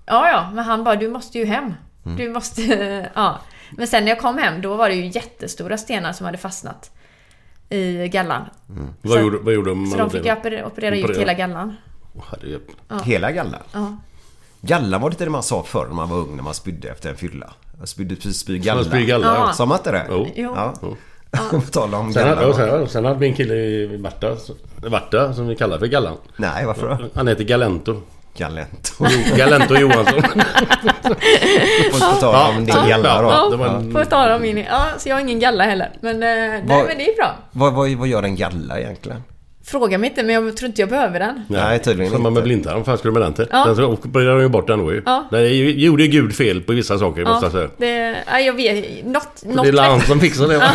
[0.06, 1.74] Ja, ja, men han bara du måste ju hem.
[2.04, 2.16] Mm.
[2.16, 2.62] Du måste...
[3.14, 3.38] ja.
[3.70, 6.90] Men sen när jag kom hem, då var det ju jättestora stenar som hade fastnat
[7.68, 8.42] i gallan.
[9.02, 9.86] Vad, Så- gjorde, vad gjorde de?
[9.86, 11.76] Så de fick ju operera, operera ut hela gallan.
[12.30, 12.62] Herregud.
[12.88, 12.98] Ja.
[12.98, 13.62] Hela gallan?
[13.72, 13.96] Ja.
[14.60, 16.90] Gallan var det inte det man sa förr när man var ung när man spydde
[16.90, 17.52] efter en fylla?
[17.84, 18.80] Spydde precis spy Som galla.
[18.80, 19.52] man spyr galla, ja.
[19.52, 20.06] Sa man inte det?
[20.10, 20.26] Jo.
[20.36, 20.74] Ja.
[20.82, 20.96] Jo.
[21.50, 22.54] På tal om Sen, hade- gallan.
[22.56, 24.36] sen, sen hade vi en kille i Varta,
[24.76, 26.16] Varta som vi kallar för Gallan.
[26.36, 26.98] Nej, varför då?
[27.14, 28.00] Han heter Galento.
[28.36, 29.04] Galento.
[29.36, 30.22] Galento Johansson.
[31.92, 33.28] På tal om din galla då.
[33.28, 34.58] Ja, på tal om min...
[34.58, 35.90] Ja, så jag har ingen galla heller.
[36.00, 37.34] Men, eh, nej, men det är bra.
[37.52, 39.22] Vad, vad, vad gör en galla egentligen?
[39.66, 41.44] Fråga mig inte, men jag tror inte jag behöver den.
[41.48, 42.34] Nej, tydligen Samma inte.
[42.34, 42.76] med blindtarm.
[42.76, 43.46] Vad fan skulle du med den till?
[43.50, 43.64] Ja.
[43.64, 45.02] Den så opererade de ju bort den då ju.
[45.06, 45.24] Ja.
[45.30, 47.68] Det gjorde ju Gud fel på vissa saker måste jag säga.
[47.76, 49.04] det, ja, jag vet.
[49.06, 50.70] Något, något, det är han vett, som fixar det va?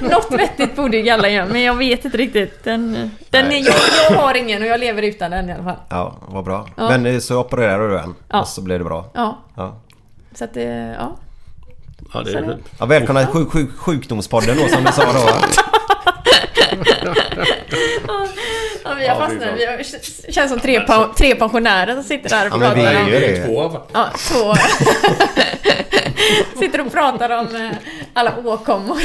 [0.00, 2.64] något vettigt borde ju galla göra, men jag vet inte riktigt.
[2.64, 3.74] Den, den är, jag,
[4.10, 5.76] jag har ingen och jag lever utan den i alla fall.
[5.88, 6.68] Ja, vad bra.
[6.76, 6.88] Ja.
[6.88, 8.40] Men eh, så opererade du den Ja.
[8.40, 9.10] och så blev det bra?
[9.14, 9.76] Ja, Ja.
[10.34, 10.96] så att det...
[10.98, 11.16] Ja.
[12.14, 12.58] Ja, det är.
[12.78, 15.18] Ja, välkomna till sjuk, sjuk, sjukdomspodden då som du sa då.
[18.84, 19.48] Ja, vi har fastnat.
[19.56, 22.80] Vi har, känns som tre, pa- tre pensionärer som sitter där och Ja, men vi
[22.82, 23.08] pratar är om...
[23.08, 23.46] ju det.
[23.46, 23.76] Två?
[23.92, 24.54] Ja, två.
[26.58, 27.70] sitter och pratar om eh,
[28.12, 28.98] alla åkommor.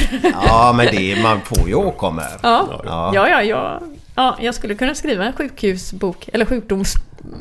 [0.47, 2.25] Ja, men det, man får ju åkommor.
[2.43, 3.11] Ja, Ja.
[3.15, 3.81] ja, ja, ja.
[4.15, 6.93] Ja, jag skulle kunna skriva en sjukhusbok, eller sjukdoms...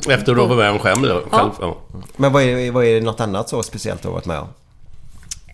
[0.09, 0.79] Efter du har varit med om?
[0.79, 1.05] Själv,
[1.61, 1.77] ja.
[2.15, 4.47] Men vad är, vad är det något annat så speciellt du har varit med om?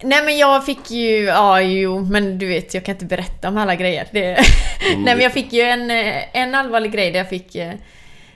[0.02, 3.58] Nej men jag fick ju, ja jo, men du vet jag kan inte berätta om
[3.58, 4.08] alla grejer.
[4.12, 4.22] Det,
[4.98, 5.92] Nej men jag fick ju en,
[6.34, 7.74] en allvarlig grej där jag fick, eh,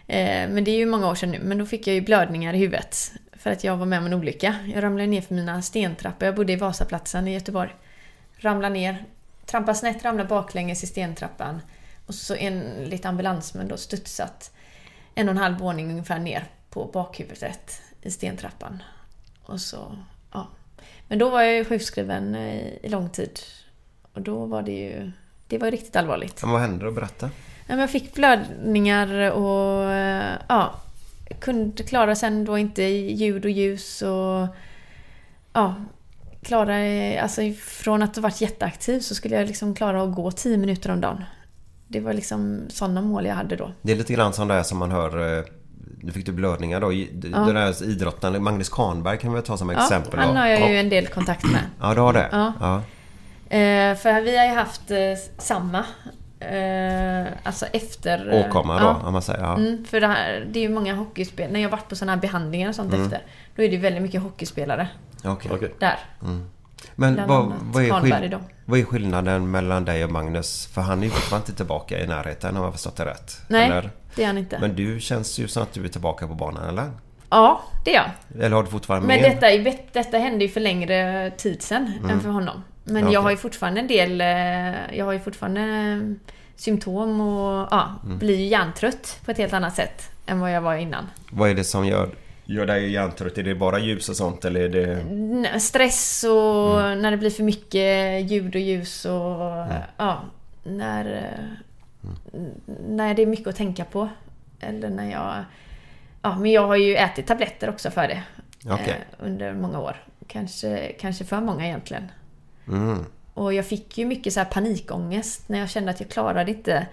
[0.08, 2.54] eh, men det är ju många år sedan nu, men då fick jag ju blödningar
[2.54, 3.12] i huvudet.
[3.34, 4.56] För att jag var med om en olycka.
[4.74, 7.76] Jag ramlade ner för mina stentrappor, jag bodde i Vasaplatsen i Göteborg.
[8.38, 9.06] Ramlade ner,
[9.46, 11.62] trampade snett, ramlade baklänges i stentrappan.
[12.06, 14.52] Och så enligt ambulansmän då studsat
[15.16, 18.84] en och en halv våning ungefär ner på bakhuvudet i stentrappan.
[19.44, 19.98] Och så.
[21.08, 23.40] Men då var jag ju sjukskriven i, i lång tid.
[24.14, 25.12] Och då var det ju...
[25.48, 26.42] Det var riktigt allvarligt.
[26.42, 26.92] Men vad hände då?
[26.92, 27.30] Berätta.
[27.68, 30.82] Jag fick blödningar och eh, ja,
[31.40, 34.48] kunde klara sen då inte ljud och ljus och
[35.54, 35.76] ja,
[36.42, 36.76] klara,
[37.22, 40.92] alltså från att ha varit jätteaktiv så skulle jag liksom klara att gå 10 minuter
[40.92, 41.24] om dagen.
[41.88, 43.72] Det var liksom sådana mål jag hade då.
[43.82, 45.46] Det är lite grann som det här som man hör...
[46.02, 46.94] Nu fick du blödningar då.
[46.94, 47.08] Ja.
[47.40, 50.20] Den här idrottaren Magnus Kahnberg kan vi ta som exempel.
[50.20, 50.80] Ja, han har jag ju Ja.
[50.80, 51.62] en del kontakt med.
[51.82, 52.30] Ja, du har det?
[52.32, 52.54] Ja.
[52.60, 52.76] ja.
[53.58, 54.98] Eh, för vi har ju haft eh,
[55.38, 55.84] samma.
[56.40, 58.34] Eh, alltså efter...
[58.34, 59.40] eh, Åkomma då, om man säger.
[59.44, 59.56] Ja.
[59.58, 61.54] Mm, för det, här, det är ju många hockeyspelare.
[61.54, 63.06] När jag varit på sådana här behandlingar och sånt Mm.
[63.06, 63.22] efter.
[63.56, 64.88] Då är det ju väldigt mycket hockeyspelare.
[65.24, 65.52] Okej.
[65.54, 65.74] Okej.
[65.80, 66.00] Där.
[67.00, 70.66] Men vad, vad, är skill- vad är skillnaden mellan dig och Magnus?
[70.74, 73.42] För han är ju fortfarande inte tillbaka i närheten om jag förstått det rätt.
[73.48, 73.90] Nej, Eller?
[74.16, 74.60] det är han inte.
[74.60, 76.92] Men du känns ju som att du är tillbaka på banan, eller?
[77.30, 78.04] Ja, det är
[78.36, 78.44] jag.
[78.46, 82.10] Eller har du fortfarande Men detta, är- detta hände ju för längre tid sedan Mm.
[82.10, 82.64] än för honom.
[82.84, 84.22] Men Ja, jag har ju fortfarande en del...
[84.22, 88.18] eh, Jag har ju fortfarande eh, symptom och ja, Mm.
[88.18, 91.06] blir ju hjärntrött på ett helt annat sätt än vad jag var innan.
[91.32, 92.10] Vad är det som gör,
[92.48, 93.38] gör dig hjärntrött?
[93.38, 95.60] Är det bara ljus och sånt eller är det...
[95.60, 97.02] Stress och Mm.
[97.02, 99.82] när det blir för mycket ljud och ljus och Mm.
[99.98, 100.22] ja,
[100.64, 102.42] när, eh,
[102.88, 104.10] när det är mycket att tänka på.
[104.60, 105.44] Eller när jag...
[106.22, 108.24] Ja, men jag har ju ätit tabletter också för det.
[108.66, 108.90] Okej.
[109.20, 109.96] eh, under många år.
[110.28, 112.12] Kanske, kanske för många egentligen.
[112.68, 113.06] Mm.
[113.34, 116.88] Och jag fick ju mycket så här panikångest när jag kände att jag klarade inte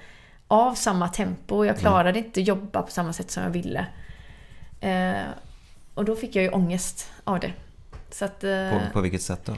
[0.48, 1.54] av samma tempo.
[1.54, 1.66] Mm.
[1.66, 3.86] Jag klarade inte jobba på samma sätt som jag ville.
[4.84, 5.22] Eh,
[5.94, 7.52] och då fick jag ju ångest av det.
[8.10, 9.52] Så att, eh, På, på vilket sätt då?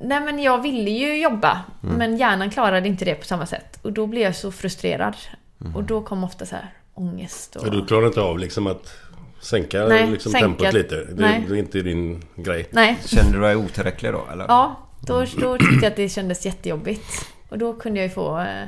[0.00, 1.60] Nej men jag ville ju jobba.
[1.82, 1.94] Mm.
[1.96, 3.78] Men hjärnan klarade inte det på samma sätt.
[3.82, 5.16] Och då blev jag så frustrerad.
[5.60, 5.76] Mm.
[5.76, 7.56] Och då kom ofta så här ångest.
[7.56, 7.62] Och...
[7.62, 8.94] Så du klarar inte av liksom att
[9.40, 10.94] sänka Nej, liksom sänka- tempot lite?
[11.04, 11.44] Det, nej.
[11.48, 12.68] det är inte din grej?
[12.70, 12.98] Nej.
[13.06, 14.44] Kände du dig otillräcklig då eller?
[14.48, 17.26] Ja, då, då tyckte jag att det kändes jättejobbigt.
[17.48, 18.64] Och då kunde jag ju få eh,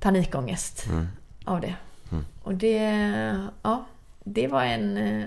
[0.00, 1.06] panikångest Mm.
[1.44, 1.74] av det.
[2.12, 2.24] Mm.
[2.42, 2.78] Och det,
[3.62, 3.84] ja,
[4.24, 4.96] det var en...
[4.96, 5.24] Eh,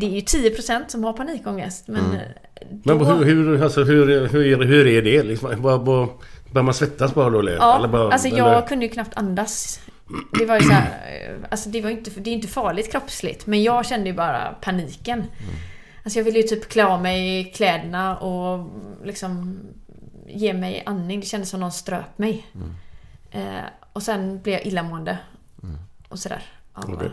[0.00, 1.88] Det är ju 10% som har panikångest.
[1.88, 2.16] Men, Mm.
[2.16, 2.22] eh,
[2.84, 5.22] Men hur, hur, alltså, hur, hur, hur är det?
[5.22, 7.38] Liksom, bara, börjar man svettas bara då?
[7.40, 7.52] Eller?
[7.56, 9.80] Ja, eller bara, alltså eller- jag kunde ju knappt andas.
[10.38, 10.88] Det var ju så här,
[11.28, 14.54] eh, alltså det var inte, det är inte farligt kroppsligt, men jag kände ju bara
[14.60, 15.24] paniken.
[16.04, 18.68] Alltså jag ville ju typ klä av mig kläderna och
[19.04, 19.58] liksom
[20.28, 21.20] ge mig andning.
[21.20, 22.46] Det kändes som någon ströp mig.
[23.30, 23.42] Eh,
[23.92, 25.18] och sen blev jag illamående.
[26.08, 26.42] Och sådär.
[26.74, 27.10] Ja, Okej.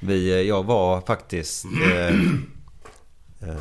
[0.00, 1.64] Vi, eh, jag var faktiskt...
[1.64, 2.14] Eh,
[3.48, 3.56] eh,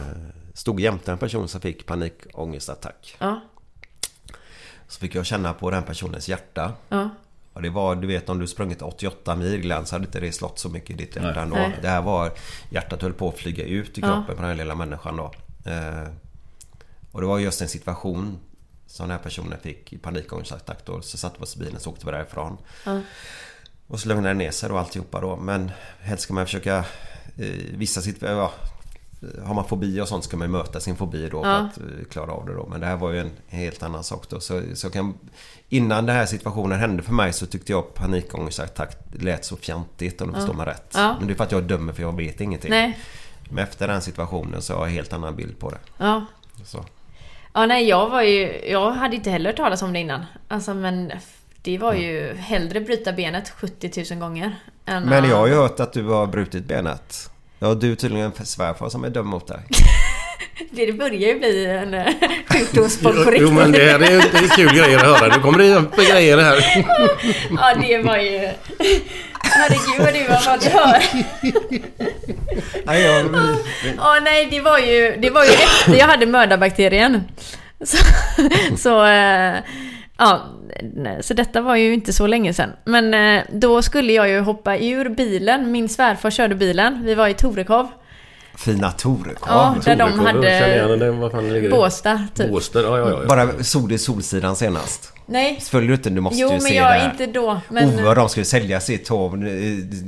[0.54, 3.16] stod jämte en person som fick panikångestattack.
[3.20, 3.42] ja,
[4.88, 6.74] Så fick jag känna på den personens hjärta.
[6.90, 7.10] ja.
[7.54, 10.32] Och det var, du vet om du sprungit 88 mil Glenn så hade inte det
[10.32, 11.56] slått så mycket i ditt hjärta ändå.
[11.56, 11.80] Nej.
[11.82, 12.32] Det här var...
[12.70, 14.08] Hjärtat höll på att flyga ut i Ja.
[14.08, 15.32] kroppen på den här lilla människan då.
[15.72, 16.08] Eh,
[17.12, 18.38] och det var just en situation
[18.88, 21.02] som den här personen fick i panikångestattack då.
[21.02, 22.58] Så satte vi oss i bilen så åkte vi därifrån.
[22.86, 23.02] Ja.
[23.88, 25.36] Och så lugnade det ner sig då alltihopa då.
[25.36, 25.72] Men
[26.02, 26.78] helst ska man försöka...
[27.38, 27.46] Eh,
[27.78, 28.40] vissa situationer...
[28.42, 28.52] Ja,
[29.46, 31.56] har man fobi och sånt ska man möta sin fobi då för Ja.
[31.58, 32.68] att eh, klara av det då.
[32.68, 34.40] Men det här var ju en helt annan sak då.
[34.40, 35.14] Så, så kan,
[35.70, 40.28] innan den här situationen hände för mig så tyckte jag panikångestattack lät så fjantigt om
[40.28, 40.40] du Ja.
[40.40, 40.92] förstår mig rätt.
[40.94, 41.16] Ja.
[41.20, 42.70] Men det är för att jag dömer för jag vet ingenting.
[42.70, 43.00] Nej.
[43.50, 45.78] Men efter den situationen så har jag en helt annan bild på det.
[45.98, 46.26] Ja.
[46.66, 46.86] Så.
[47.54, 48.62] Ja, nej, jag var ju...
[48.70, 50.26] Jag hade inte heller hört talas om det innan.
[50.48, 51.12] Alltså, men
[51.66, 54.56] det var ju hellre bryta benet 70 000 gånger.
[54.86, 57.30] Men jag har ju hört att du har brutit benet.
[57.60, 59.60] Ja, du är tydligen en svärfar som är dum mot dig.
[60.72, 62.06] Det börjar ju bli en eh,
[62.50, 63.42] sjukdomspodd på Jo, riktigt.
[63.50, 65.36] jo men det, är, det är kul grejer att höra.
[65.36, 66.56] Nu kommer det upp grejer här.
[67.58, 68.50] Ja, det var ju...
[69.42, 71.02] Herregud vad du har fått höra.
[72.86, 73.26] Nej, jag...
[73.98, 77.24] Ja, nej, det var ju, det var ju efter jag hade mördarbakterien.
[77.86, 77.98] Så,
[78.78, 79.56] så, eh,
[80.18, 80.46] ja,
[81.22, 82.70] så detta var ju inte så länge sedan.
[82.84, 85.72] Men eh, då skulle jag ju hoppa ur bilen.
[85.72, 87.02] Min svärfar körde bilen.
[87.06, 87.88] Vi var i Torekov.
[88.58, 89.48] Fina Torekov.
[89.48, 91.12] Ja, där de hade.
[91.12, 91.72] Vad?
[91.72, 92.50] Båstad, typ.
[92.52, 93.28] Båstad, ja, ja, ja.
[93.28, 95.12] Bara såg du Solsidan senast?
[95.28, 95.60] Nej.
[95.70, 96.10] Följer du inte?
[96.10, 97.12] Du måste Jo, ju men se jag det här.
[97.12, 97.62] inte då.
[97.70, 99.48] Men, Ove och de skulle sälja sitt torv,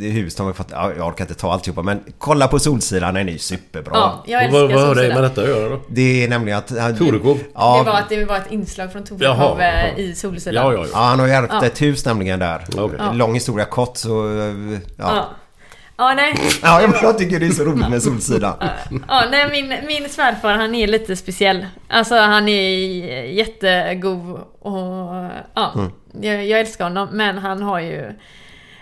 [0.03, 0.35] i hus.
[0.35, 3.31] De har fått, ja, jag orkar inte ta alltihopa men kolla på Solsidan, den är
[3.31, 3.91] ju superbra.
[3.93, 5.21] Ja, jag älskar Vad, vad har det Solsidan.
[5.21, 5.81] med detta att göra då?
[5.89, 6.97] Det är nämligen att...
[6.97, 7.39] Torekov?
[7.53, 9.97] Ja, Det var att det var ett inslag från Torekov Jaha, eh, jaha.
[9.97, 10.65] i Solsidan.
[10.65, 10.97] Ja, ja, ja, ja.
[10.99, 11.65] han har ju ärvt Ja.
[11.65, 12.65] ett hus nämligen där.
[12.75, 13.11] Ja.
[13.13, 14.39] Lång historia kort så...
[14.39, 14.53] eh,
[14.97, 15.25] Ja,
[15.97, 16.13] Ja.
[16.13, 16.33] ja.
[16.63, 16.87] Ja, nej.
[16.87, 18.53] men jag tycker det är så roligt med Solsidan.
[19.07, 21.65] Ja, nej, min, min svärfar han är lite speciell.
[21.87, 24.75] Alltså han är jättegod och
[25.53, 25.91] ja, Mm.
[26.21, 27.09] jag, jag älskar honom.
[27.11, 28.13] Men han har ju...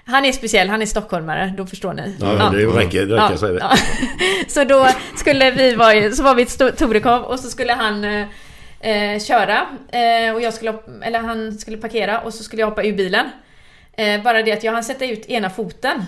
[0.08, 2.16] Han är speciell, han är stockholmare, då förstår ni.
[2.20, 3.60] Ja, ja, det räcker, det räcker att säga det.
[3.60, 3.78] ja.
[4.48, 8.28] Så då skulle vi vara så var vi i Torekov och så skulle han eh,
[8.80, 12.84] eh, köra eh, och jag skulle, eller han skulle parkera och så skulle jag hoppa
[12.84, 13.26] ur bilen.
[13.98, 16.06] Eh, bara det att jag hann sätta ut ena foten.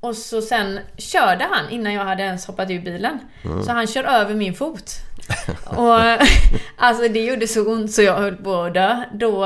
[0.00, 3.18] Och så sen körde han innan jag hade ens hoppat ur bilen.
[3.64, 4.90] Så han kör över min fot.
[5.66, 5.98] Och
[6.76, 9.04] alltså det gjorde så ont så jag höll på att dö.
[9.12, 9.44] Då,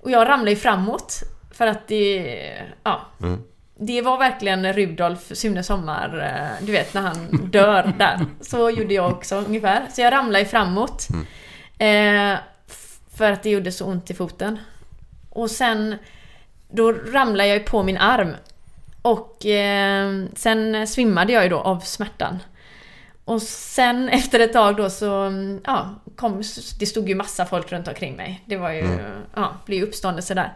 [0.00, 1.22] och jag ramlade ju framåt.
[1.54, 2.36] För att det...
[2.84, 3.00] Ja.
[3.84, 8.26] Det var verkligen Rudolf Sune Sommar, eh, du vet när han dör där.
[8.40, 9.82] Så gjorde jag också ungefär.
[9.90, 11.06] Så jag ramlade ju framåt.
[11.78, 12.32] Eh,
[12.68, 14.58] f- för att det gjorde så ont i foten.
[15.30, 15.96] Och sen
[16.70, 18.34] då ramlade jag ju på min arm.
[19.02, 22.38] Och eh, sen svimmade jag ju då av smärtan.
[23.24, 26.42] Och sen efter ett tag då så, mm, ja, kom,
[26.78, 28.42] det stod ju massa folk runt omkring mig.
[28.46, 28.98] Det var ju,
[29.34, 30.52] ja, blev ju uppståndelse där.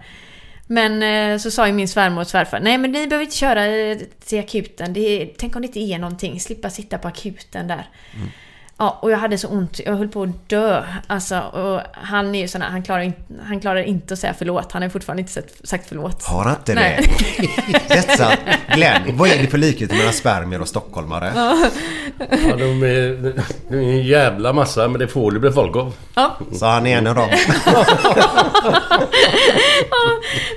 [0.66, 3.64] Men eh, så sa ju min svärmor och svärfar, nej men ni behöver inte köra
[4.24, 4.92] till akuten.
[4.92, 7.88] Det tänk om det inte är någonting, slippa sitta på akuten där.
[8.78, 10.82] Ja, och jag hade så ont, jag höll på att dö.
[11.06, 14.34] Alltså, och han är ju sån här, han klarar, inte, han klarar inte att säga
[14.38, 14.72] förlåt.
[14.72, 16.24] Han har fortfarande inte sagt, förlåt.
[16.24, 17.10] Har han inte Nej.
[17.38, 17.94] det?
[17.94, 18.32] Detta,
[18.74, 21.32] Glenn, vad är det för likhet mellan spermier och stockholmare?
[21.36, 21.56] Ja,
[22.56, 23.32] de är,
[23.68, 25.92] de är en jävla massa, men det får det bli folk av.
[26.14, 27.28] Ja, Så han är en av dem.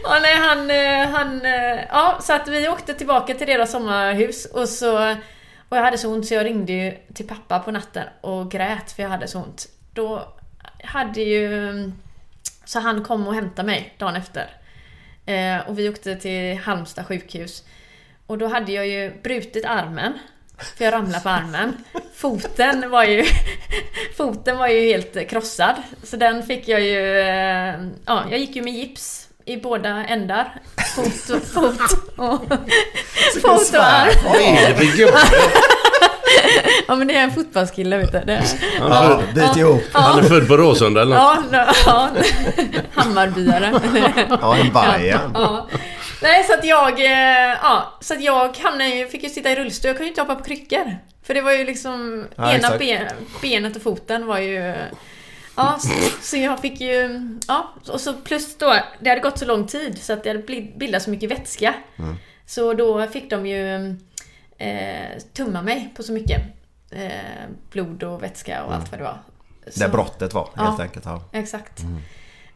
[0.03, 1.45] Ja, nej, han, eh, han...
[1.45, 5.15] eh, Ja, så att vi åkte tillbaka till deras sommarhus och så...
[5.69, 8.91] Och jag hade så ont så jag ringde ju till pappa på natten och grät
[8.91, 9.69] för jag hade så ont.
[9.93, 10.33] Då
[10.83, 11.91] hade ju...
[12.65, 14.49] Så han kom och hämtade mig dagen efter.
[15.25, 17.63] Eh, och vi åkte till Halmstad sjukhus.
[18.27, 20.13] Och då hade jag ju brutit armen.
[20.77, 21.77] För jag ramlade på armen.
[22.13, 23.25] Foten var ju...
[24.17, 25.75] Foten var ju helt krossad.
[26.03, 27.19] Så den fick jag ju...
[27.19, 30.53] Eh, ja, jag gick ju med gips i båda ändar.
[30.95, 31.47] Fot och...
[31.47, 32.41] Fot och...
[33.41, 34.09] Fot och arm.
[36.87, 38.19] Ja men det är en fotbollskille vet du.
[38.19, 38.43] Det,
[38.79, 39.81] Han är född- Bit ihop.
[39.91, 41.45] Han är född på Råsunda eller något.
[41.51, 42.09] ja, ja,
[42.93, 43.71] Hammarbyare.
[44.41, 45.19] Ja, en Bajen.
[45.33, 45.67] Ja.
[46.21, 46.99] Nej, så att jag...
[47.05, 49.87] eh, Ja, så att jag hamnade fick ju sitta i rullstol.
[49.89, 50.97] Jag kunde ju inte hoppa på kryckor.
[51.27, 52.25] För det var ju liksom...
[52.35, 53.05] Ja, ena ben,
[53.41, 54.73] benet och foten var ju...
[55.59, 55.89] Ja, så,
[56.21, 57.19] så jag fick ju...
[57.47, 60.61] Ja, och så plus då, det hade gått så lång tid så att det hade
[60.77, 61.73] bildats så mycket vätska.
[61.99, 62.15] Mm.
[62.45, 63.95] Så då fick de ju
[64.57, 66.41] eh, tumma mig på så mycket.
[66.91, 67.11] Eh,
[67.71, 69.17] blod och vätska och allt vad det var.
[69.67, 70.61] Så- Där brottet var Ja.
[70.63, 71.05] helt enkelt.
[71.05, 71.23] Ja.
[71.31, 71.79] Exakt.
[71.79, 71.97] Mm.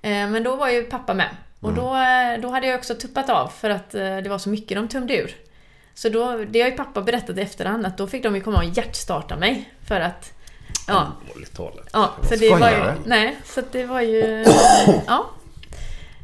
[0.01, 1.29] Eh, Men då var ju pappa med.
[1.59, 1.83] Och Mm.
[1.83, 4.77] då, eh, då hade jag också tuppat av för att eh, det var så mycket
[4.77, 5.35] de tömde ur.
[5.93, 8.57] Så då, det har ju pappa berättat i efterhand att då fick de ju komma
[8.57, 9.69] och hjärtstarta mig.
[9.87, 10.32] För att...
[10.87, 11.07] Ja.
[11.27, 11.89] Allvarligt talat.
[11.93, 12.83] Ja, så det var ju...
[13.05, 14.45] Nej, så det var ju...
[15.07, 15.29] Ja.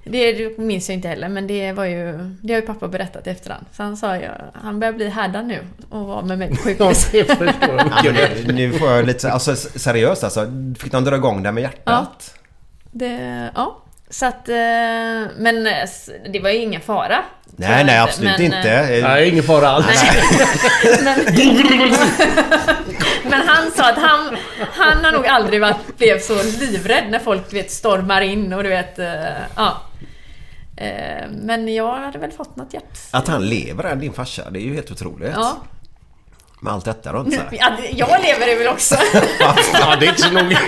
[0.04, 2.18] Det, minns jag inte heller, men det var ju...
[2.42, 3.66] Det har ju pappa berättat i efterhand.
[3.74, 4.28] Så han sa ju...
[4.54, 5.60] Han börjar bli härdad nu
[5.90, 7.10] och vara med mig på sjukhus.
[7.14, 9.32] Ja, nu, nu får jag lite...
[9.32, 10.52] Alltså seriöst alltså.
[10.80, 12.34] Fick de dra igång det med hjärtat?
[12.92, 13.78] Det, ja.
[14.10, 14.50] Så att...
[14.50, 14.56] eh,
[15.38, 15.74] Men eh,
[16.34, 17.24] det var ju ingen fara.
[17.56, 18.70] Nej, nej absolut men, inte.
[18.72, 20.04] eh, Nej, ingen fara alls.
[21.04, 21.20] Men,
[23.24, 24.38] men han sa att han,
[24.72, 28.64] han har nog aldrig varit, blev så livrädd när folk du vet, stormar in och
[28.64, 29.00] du vet...
[29.00, 29.06] eh,
[29.56, 29.82] Ja.
[30.78, 33.00] Eh, Men jag hade väl fått något hjärt...
[33.12, 35.32] Att han lever än din farsa, det är ju helt otroligt.
[35.36, 35.58] Ja.
[36.62, 37.42] Med allt detta runt sig.
[37.52, 38.96] Ja, Jag lever det väl också.
[39.74, 40.60] Ja, det är inte så noga.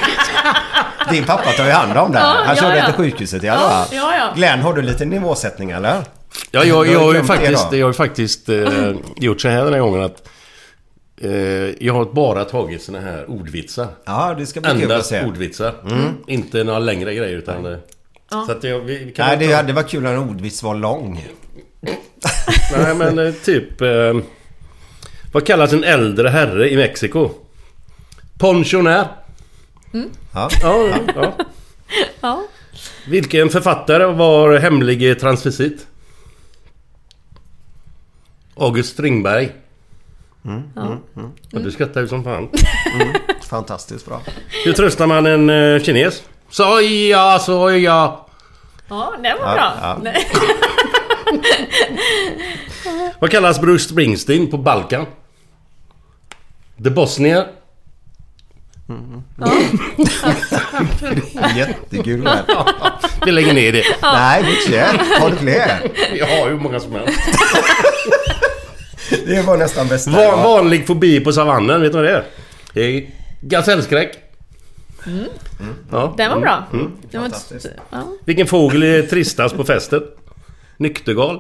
[1.10, 2.20] Din pappa tar ju hand om det.
[2.20, 2.86] Ja, Han ja, körde ja.
[2.86, 3.88] till sjukhuset i alla Ja, fall.
[3.92, 4.32] ja, ja.
[4.36, 6.02] Glenn, har du lite nivåsättning eller?
[6.52, 9.64] Ja, jag, Du jag har ju faktiskt, jag har ju faktiskt eh, gjort så här
[9.64, 10.28] den här gången att
[11.80, 13.88] jag har bara tagit såna här ordvitsar.
[14.06, 15.26] Ja, det ska bli kul att se.
[15.26, 15.74] ordvitsar.
[16.28, 17.66] Inte några längre grejer utan...
[17.66, 17.78] eh,
[18.46, 20.76] Så att jag, vi, kan Nej, det ta- hade varit kul när en ordvits var
[20.76, 21.28] lång.
[22.78, 23.82] Nej men eh, typ...
[23.82, 24.14] Eh,
[25.34, 27.30] vad kallas en äldre herre i Mexiko?
[28.40, 29.08] Pensionär.
[30.34, 30.50] Ja.
[30.62, 31.34] Ja, ja.
[32.22, 32.44] Ja.
[33.08, 35.88] Vilken författare var hemlig transvisit?
[38.56, 39.52] August Strindberg.
[40.76, 40.98] Ja.
[41.52, 42.50] Ja, du skrattar ju som fan.
[43.50, 44.22] Fantastiskt bra.
[44.66, 46.24] Hur tröstar man en eh, kines?
[46.50, 48.16] Soja, soja.
[48.90, 49.74] Ja, det var Ja, bra.
[49.82, 49.98] ja.
[50.04, 50.28] Nej.
[53.20, 55.06] Vad kallas Bruce Springsteen på Balkan?
[56.84, 57.48] The Bosnier.
[61.56, 62.46] Jättekul det här.
[63.26, 63.84] Vi lägger ner det.
[64.02, 65.92] Nej, du fler?
[66.16, 67.20] Jag har ju många som helst.
[69.26, 70.12] Det var nästan bästa.
[70.12, 72.24] Van, vanlig fobi på savannen, vet du vad det är?
[72.74, 73.10] Det är
[73.42, 74.18] gasellskräck.
[75.92, 76.14] Ja.
[76.18, 76.64] Den var bra.
[76.74, 76.92] Mm.
[77.12, 77.70] Den var inte-.
[77.90, 78.08] Ja.
[78.26, 80.02] Vilken fågel är tristast på festen?
[80.78, 81.40] Nyktergal.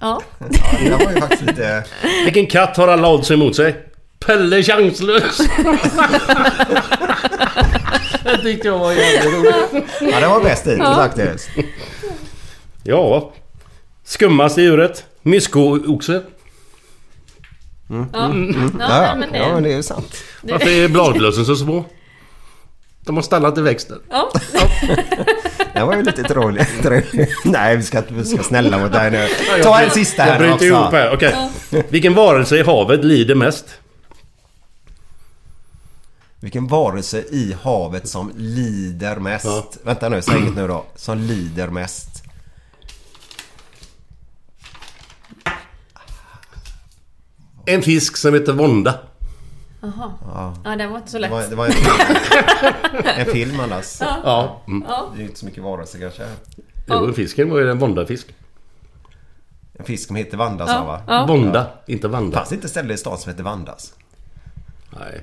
[0.00, 0.22] Ja.
[0.38, 0.46] Ja,
[0.98, 1.84] det var ju faktiskt lite...
[2.24, 3.76] Vilken katt har alla odds emot sig?
[4.26, 5.38] Pelle chanslös.
[8.24, 9.84] det tyckte jag var jävligt roligt.
[10.00, 11.48] Ja, det var bäst hittills faktiskt.
[12.82, 13.32] Ja.
[14.04, 15.04] Skummaste djuret?
[15.22, 16.22] Myskooxe.
[17.88, 18.24] Ja.
[18.24, 18.72] Mm.
[18.80, 19.38] Ja, Ja, nej, men det...
[19.38, 20.16] ja, men det är ju sant.
[20.42, 21.84] Varför är bladlössen så små?
[23.00, 23.98] De har stannat i växten.
[24.10, 24.30] Ja.
[25.74, 26.68] Det var ju lite tråkigt.
[27.44, 29.28] Nej, vi ska, vi ska snälla mot dig nu.
[29.62, 30.64] Ta en sista Jag här bryter också.
[30.64, 31.14] ihop här.
[31.14, 31.34] Okej.
[31.88, 33.64] Vilken varelse i havet lider mest?
[36.40, 39.44] Vilken varelse i havet som lider mest?
[39.46, 39.70] Ja.
[39.82, 40.84] Vänta nu, säg inget nu då.
[40.96, 42.15] Som lider mest.
[47.66, 48.94] En fisk som heter Vonda.
[49.80, 50.12] Jaha.
[50.34, 50.54] Ja.
[50.64, 51.30] Ja, den var inte så Det lätt.
[51.30, 51.94] var, det var en film,
[53.16, 53.96] en film annars.
[54.00, 54.62] Ja.
[54.66, 54.84] Mm.
[54.88, 55.06] Ja.
[55.16, 56.22] Det är inte så mycket varelse kanske.
[56.86, 58.26] Jo, fisken var ju en Vonda-fisk.
[59.78, 60.84] En fisk som heter Vandas Ja.
[60.84, 61.00] va?
[61.06, 61.26] Ja.
[61.26, 62.36] Vonda, inte Vanda.
[62.36, 63.92] Fanns det inte ställe i stan som heter Vandas?
[64.90, 65.20] Nej.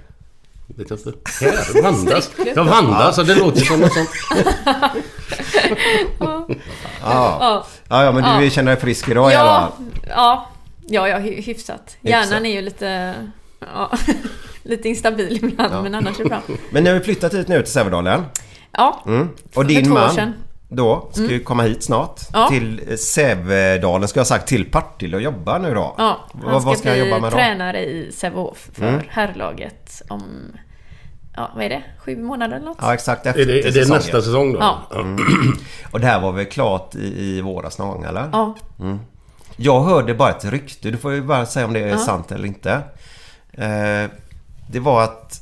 [0.68, 1.12] Vet jag inte.
[1.42, 2.32] Här, Vandas.
[2.56, 3.18] Ja, Vandas.
[3.18, 3.24] Ja.
[3.24, 4.10] Det låter som något sånt.
[6.20, 6.48] Ja.
[7.40, 7.66] Ja.
[7.90, 8.50] Ja, ja men du Ja.
[8.50, 9.86] känner dig frisk idag i alla Ja, fall?
[10.10, 10.48] ja,
[10.88, 11.98] ja, ja, hy- hyfsat.
[12.02, 12.42] Hjärnan Hyfsat.
[12.46, 13.14] är ju lite...
[13.74, 13.92] Ja,
[14.64, 15.82] lite instabil ibland, Ja.
[15.84, 16.42] men annars är det bra.
[16.72, 18.22] Men ni har ju flyttat hit nu till Sävedalen.
[18.72, 19.30] Ja, Mm.
[19.56, 20.34] Och din man sedan.
[20.70, 22.20] då ska ju komma hit snart.
[22.34, 22.48] Ja.
[22.50, 25.96] Till Sävedalen, ska jag ha sagt, till Partille och jobba nu då.
[25.98, 27.36] Ja, Vad- han ska, vad ska bli jobba med då?
[27.38, 29.02] tränare i Sävehof för Mm.
[29.10, 30.24] herrlaget om...
[31.36, 31.84] Ja, vad är det?
[32.06, 32.78] Sju månader eller något?
[32.82, 34.60] Ja, exakt efter Är det, är det nästa säsong då?
[34.60, 34.88] Ja.
[35.92, 37.00] Och det här var väl klart i,
[37.38, 38.30] i våras någon gång eller?
[38.32, 38.56] Ja.
[39.58, 41.98] Jag hörde bara ett rykte, du får ju bara säga om det är Ja.
[41.98, 42.72] sant eller inte.
[43.52, 44.10] Eh,
[44.72, 45.40] det var att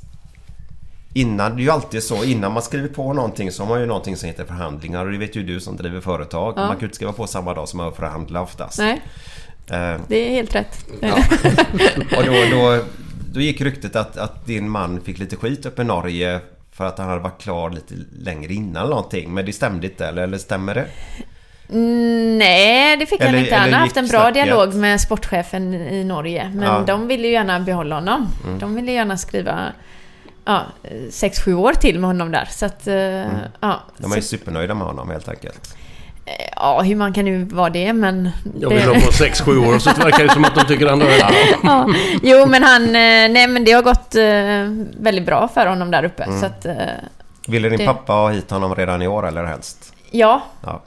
[1.14, 3.86] Innan, det är ju alltid så, innan man skriver på någonting så har man ju
[3.86, 6.54] någonting som heter förhandlingar och det vet ju du som driver företag.
[6.58, 6.62] Ja.
[6.62, 8.80] Man kan ju inte skriva på samma dag som man förhandlar oftast.
[8.80, 9.02] Nej,
[9.72, 10.86] Eh, det är helt rätt.
[11.02, 11.14] Ja.
[12.18, 12.84] och då, då,
[13.34, 16.40] då gick ryktet att, att din man fick lite skit uppe i Norge
[16.72, 19.34] för att han hade varit klar lite längre innan någonting.
[19.34, 20.86] Men det stämde inte eller, eller stämmer det?
[21.72, 23.56] Mm, Nej, det fick han Eller- inte.
[23.56, 24.34] Han har haft en bra snacket?
[24.46, 26.52] dialog med sportchefen i Norge.
[26.56, 26.84] Men Ja.
[26.88, 28.28] de ville ju gärna behålla honom.
[28.46, 28.60] Mm.
[28.60, 29.60] De ville gärna skriva
[30.46, 30.62] ja,
[31.10, 32.48] 6-7 år till med honom där.
[32.52, 33.24] Så att, eh, ja.
[33.62, 33.78] Mm.
[33.98, 35.76] De är ju Så, supernöjda med honom helt enkelt.
[36.56, 38.30] ja, hur man kan nu vara det, men...
[38.60, 41.08] Jag vill ha på 6-7 år så verkar det som att de tycker han är...
[41.64, 41.90] ja.
[42.24, 42.84] Jo, men han...
[42.86, 42.92] eh,
[43.32, 46.24] Nej, men det har gått eh, väldigt bra för honom där uppe.
[46.24, 46.40] Mm.
[46.40, 46.66] Så att,
[47.48, 49.94] Ville din Det- pappa ha hit honom redan i år eller helst?
[50.12, 50.82] ja, Ja.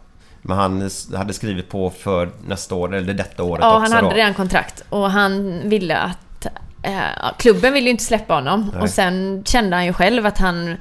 [0.46, 4.08] Men han hade skrivit på för nästa år, eller detta året ja också han hade
[4.08, 4.14] då?
[4.14, 4.84] redan kontrakt.
[4.88, 6.46] Och han ville att...
[6.82, 6.92] eh,
[7.22, 8.70] ja, klubben ville ju inte släppa honom.
[8.74, 8.82] Nej.
[8.82, 10.76] Och sen kände han ju själv att han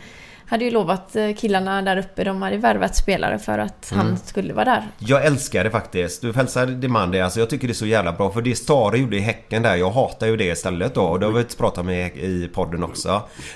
[0.54, 4.06] hade ju lovat eh, killarna där uppe, de hade värvat spelare för att Mm.
[4.06, 4.84] han skulle vara där.
[5.00, 6.22] Jag älskar det faktiskt.
[6.22, 7.22] Du hälsar din man det.
[7.22, 8.32] Alltså jag tycker det är så jävla bra.
[8.32, 11.02] För det Stare gjorde i Häcken där, jag hatar ju det istället då.
[11.04, 13.10] Och det har vi pratat med i podden också.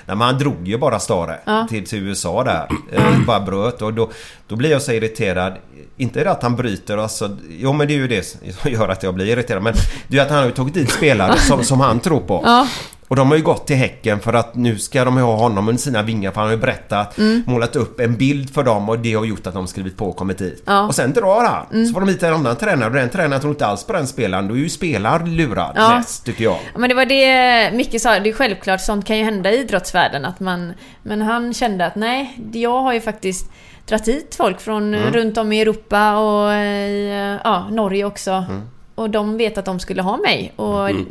[0.06, 1.66] Nej, men han drog ju bara Stare Ja.
[1.70, 2.68] till, till USA där.
[2.92, 3.82] Eh, bara bröt.
[3.82, 4.10] Och då,
[4.48, 5.52] då blir jag så irriterad.
[5.96, 7.36] Inte det att han bryter alltså.
[7.50, 9.62] Jo men det är ju det som gör att jag blir irriterad.
[9.62, 9.72] Men
[10.08, 12.42] det är ju att han har ju tagit dit spelare som, som han tror på.
[12.44, 12.66] Ja.
[13.08, 15.82] Och de har ju gått till Häcken för att nu ska de ha honom under
[15.82, 17.42] sina vingar för han har ju berättat, Mm.
[17.46, 20.16] målat upp en bild för dem och det har gjort att de skrivit på och
[20.16, 20.62] kommit dit.
[20.66, 20.86] Ja.
[20.86, 21.66] Och sen drar han.
[21.72, 21.86] Mm.
[21.86, 24.06] Så får de hit en annan tränare och den tränaren tror inte alls på den
[24.06, 24.48] spelaren.
[24.48, 25.96] Då är ju spelaren lurad Ja.
[25.96, 26.58] mest tycker jag.
[26.72, 29.58] Ja, Men det var det Micke sa, det är självklart, sånt kan ju hända i
[29.60, 30.72] idrottsvärlden att man...
[31.02, 33.50] Men han kände att nej, jag har ju faktiskt
[33.88, 35.12] dragit hit folk från Mm.
[35.12, 38.30] runt om i Europa och i ja, Norge också.
[38.30, 38.62] Mm.
[38.98, 40.52] Och de vet att de skulle ha mig.
[40.56, 41.06] Och Mm.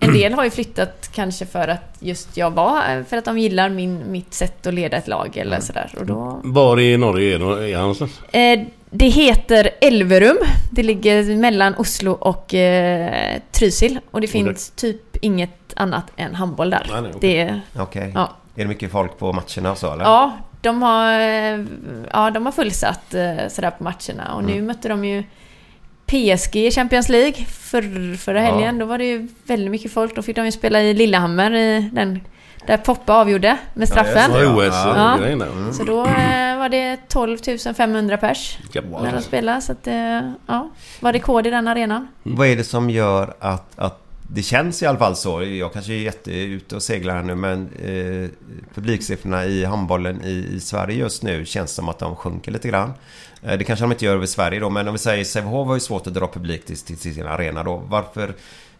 [0.00, 3.68] en del har ju flyttat kanske för att just jag var, för att de gillar
[3.68, 5.60] min, mitt sätt att leda ett lag eller Mm.
[5.62, 5.94] sådär.
[5.98, 6.40] Och då...
[6.44, 8.20] Var i Norge är han någonstans?
[8.32, 8.60] Eh,
[8.90, 10.36] det heter Elverum.
[10.72, 13.98] Det ligger mellan Oslo och eh, Trysil.
[14.10, 16.86] Och det finns typ inget annat än handboll där.
[16.92, 17.20] Nej, nej, okej.
[17.20, 17.60] Det är...
[17.82, 18.12] Okej.
[18.14, 18.30] Ja.
[18.56, 20.04] Är det mycket folk på matcherna och så eller?
[20.04, 21.64] Ja, de har, eh,
[22.12, 24.34] ja, de har fullsatt eh, sådär på matcherna.
[24.34, 24.66] Och nu Mm.
[24.66, 25.24] mötte de ju
[26.12, 28.50] PSG i Champions League för, förra Ja.
[28.50, 28.78] helgen.
[28.78, 30.16] Då var det ju väldigt mycket folk.
[30.16, 32.20] Då fick de ju spela i Lillehammer i den
[32.66, 34.30] där Poppa avgjorde med straffen.
[34.32, 34.46] Ja, det.
[34.46, 35.16] OS Ja.
[35.18, 35.72] Mm.
[35.72, 37.38] Så då eh, var det 12
[37.76, 38.58] 500 pers
[39.02, 39.60] när de spelade.
[39.60, 40.70] Så att det ja,
[41.00, 42.08] var rekord i den arenan.
[42.22, 44.01] Vad är det som gör att, att
[44.34, 45.42] det känns i alla fall så.
[45.44, 48.30] Jag kanske är jätte ute och seglar här nu men eh,
[48.74, 52.92] publiksiffrorna i handbollen i, i Sverige just nu känns som att de sjunker lite grann.
[53.42, 55.74] Eh, det kanske de inte gör över Sverige då men om vi säger Sävehof har
[55.74, 57.82] ju svårt att dra publik till, till, sin arena då.
[57.88, 58.34] Varför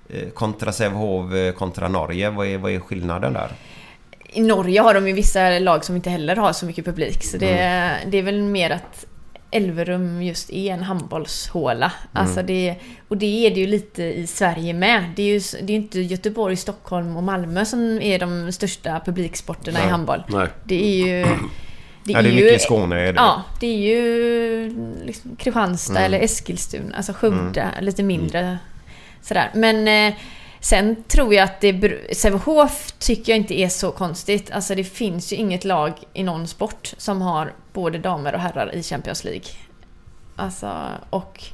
[0.08, 2.30] eh, kontra Sävehof eh, kontra Norge?
[2.30, 3.48] Vad är, vad är skillnaden där?
[4.28, 7.24] I Norge har de ju vissa lag som inte heller har så mycket publik.
[7.24, 8.10] Så det, Mm.
[8.10, 9.06] det är väl mer att
[9.52, 11.92] Elverum just är en handbollshåla.
[12.14, 12.26] Mm.
[12.26, 12.76] Alltså det,
[13.08, 15.04] och det är det ju lite i Sverige med.
[15.16, 19.00] Det är ju det är ju inte Göteborg, Stockholm och Malmö som är de största
[19.04, 19.90] publiksporterna i Nej.
[19.90, 20.22] handboll.
[20.28, 20.48] Nej.
[20.64, 21.26] Det är ju...
[22.04, 23.20] Ja, det är mycket i Skåne, är det.
[23.20, 24.74] Ja, det är ju
[25.04, 26.04] liksom Kristianstad Mm.
[26.04, 28.58] eller Eskilstuna, alltså Skövde, lite mindre
[29.22, 29.50] sådär.
[29.54, 30.14] Men eh,
[30.62, 32.16] sen tror jag att det...
[32.16, 34.50] Sävehof tycker jag inte är så konstigt.
[34.50, 38.74] Alltså det finns ju inget lag i någon sport som har både damer och herrar
[38.74, 39.44] i Champions League.
[40.36, 40.72] Alltså,
[41.10, 41.44] och...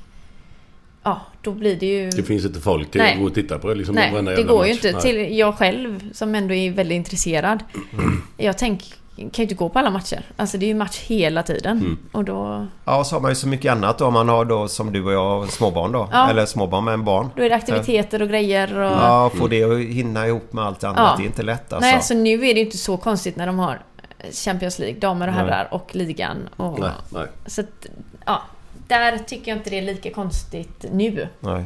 [1.02, 2.10] Ja, då blir det ju...
[2.10, 4.72] Det finns inte folk till att gå och titta på liksom, Nej, det går ju
[4.72, 4.84] match.
[4.84, 4.92] inte.
[4.92, 5.02] Nej.
[5.02, 7.64] Till jag själv, som ändå är väldigt intresserad.
[8.36, 8.84] Jag tänk,
[9.18, 10.22] kan ju inte gå på alla matcher.
[10.36, 11.78] Alltså det är ju match hela tiden.
[11.78, 11.98] Mm.
[12.12, 14.06] Och då, Ja, så har man ju så mycket annat då.
[14.06, 16.08] Om man har då som du och jag småbarn då.
[16.12, 16.30] Ja.
[16.30, 17.30] Eller småbarn med en barn.
[17.36, 18.92] då är det aktiviteter och grejer och...
[18.92, 20.98] Ja, få det att hinna ihop med allt annat.
[20.98, 21.14] Ja.
[21.16, 21.90] Det är inte lätt alltså.
[21.90, 23.80] Nej, så nu är det ju inte så konstigt när de har
[24.32, 26.48] Champions League, damer och herrar och ligan.
[26.56, 27.26] Och, Nej, nej.
[27.46, 27.86] Så att,
[28.26, 28.42] ja.
[28.86, 31.28] Där tycker jag inte det är lika konstigt nu.
[31.40, 31.64] Nej.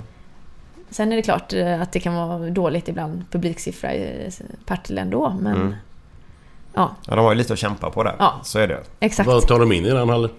[0.90, 4.30] Sen är det klart eh, att det kan vara dåligt ibland publiksiffra i
[4.66, 5.56] Partille ändå, men...
[5.56, 5.74] Mm.
[6.74, 8.16] Ja, Ja, de har ju lite att kämpa på där.
[8.18, 8.34] Ja.
[8.42, 8.80] Så är det.
[9.00, 9.26] exakt.
[9.26, 10.30] Vad tar de in i den hallen?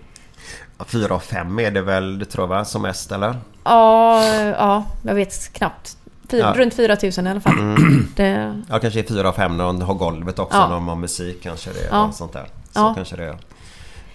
[0.85, 3.35] Fyra och fem är det väl, det tror jag va, som mest eller?
[3.63, 5.97] Ja, ja, jag vet knappt.
[6.31, 6.53] Fy, Ja.
[6.57, 7.59] Runt 4000 i alla fall.
[7.59, 8.07] Mm.
[8.15, 10.57] Det, Ja, kanske är fyra och fem när de har golvet också.
[10.57, 10.67] Ja.
[10.67, 11.87] När de har musik kanske det är.
[11.91, 12.11] Ja.
[12.11, 12.43] Sånt där.
[12.71, 12.93] Så Ja.
[12.95, 13.37] kanske det är.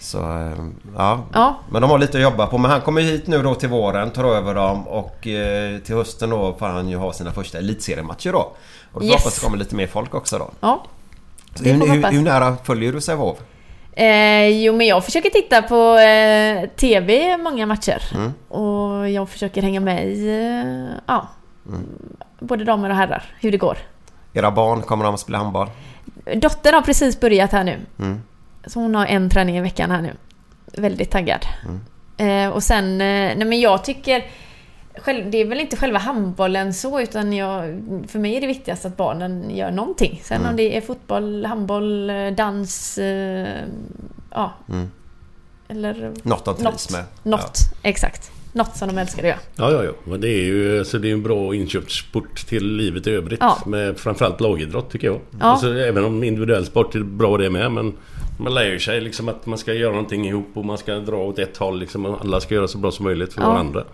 [0.00, 0.52] Så, eh,
[0.96, 1.20] ja.
[1.32, 1.58] Ja.
[1.70, 2.58] Men de har lite att jobba på.
[2.58, 6.30] Men han kommer hit nu då till våren, tar över dem och eh, till hösten
[6.30, 8.52] då får han ju ha sina första elitseriematcher då.
[8.92, 9.14] Och vi Yes.
[9.16, 10.50] hoppas det kommer lite mer folk också då.
[10.60, 10.84] ja.
[11.64, 13.38] Hur, hur, hur nära följer du Sävehof?
[13.92, 18.02] Eh, jo, men jag försöker titta på eh, TV många matcher.
[18.14, 18.32] Mm.
[18.48, 21.28] Och jag försöker hänga med i, eh, ja,
[21.68, 21.86] Mm.
[22.40, 23.78] både damer och herrar, hur det går.
[24.34, 25.68] Era barn, kommer de att spela handboll?
[26.34, 27.76] Dottern har precis börjat här nu.
[27.98, 28.20] Mm.
[28.66, 30.12] Så hon har en träning i veckan här nu.
[30.82, 31.46] Väldigt taggad.
[31.64, 31.80] Mm.
[32.48, 32.96] Eh, och sen, eh,
[33.36, 34.24] nej men jag tycker...
[35.02, 38.84] Själv, det är väl inte själva handbollen så, utan jag, för mig är det viktigast
[38.84, 40.20] att barnen gör någonting.
[40.24, 40.50] Sen Mm.
[40.50, 43.48] om det är fotboll, handboll, dans, eh,
[44.30, 44.90] ja, Mm.
[45.68, 47.04] Eller Något de trivs med.
[47.22, 48.30] Något, exakt.
[48.52, 49.38] Något som de älskar att göra.
[49.56, 49.90] Ja, ja, ja.
[50.04, 53.40] Men det är ju så det är en bra inköpsport till livet i övrigt.
[53.42, 53.58] Ja.
[53.66, 55.20] Med framförallt lagidrott tycker jag.
[55.40, 55.46] Ja.
[55.46, 57.72] Alltså, även om individuell sport är bra det med.
[57.72, 57.96] Men
[58.38, 61.38] man lär sig liksom att man ska göra någonting ihop och man ska dra åt
[61.38, 61.78] ett håll.
[61.80, 63.48] Liksom, och alla ska göra så bra som möjligt för Ja.
[63.48, 63.84] varandra.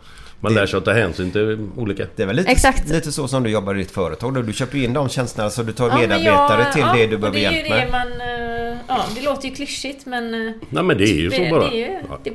[0.44, 2.04] Man Det- lär sig att ta hänsyn till olika.
[2.16, 2.88] Det är väl lite, Exakt.
[2.88, 4.34] lite så som du jobbar i ditt företag.
[4.34, 4.42] då.
[4.42, 7.16] Du köper in de tjänsterna så du tar Ja, medarbetare jag- till ja, det du
[7.18, 7.90] behöver det hjälp det med.
[7.90, 8.20] man...
[8.20, 10.34] eh, Ja, det låter ju klyschigt men...
[10.46, 11.60] eh, Nej men det är ju så bara.
[11.70, 12.18] Det är ju, Ja.
[12.24, 12.32] det,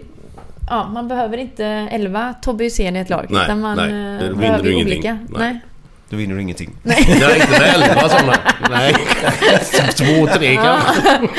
[0.69, 3.26] ja, man behöver inte 11 Tobbe Hysén i ett lag.
[3.30, 4.98] Nej, utan man nej, eh, det vinner behöver du ju ingenting.
[4.98, 5.14] olika.
[5.30, 5.40] Nej.
[5.40, 5.60] Nej.
[6.10, 6.69] Då vinner du ingenting.
[6.84, 6.98] Nej,
[7.40, 8.34] inte med elva sådana.
[8.69, 8.94] Nej.
[9.95, 11.02] Två, tre kanske.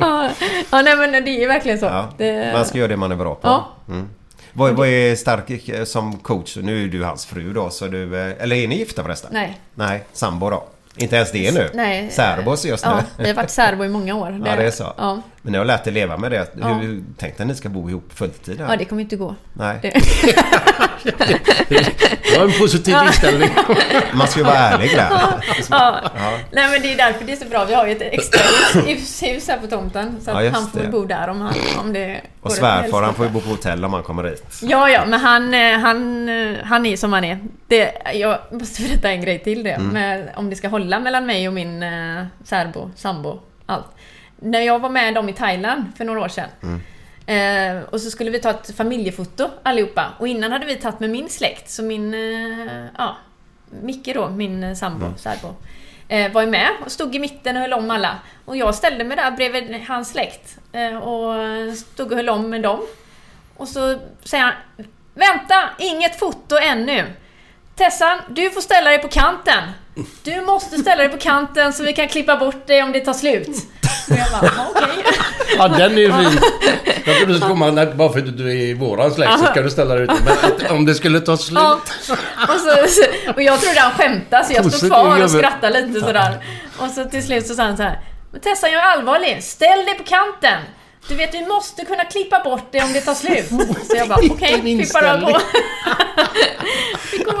[0.00, 0.30] ja,
[0.70, 1.86] ja, nej men det är ju verkligen så.
[1.86, 3.40] Ja, Det, man ska göra det man är bra på.
[3.48, 3.68] Ja.
[3.88, 4.08] Mm.
[4.56, 6.56] Vad, vad är stark eh, som coach?
[6.62, 8.20] Nu är du hans fru då, så du...
[8.20, 9.30] eh, Eller är ni gifta förresten?
[9.32, 9.60] Nej.
[9.74, 10.64] Nej, sambo då?
[10.96, 11.70] Inte ens det nu?
[11.74, 12.10] Nej.
[12.10, 12.90] Särbos just nu?
[12.90, 14.42] Ja, vi har varit särbo i många år.
[14.46, 14.92] Ja, det är så.
[14.96, 16.46] Ja, Men ni har lärt er leva med det.
[16.60, 16.66] Ja.
[16.66, 18.60] Hur tänkte ni ska bo ihop fulltid?
[18.68, 19.34] ja det kommer inte gå.
[19.52, 19.78] Nej.
[19.82, 19.92] Det,
[21.68, 23.50] Det var en positiv inställning.
[24.14, 25.08] Man ska ju vara ärlig där.
[25.10, 25.30] ja.
[25.70, 26.38] Ja.
[26.52, 27.64] Nej men det är därför det är så bra.
[27.64, 28.40] Vi har ju ett extra
[28.80, 30.16] hus, här på tomten.
[30.24, 30.88] Så att han får det.
[30.88, 33.92] bo där om, han, om det Och svärfar han får ju bo på hotell om
[33.92, 34.58] han kommer hit.
[34.62, 37.38] Ja, ja, men han, eh, han, eh, han är som han är.
[37.66, 39.70] Det, jag måste berätta en grej till det.
[39.70, 39.88] Mm.
[39.88, 43.86] Med, om det ska hålla mellan mig och min eh, särbo, sambo, allt.
[44.36, 46.48] När jag var med dem i Thailand för några år sedan.
[46.62, 46.80] Mm.
[47.26, 50.12] Eh, och så skulle vi ta ett familjefoto allihopa.
[50.18, 51.70] Och innan hade vi tagit med min släkt.
[51.70, 53.16] Så min, eh, ja,
[53.82, 55.54] Micke då, min eh, sambo, särbo.
[56.08, 58.18] Eh, var ju med och stod i mitten och höll om alla.
[58.44, 60.58] Och jag ställde mig där bredvid hans släkt.
[60.72, 61.34] Eh, och
[61.76, 62.80] stod och höll om med dem.
[63.56, 64.54] Och så säger han
[65.14, 67.12] Vänta, inget foto ännu.
[67.74, 69.62] Tessan, du får ställa dig på kanten.
[70.22, 73.12] Du måste ställa dig på kanten så vi kan klippa bort dig om det tar
[73.12, 73.48] slut.
[74.10, 75.04] Och jag bara, "Ja, okej.
[75.58, 76.40] Ja, den är ju fin.
[77.04, 79.44] Jag trodde du skulle komma, nej, bara för att du är i våran släkt så
[79.46, 80.14] ska du ställa dig ute.
[80.62, 81.58] Men om det skulle ta slut.
[81.58, 81.80] Ja.
[82.48, 83.02] Och, så,
[83.34, 86.44] och jag trodde han skämtade så jag stod kvar och skrattade lite sådär.
[86.78, 88.00] Och så till slut så sa han så här.
[88.32, 89.42] Men Tessan, jag är allvarlig.
[89.42, 90.62] Ställ dig på kanten.
[91.08, 93.48] Du vet, vi måste kunna klippa bort det om det tar slut.
[93.90, 95.40] Så jag bara, okej, Vilken fick bara på.
[96.98, 97.34] Fick och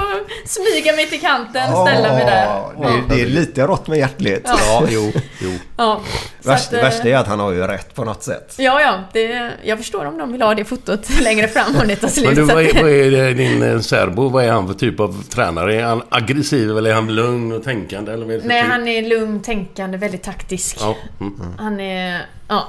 [0.44, 2.48] smyga mig till kanten, ställa mig där.
[2.78, 4.42] Det, det är lite rått men hjärtligt.
[4.44, 5.12] Ja, jo,
[5.42, 5.50] jo.
[5.76, 6.00] Ja,
[6.42, 8.54] Värst, att, eh, värsta är att han har ju rätt på något sätt.
[8.58, 9.00] Ja, ja.
[9.12, 12.26] Det, jag förstår om de vill ha det fotot längre fram om det tar slut.
[12.26, 14.28] Men du, vad är, vad är det, din eh, särbo?
[14.28, 15.74] Vad är han för typ av tränare?
[15.74, 18.12] Är han aggressiv eller är han lugn och tänkande?
[18.12, 18.72] Eller vad är det för Nej, typ?
[18.72, 20.76] han är lugn, tänkande, väldigt taktisk.
[20.80, 20.96] Ja.
[21.20, 21.40] Mm.
[21.58, 22.26] Han är...
[22.48, 22.68] Ja.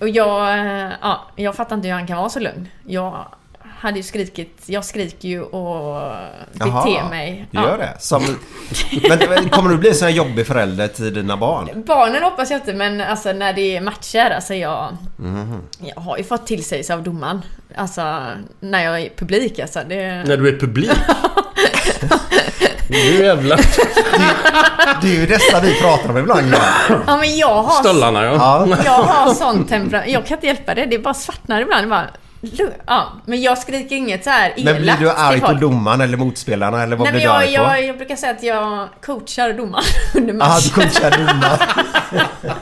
[0.00, 0.58] Och jag...
[0.58, 2.68] Eh, ja, jag fattar inte hur han kan vara så lugn.
[2.86, 3.26] Jag
[3.80, 4.62] hade ju skrikit...
[4.66, 6.12] Jag skriker ju och
[6.52, 7.46] beter mig.
[7.50, 7.96] du gör det?
[7.98, 8.36] Som,
[9.08, 11.82] men, kommer du bli en sån här jobbig förälder till dina barn?
[11.86, 14.96] Barnen hoppas jag inte, men alltså när det är matcher, alltså jag...
[15.16, 15.62] Mhm.
[15.78, 17.42] Jag har ju fått tillsägelse av domaren.
[17.76, 18.26] Alltså,
[18.60, 19.80] när jag är i publik alltså.
[19.88, 20.24] Det...
[20.26, 20.90] När du är publik?
[22.88, 23.60] nu jävlar.
[25.02, 26.54] Det är ju dessa vi pratar om ibland.
[26.54, 26.96] Ja.
[27.06, 27.82] Ja, men jag har...
[27.82, 28.66] Stollarna ja.
[28.70, 28.76] Ja.
[28.84, 30.12] Jag har sånt temperament.
[30.12, 30.86] Jag kan inte hjälpa det.
[30.86, 31.84] Det bara svartnar ibland.
[31.84, 32.10] Det Bara,
[32.86, 36.82] ja, men jag skriker inget så här Men blir du arg på domaren eller motspelarna
[36.82, 37.52] eller vad Nej, blir du jag, arg på?
[37.52, 39.84] jag, jag brukar säga att jag coachar domaren
[40.14, 40.64] under Jaha, match.
[40.64, 41.58] du coachar domaren.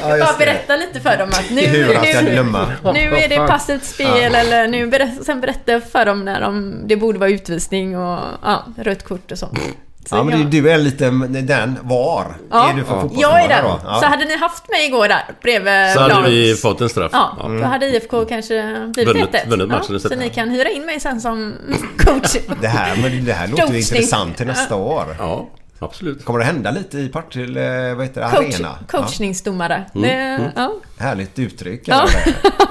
[0.00, 2.66] Ja, jag bara berättar lite för dem att nu, Hur han ska nu, glömma.
[2.94, 6.80] nu är det passivt spel eller nu berätt, sen berättar jag för dem när de,
[6.86, 9.58] det borde vara utvisning och ja, rött kort och sånt.
[10.08, 11.10] Så Ja men jag- du, är lite
[11.42, 12.34] den var.
[12.50, 13.64] Ja, Är du för jag är den.
[13.64, 13.80] då?
[13.84, 14.00] Ja.
[14.00, 17.10] Så hade ni haft mig igår där bredvid Så hade vi fått en straff.
[17.14, 17.48] Ja, Ja.
[17.48, 19.48] då hade IFK kanske blivit Vunnit- 1-1.
[19.48, 20.08] vunnit matchen ja.
[20.08, 21.54] Så ni kan hyra in mig sen som
[21.98, 22.36] coach.
[22.60, 23.96] Det här, men det här låter ju Coachning.
[23.98, 25.16] intressant till nästa år.
[25.18, 26.24] Ja, absolut.
[26.24, 28.78] Kommer det hända lite i Partille, vad heter det, Coach, Arena?
[28.88, 29.84] coachningsdomare.
[29.94, 30.42] Mm, Det, mm.
[30.42, 30.50] ja.
[30.98, 31.04] Ja.
[31.04, 31.82] Härligt uttryck.
[31.84, 32.08] Ja.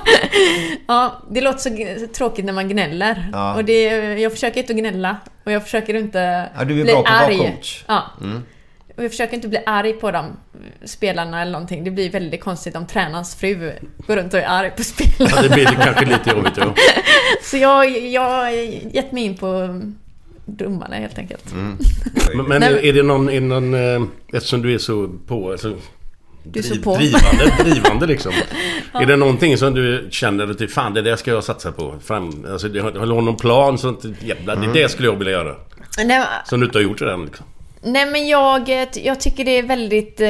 [0.88, 1.60] ja, det låter
[2.00, 3.30] så tråkigt när man gnäller.
[3.34, 3.56] Ja.
[3.56, 3.84] Och det,
[4.20, 5.18] jag försöker inte att gnälla.
[5.46, 7.38] Och jag försöker inte Ja, du är bli bra på att vara arg.
[7.38, 7.84] coach.
[7.88, 8.04] Ja.
[8.22, 8.42] Mm.
[8.98, 10.26] Och jag försöker inte bli arg på dem,
[10.86, 11.84] spelarna eller någonting.
[11.84, 13.72] Det blir väldigt konstigt om tränarens fru
[14.08, 15.36] går runt och är arg på spelarna.
[15.36, 16.74] Ja, det blir kanske lite jobbigt ja.
[17.44, 18.50] Så jag, jag har
[18.96, 19.82] gett mig in på
[20.46, 21.52] domarna helt enkelt.
[21.54, 21.78] Mm.
[22.36, 25.52] Men, men är, det någon, är någon eh, eftersom du är så på...
[25.52, 25.76] Alltså,
[26.46, 26.96] Du är så driv- på.
[26.96, 28.34] Drivande, drivande liksom.
[28.94, 31.96] Är det någonting som du känner att fan det där ska jag satsa på?
[32.04, 35.56] Fram, alltså, du har, du någon plan som att jävlar, det skulle jag vilja göra?
[36.06, 37.46] Nej, Som du inte har gjort redan liksom.
[37.84, 38.70] Nej men jag,
[39.04, 40.30] jag tycker det är väldigt eh,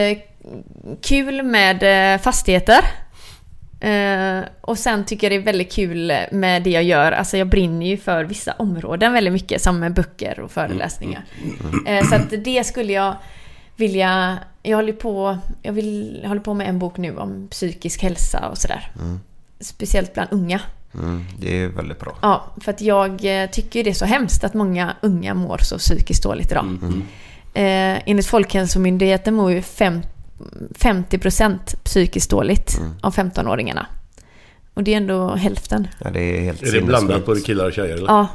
[1.04, 2.80] kul med eh, fastigheter.
[3.80, 7.12] Eh, och sen tycker jag det är väldigt kul med det jag gör.
[7.12, 9.62] Alltså jag brinner ju för vissa områden väldigt mycket.
[9.62, 11.26] Som med böcker och föreläsningar.
[11.88, 13.16] Eh, så att det skulle jag
[13.76, 14.38] vilja...
[14.64, 18.49] Jag håller på, jag vill, jag håller på med en bok nu om psykisk hälsa
[18.49, 18.91] och sådär.
[19.02, 19.19] Mm.
[19.60, 20.61] Speciellt bland unga.
[20.93, 22.18] Mm, det är väldigt bra.
[22.22, 25.77] Ja, för att jag eh, tycker det är så hemskt att många unga mår så
[25.77, 26.65] psykiskt dåligt idag.
[26.65, 27.03] Mm.
[27.53, 30.02] Eh, enligt Folkhälsomyndigheten mår ju fem,
[30.80, 32.91] 50% psykiskt dåligt Mm.
[33.02, 33.85] av 15-åringarna.
[34.76, 35.88] Och det är ändå hälften.
[36.03, 38.07] Ja, det är helt Är det blandat både killar och tjejer eller?
[38.07, 38.27] Ja.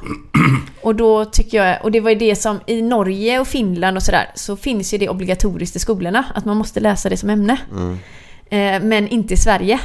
[0.83, 4.03] Och då tycker jag, och det var ju det som i Norge och Finland och
[4.03, 7.57] sådär, så finns ju det obligatoriskt i skolorna, att man måste läsa det som ämne.
[7.73, 7.99] Mm.
[8.51, 9.81] Eh, men inte i Sverige.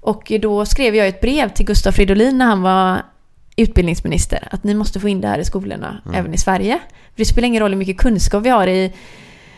[0.00, 3.02] Och då skrev jag ett brev till Gustav Fridolin när han var
[3.56, 6.18] utbildningsminister, att ni måste få in det här i skolorna, Mm.
[6.18, 6.78] även i Sverige.
[6.90, 8.92] För det spelar ingen roll hur mycket kunskap vi har i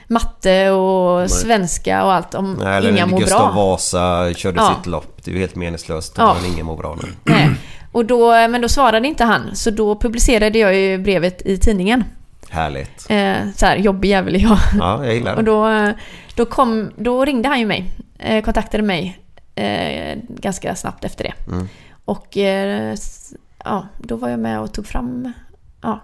[0.09, 1.29] matte och Nej.
[1.29, 3.63] svenska och allt om Nej, eller inga mår Gustav bra.
[3.65, 4.75] Vasa körde Ja.
[4.77, 5.25] sitt lopp.
[5.25, 6.31] Det är ju helt meningslöst Ja.
[6.31, 7.09] om man ingen mår bra nu.
[7.25, 7.51] Nej.
[7.93, 12.05] Och då, men då svarade inte han, så då publicerade jag ju brevet i tidningen.
[12.51, 13.07] Härligt.
[13.11, 14.59] Eh, så här, jobbig jävel jag.
[14.79, 15.39] Ja, jag gillar det.
[15.39, 15.93] Och då,
[16.35, 19.19] då, kom, då ringde han ju mig, eh, kontaktade mig
[19.55, 21.53] eh, ganska snabbt efter det.
[21.53, 21.69] Mm.
[22.05, 22.95] Och eh,
[23.65, 25.33] ja, då var jag med och tog fram,
[25.83, 26.01] ja.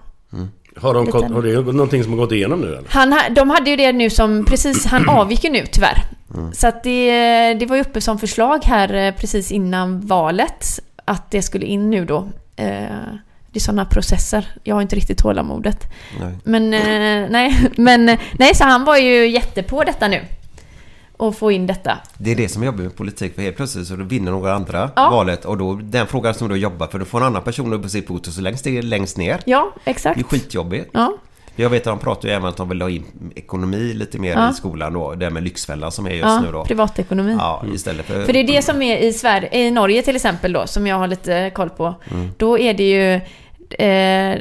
[0.77, 2.85] Har, de, Liten- har det någonting som har gått igenom nu eller?
[2.89, 6.03] Han, ha- de hade ju det nu som, precis, han avgick ju nu tyvärr.
[6.35, 6.53] Mm.
[6.53, 11.31] Så att det, det var ju uppe som förslag här eh, precis innan valet, att
[11.31, 12.29] det skulle in nu då.
[12.57, 12.67] Eh,
[13.53, 14.47] det är sådana processer.
[14.65, 15.87] Jag har inte riktigt tålamodet.
[16.21, 16.35] Nej.
[16.45, 18.05] Men eh, nej, men
[18.39, 20.21] nej, så han var ju jättepå detta nu.
[21.21, 21.99] Och få in detta.
[22.19, 25.11] Det är det som jobbar med politik för helt plötsligt så vinner några andra Ja.
[25.11, 27.83] valet och då den frågan som du jobbar för då får en annan person upp
[27.83, 29.41] på sitt och så längst det är längst ner.
[29.45, 30.27] Ja, Det är exakt.
[30.27, 30.91] skitjobbigt.
[30.93, 31.13] Ja,
[31.57, 33.05] Jag vet att de pratar ju även om att de vill ha in
[33.37, 34.51] ekonomi lite mer Ja.
[34.51, 35.15] i skolan då.
[35.15, 36.65] Det med Lyxfällan som är just ja nu då.
[36.65, 37.37] privatekonomi.
[37.39, 38.25] Ja, istället för...
[38.25, 40.97] För det är det som är i Sverige, i Norge till exempel då, som jag
[40.97, 41.95] har lite koll på.
[42.11, 42.29] Mm.
[42.37, 43.15] Då är det ju
[43.87, 44.39] eh,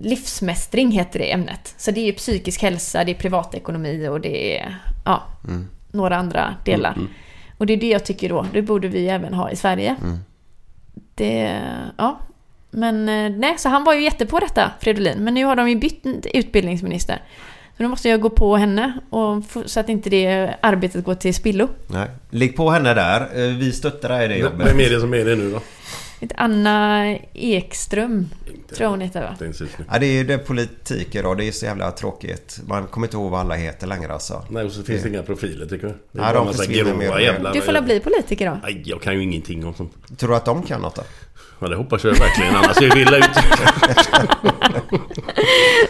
[0.00, 1.74] livsmästring heter det ämnet.
[1.76, 5.68] Så det är ju psykisk hälsa, det är privatekonomi och det är ja, Mm.
[5.92, 6.96] några andra delar.
[7.58, 9.96] Och det är det jag tycker då, det borde vi även ha i Sverige.
[10.02, 10.18] Mm.
[11.14, 11.60] Det,
[11.98, 12.18] ja.
[12.70, 15.18] Men eh, nej, så han var ju jättepå detta, Fridolin.
[15.24, 17.22] Men nu har de ju bytt utbildningsminister.
[17.76, 21.34] Så då måste jag gå på henne och så att inte det arbetet går till
[21.34, 21.68] spillo.
[21.86, 22.08] Nej.
[22.30, 23.20] Ligg på henne där.
[23.20, 24.66] Eh, Vi stöttar dig i det jobbet.
[24.70, 25.60] Vem är det som är det nu då?
[26.36, 28.28] Anna Ekström,
[28.68, 29.36] tror jag hon heter va?
[29.90, 31.36] Ja, det är ju det politik idag.
[31.38, 32.60] Det är så jävla tråkigt.
[32.66, 34.44] Man kommer inte ihåg vad alla heter längre alltså.
[34.48, 35.96] Nej, och så finns det inga profiler tycker jag.
[36.12, 37.52] Det är Nej, de försvinner och jävla...
[37.52, 38.58] Du får la bli politiker då.
[38.62, 40.18] Nej, jag kan ju ingenting om sånt.
[40.18, 41.02] Tror du att de kan något då?
[41.58, 42.56] Ja, det hoppas jag verkligen.
[42.56, 43.42] Annars är jag illa ute.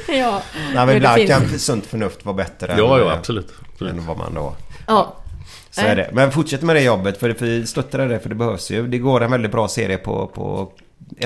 [0.18, 0.42] ja.
[0.74, 3.52] Nej, Men ibland kan sunt förnuft vara bättre Ja, än, ja, eh, absolut.
[3.72, 3.92] absolut.
[3.92, 4.54] än vad man då...
[4.86, 5.16] Ja.
[5.74, 6.10] Så är det.
[6.12, 8.86] Men fortsätt med det jobbet för vi stöttar det för det behövs ju.
[8.86, 10.72] Det går en väldigt bra serie på, på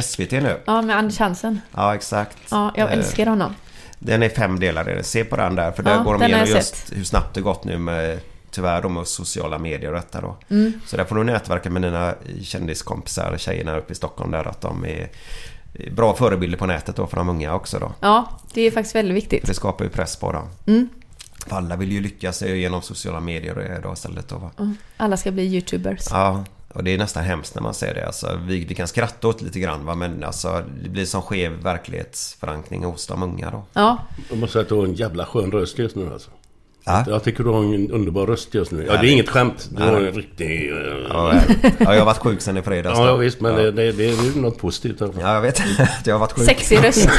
[0.02, 0.60] SVT nu.
[0.64, 1.60] ja, med Anders Hansen.
[1.76, 2.36] Ja, exakt.
[2.50, 3.54] Ja, jag Eh, älskar honom.
[3.98, 4.98] Den är fem delar.
[5.02, 5.72] Se på den där.
[5.72, 6.98] För där Ja, går de igenom just sett.
[6.98, 8.20] hur snabbt det gått nu med
[8.50, 10.36] tyvärr de och sociala medier och detta då.
[10.50, 10.72] Mm.
[10.86, 14.84] Så där får du nätverka med dina kändiskompisar, tjejerna uppe i Stockholm där att de
[14.84, 15.08] är
[15.90, 17.92] bra förebilder på nätet då för de unga också då.
[18.00, 19.40] Ja, det är faktiskt väldigt viktigt.
[19.40, 20.48] För det skapar ju press på dem.
[20.66, 20.88] Mm.
[21.48, 24.50] För alla vill ju lyckas genom sociala medier då istället då va.
[24.58, 24.76] Mm.
[24.96, 26.06] Alla ska bli YouTubers.
[26.10, 28.06] Ja, och det är nästan hemskt när man ser det.
[28.06, 31.52] Alltså, vi, vi kan skratta åt lite grann va, men alltså, det blir som skev
[31.62, 33.62] verklighetsförankring hos de unga då.
[33.72, 33.98] Ja,
[34.28, 36.30] Jag måste säga att du har en jävla skön röst just nu alltså.
[36.84, 37.04] Ja.
[37.08, 38.84] Jag tycker du har en underbar röst just nu.
[38.86, 39.68] Ja, det är inget skämt.
[39.72, 40.70] Du har en riktig...
[40.70, 40.76] eh,
[41.10, 41.34] Ja,
[41.78, 42.98] ja, jag har varit sjuk sen i fredags.
[42.98, 43.10] Ja, då.
[43.10, 43.40] ja visst.
[43.40, 43.58] Men Ja.
[43.58, 45.12] det, det, det är ju något positivt fall.
[45.20, 45.62] Ja, jag vet
[46.04, 46.44] jag har varit sjuk.
[46.46, 47.08] sexig röst.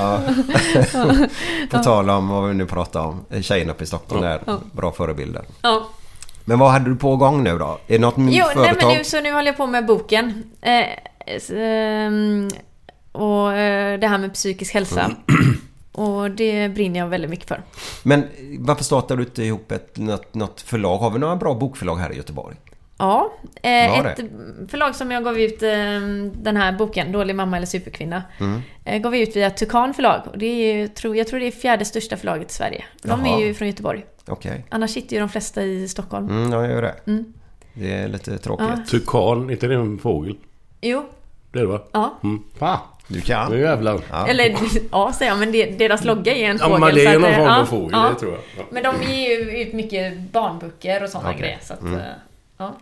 [0.00, 0.20] Ja.
[1.70, 3.42] På tal om vad vi nu pratar om.
[3.42, 4.40] Tjejen uppe i Stockholm där.
[4.72, 5.42] Bra förebilder.
[6.44, 7.78] Men vad hade du på gång nu då?
[7.86, 8.76] Är det något Jo, nej, företag?
[8.88, 10.44] men nu, så nu håller jag på med boken.
[10.60, 10.86] Eh,
[11.56, 12.48] ehm,
[13.12, 15.10] och eh, det här med psykisk hälsa.
[15.92, 17.62] Och det brinner jag väldigt mycket för.
[18.02, 18.26] Men
[18.58, 20.98] varför startar du inte ihop ett, något, något förlag?
[20.98, 22.56] Har vi några bra bokförlag här i Göteborg?
[23.00, 23.32] Ja,
[23.62, 24.20] eh, ett
[24.68, 25.68] förlag som jag gav ut eh,
[26.32, 28.62] den här boken, Dålig mamma eller superkvinna, Mm.
[28.84, 30.22] eh, gav vi ut via Tukan förlag.
[30.32, 32.84] Och det är ju, tror, jag tror det är fjärde största förlaget i Sverige.
[33.02, 33.40] De Jaha.
[33.40, 34.04] är ju från Göteborg.
[34.26, 34.64] Okej.
[34.68, 36.28] Annars sitter ju de flesta i Stockholm.
[36.28, 36.94] Mm, ja, jag gör det.
[37.06, 37.32] Mm.
[37.74, 38.66] Det är lite tråkigt.
[38.76, 38.82] Ja.
[38.90, 40.36] Tukan, inte det en fågel?
[40.80, 41.04] Jo,
[41.52, 41.80] Det är det va?
[41.92, 42.18] ja.
[42.24, 42.42] Mm.
[42.58, 42.78] Fan,
[43.08, 43.52] Du kan.
[43.52, 44.00] nu jävlar.
[44.10, 44.26] Ja.
[44.26, 44.54] Eller
[44.92, 46.80] ja, säger jag, men det, deras logga är en Ja, fågel.
[46.80, 48.08] men det är någon form ja, av fågel, ja.
[48.14, 48.40] det tror jag.
[48.58, 48.62] Ja.
[48.70, 51.40] Men de ger ju ut mycket barnböcker och sådana Okej.
[51.40, 51.58] grejer.
[51.62, 52.00] Så att, Mm.
[52.58, 52.72] ja.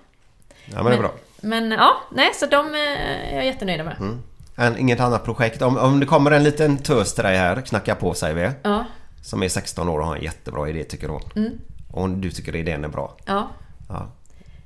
[0.75, 1.13] Ja, men det är bra.
[1.41, 3.97] Men ja, nej, så de eh, är jag jättenöjda med.
[4.01, 4.19] Mm.
[4.57, 5.63] En, inget annat projekt.
[5.63, 8.51] Om, om det kommer en liten tös till dig här, knacka på säger vi.
[8.63, 8.85] Ja,
[9.23, 11.23] Som är 16 år och har en jättebra idé tycker hon.
[11.37, 11.53] Mm.
[11.93, 13.17] Och du tycker idén är bra.
[13.27, 13.49] ja.
[13.89, 14.07] Ja.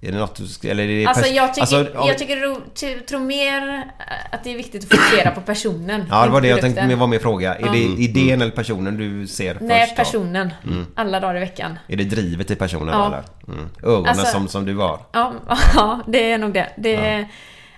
[0.05, 2.37] Är det något du ska, eller är det Alltså jag tycker, alltså, om- jag tycker
[2.37, 3.85] ro- ty- tror mer
[4.31, 6.05] att det är viktigt att fokusera på personen.
[6.11, 7.55] Ja, det var det jag tänkte, det var min fråga.
[7.55, 7.73] Är Ja.
[7.73, 9.97] det idén eller personen du ser Nej, först?
[9.97, 10.03] då?
[10.05, 10.51] personen.
[10.66, 10.87] Mm.
[10.95, 11.79] Alla dagar i veckan.
[11.89, 13.07] Är det drivet i personen Ja.
[13.07, 13.23] eller?
[13.59, 13.69] Mm.
[13.83, 15.01] Ögonen Alltså- som, som du har?
[15.12, 15.33] Ja,
[15.74, 16.69] ja det är nog det.
[16.77, 17.24] det ja.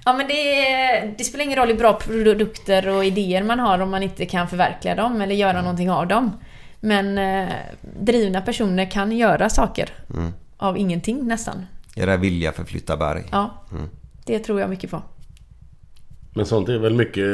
[0.04, 3.90] ja, men det, det spelar ingen roll hur bra produkter och idéer man har om
[3.90, 5.62] man inte kan förverkliga dem eller göra Mm.
[5.64, 6.32] någonting av dem.
[6.80, 7.48] Men eh,
[8.00, 10.32] drivna personer kan göra saker Mm.
[10.56, 11.66] av ingenting nästan.
[11.96, 13.22] Är det vilja för flytta berg?
[13.32, 13.88] Ja, Mm.
[14.26, 15.02] det tror jag mycket på.
[16.36, 17.24] Men sånt är väl mycket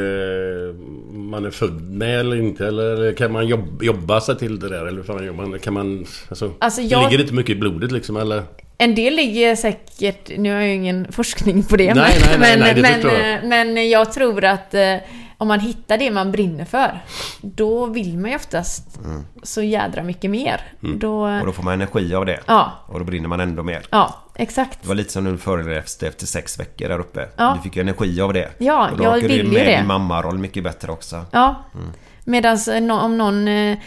[1.13, 2.67] man är född med eller inte?
[2.67, 4.85] Eller kan man jobba, jobba sig till det där?
[4.85, 5.59] Eller hur fan jobbar man?
[5.59, 6.05] Kan man...
[6.29, 8.43] Alltså, Alltså, det jag- ligger inte mycket i blodet liksom eller?
[8.77, 12.59] En del ligger säkert, nu har jag ju ingen forskning på det, Nej, men, nej,
[12.59, 13.75] nej, nej, det men, jag.
[13.75, 14.95] men jag tror att eh,
[15.37, 16.99] om man hittar det man brinner för,
[17.41, 19.21] då vill man ju oftast Mm.
[19.43, 20.61] så jädra mycket mer.
[20.79, 22.39] Då, Och då får man energi av det.
[22.47, 22.71] Ja.
[22.87, 23.81] Och då brinner man ändå mer.
[23.89, 24.79] Ja, exakt.
[24.81, 27.27] Det var lite som när du föreläste efter sex veckor där uppe.
[27.37, 27.53] Ja.
[27.57, 28.49] Du fick ju energi av det.
[28.57, 29.77] Ja, och då jag orkar du vill ju med det.
[29.77, 31.25] din mammaroll mycket bättre också.
[31.31, 31.55] Ja.
[31.75, 31.87] Mm.
[32.23, 33.77] Medan om någon eh,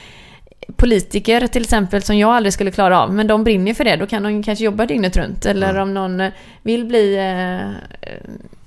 [0.76, 4.06] politiker till exempel som jag aldrig skulle klara av, men de brinner för det, då
[4.06, 5.46] kan de kanske jobba dygnet runt.
[5.46, 5.82] Eller Mm.
[5.82, 6.32] om någon eh,
[6.62, 7.68] vill bli eh,
[8.10, 8.20] eh,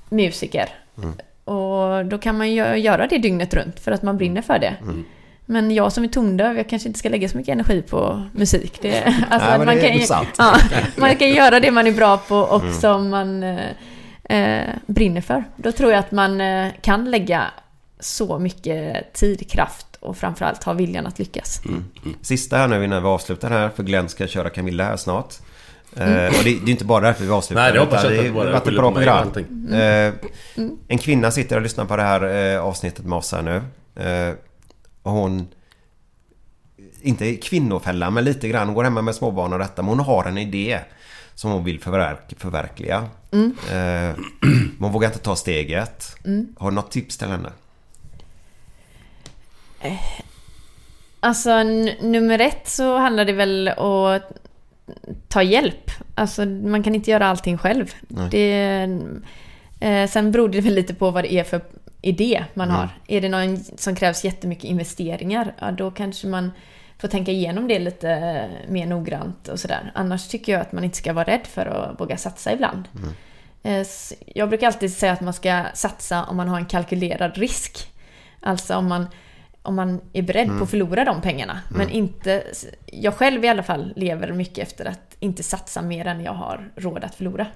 [0.09, 0.69] musiker.
[0.97, 1.14] Mm.
[1.43, 4.76] Och då kan man ju göra det dygnet runt för att man brinner för det.
[4.81, 5.05] Mm.
[5.49, 8.80] Men jag som är tondöv, jag kanske inte ska lägga så mycket energi på musik.
[8.82, 10.57] Det, alltså Nej, man, det kan, ja,
[10.98, 12.74] man kan göra det man är bra på och Mm.
[12.74, 13.60] som man eh,
[14.30, 15.44] eh, brinner för.
[15.56, 17.44] Då tror jag att man eh, kan lägga
[17.99, 21.61] så mycket tid, kraft och framförallt ha viljan att lyckas.
[21.65, 21.84] Mm.
[22.22, 25.34] Sista här nu innan vi avslutar här, för Glenn ska köra Camilla här snart.
[25.98, 26.10] Mm.
[26.18, 27.64] Eh, och det, det är inte bara därför vi avslutar.
[27.64, 29.32] Nej, det hoppas jag det inte har varit ett skyller bra program.
[29.74, 30.14] Eh,
[30.57, 30.78] Mm.
[30.88, 33.61] en kvinna sitter och lyssnar på det här eh, avsnittet med oss här nu.
[35.07, 35.47] Eh, hon...
[37.01, 38.67] Inte kvinnofälla, men lite grann.
[38.67, 39.81] Hon går hemma med småbarn och detta.
[39.81, 40.79] Men hon har en idé
[41.35, 43.05] som hon vill förverk förverkliga.
[43.31, 43.55] Mm.
[43.69, 46.15] Eh, men hon vågar inte ta steget.
[46.25, 46.55] Mm.
[46.57, 47.49] Har du något tips till henne?
[51.19, 54.31] Alltså n- nummer ett så handlar det väl om att
[55.27, 55.91] ta hjälp.
[56.15, 57.93] Alltså man kan inte göra allting själv.
[58.31, 58.89] Det,
[59.79, 61.61] eh, sen beror det väl lite på vad det är för
[62.07, 62.79] idé man Mm.
[62.79, 62.89] har.
[63.07, 66.51] Är det någon som krävs jättemycket investeringar, ja, då kanske man
[66.97, 69.91] får tänka igenom det lite eh, mer noggrant och sådär.
[69.95, 72.84] Annars tycker jag att man inte ska vara rädd för att våga satsa ibland.
[72.95, 73.13] Mm.
[73.81, 73.88] Eh,
[74.35, 77.91] Jag brukar alltid säga att man ska satsa om man har en kalkylerad risk.
[78.41, 79.07] Alltså om man,
[79.61, 80.57] om man är beredd Mm.
[80.57, 81.59] på att förlora de pengarna.
[81.69, 81.93] Men Mm.
[81.97, 82.43] inte...
[82.85, 86.71] Jag själv i alla fall lever mycket efter att inte satsa mer än jag har
[86.75, 87.47] råd att förlora.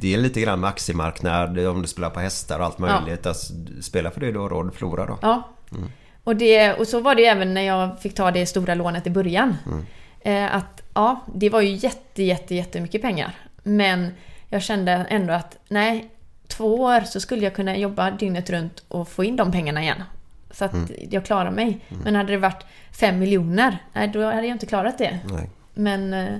[0.00, 3.00] Det är lite grann med aktiemarknad om du spelar på hästar och allt Ja.
[3.00, 3.26] möjligt.
[3.26, 5.18] Alltså, spela för det du har råd att förlora då.
[5.22, 5.42] Ja.
[5.72, 5.88] Mm.
[6.24, 9.10] Och, det, och så var det även när jag fick ta det stora lånet i
[9.10, 9.56] början.
[9.66, 9.86] Mm.
[10.20, 13.34] Eh, att ja, det var ju jätte, jätte, jättemycket pengar.
[13.62, 14.14] Men
[14.48, 16.10] jag kände ändå att nej,
[16.48, 20.02] två år så skulle jag kunna jobba dygnet runt och få in de pengarna igen.
[20.50, 20.88] Så att Mm.
[21.10, 21.80] jag klarar mig.
[21.88, 22.02] Mm.
[22.04, 22.64] Men hade det varit
[23.00, 25.18] fem miljoner, nej då hade jag inte klarat det.
[25.24, 25.50] Nej.
[25.74, 26.34] Men eh,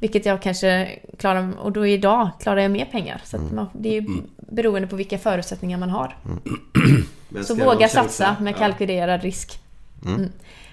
[0.00, 3.20] vilket jag kanske klarar, och då idag klarar jag mer pengar.
[3.24, 3.56] Så att Mm.
[3.56, 4.06] man, det är ju
[4.36, 6.16] beroende på vilka förutsättningar man har.
[7.28, 9.60] Men Så våga satsa med kalkylerad risk.
[10.04, 10.16] Mm.
[10.16, 10.30] Mm.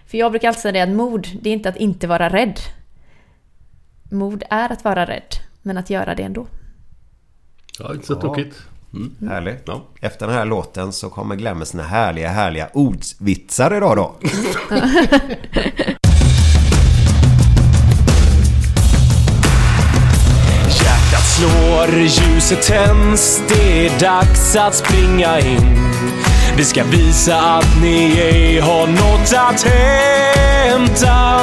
[0.07, 2.60] För jag brukar alltid säga det att mod, det är inte att inte vara rädd.
[4.11, 6.47] Mod är att vara rädd, men att göra det ändå.
[7.80, 8.57] Ja, inte så tokigt.
[8.93, 9.30] Mm.
[9.30, 9.64] Härligt.
[9.65, 9.81] Ja.
[10.02, 14.15] Efter den här låten så kommer Glenn med sina härliga, härliga ordsvitsar idag då.
[21.91, 25.78] ljuset tänds, det är dags att springa in.
[26.57, 31.40] Vi ska visa att ni ej har något att hämta.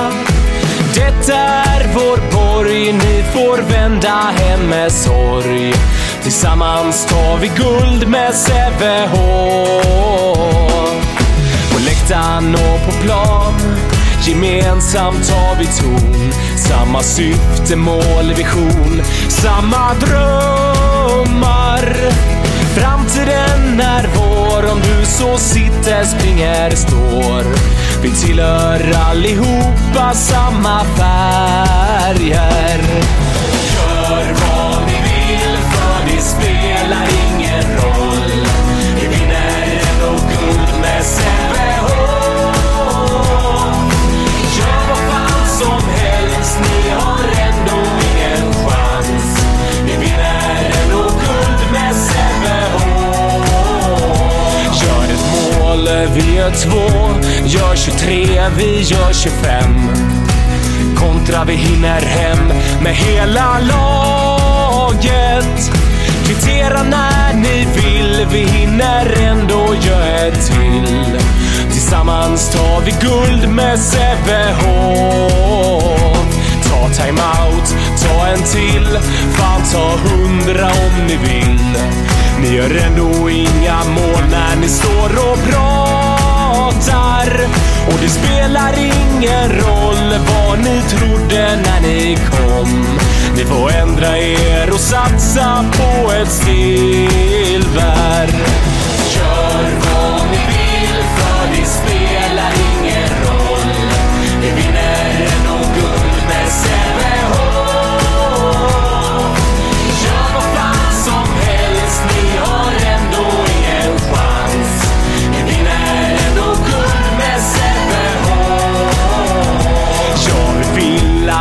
[0.94, 5.74] Detta är vår borg, ni får vända hem med sorg.
[6.22, 9.82] Tillsammans tar vi guld med Sävehof.
[11.72, 13.81] På läktaren och på plan
[14.24, 19.02] Gemensamt tar vi ton Samma syfte, mål, vision.
[19.28, 21.96] Samma drömmar.
[22.74, 24.70] Framtiden är vår.
[24.72, 27.44] Om du så sitter, springer, står.
[28.02, 32.80] Vi tillhör allihopa samma färger
[33.74, 34.51] Gör
[55.84, 57.10] Kalle, vi gör två
[57.44, 59.62] Gör 23, vi gör 25
[60.96, 62.48] Kontra vi hinner hem
[62.82, 65.70] med hela laget laget.
[66.26, 71.18] Kvittera när ni vill, vi hinner ändå göra ett till.
[71.72, 75.02] Tillsammans tar vi guld med Sävehof.
[76.64, 78.98] Ta timeout, ta en till,
[79.32, 81.76] fan ta hundra om ni vill.
[82.42, 86.82] Ni gör ändå inga mål när ni står och pratar.
[87.86, 92.98] Och det spelar ingen roll vad ni trodde när ni kom.
[93.36, 98.26] Ni får ändra er och satsa på ett silver.
[99.16, 103.72] Gör vad ni vill för det spelar ingen roll.
[104.40, 107.41] Vi vinner ändå guld med Sävehof.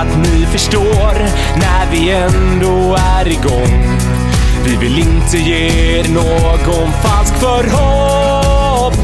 [0.02, 1.14] Att ni förstår
[1.56, 4.00] när vi ändå är igång.
[4.66, 5.68] Vi vill inte ge
[6.00, 8.98] er någon falsk förhoppning.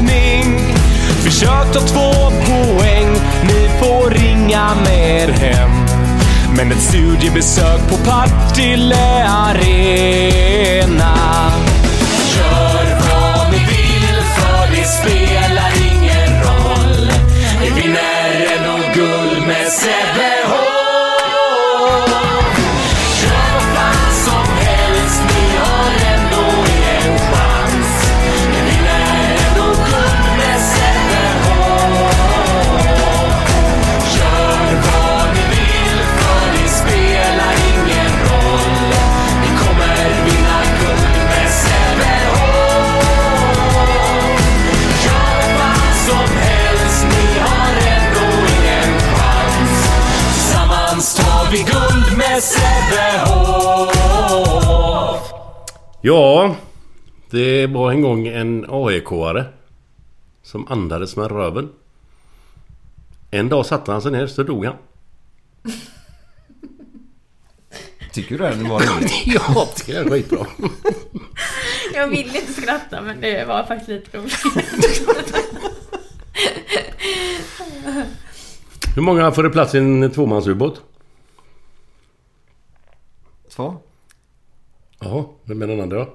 [1.24, 5.70] Försök ta två poäng, ni får ringa med er hem.
[6.56, 11.14] Men ett studiebesök på Partille Arena.
[12.36, 17.10] Gör vad ni vill för det spelar ingen roll.
[17.60, 20.77] Vi vinner ändå guld med Sävehof.
[56.00, 56.56] Ja,
[57.30, 59.44] det var en gång en AIK-are
[60.42, 61.68] som andades med röven.
[63.30, 64.76] En dag satte han sig ner så dog han.
[68.12, 69.10] Tycker du den var rolig?
[69.26, 70.46] ja, jag tycker den är skitbra.
[71.94, 74.34] Jag vill inte skratta men det var faktiskt lite roligt.
[78.94, 80.82] Hur många får det plats i en tvåmansubåt?
[83.50, 83.76] Två.
[85.00, 86.08] Ja, vem är den andra då?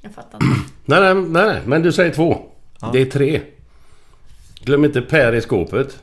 [0.00, 0.60] Jag fattar inte.
[0.84, 2.42] Nej, nej, nej, nej, men du säger två.
[2.92, 3.40] Det är tre.
[4.60, 5.98] Glöm inte Per i skåpet.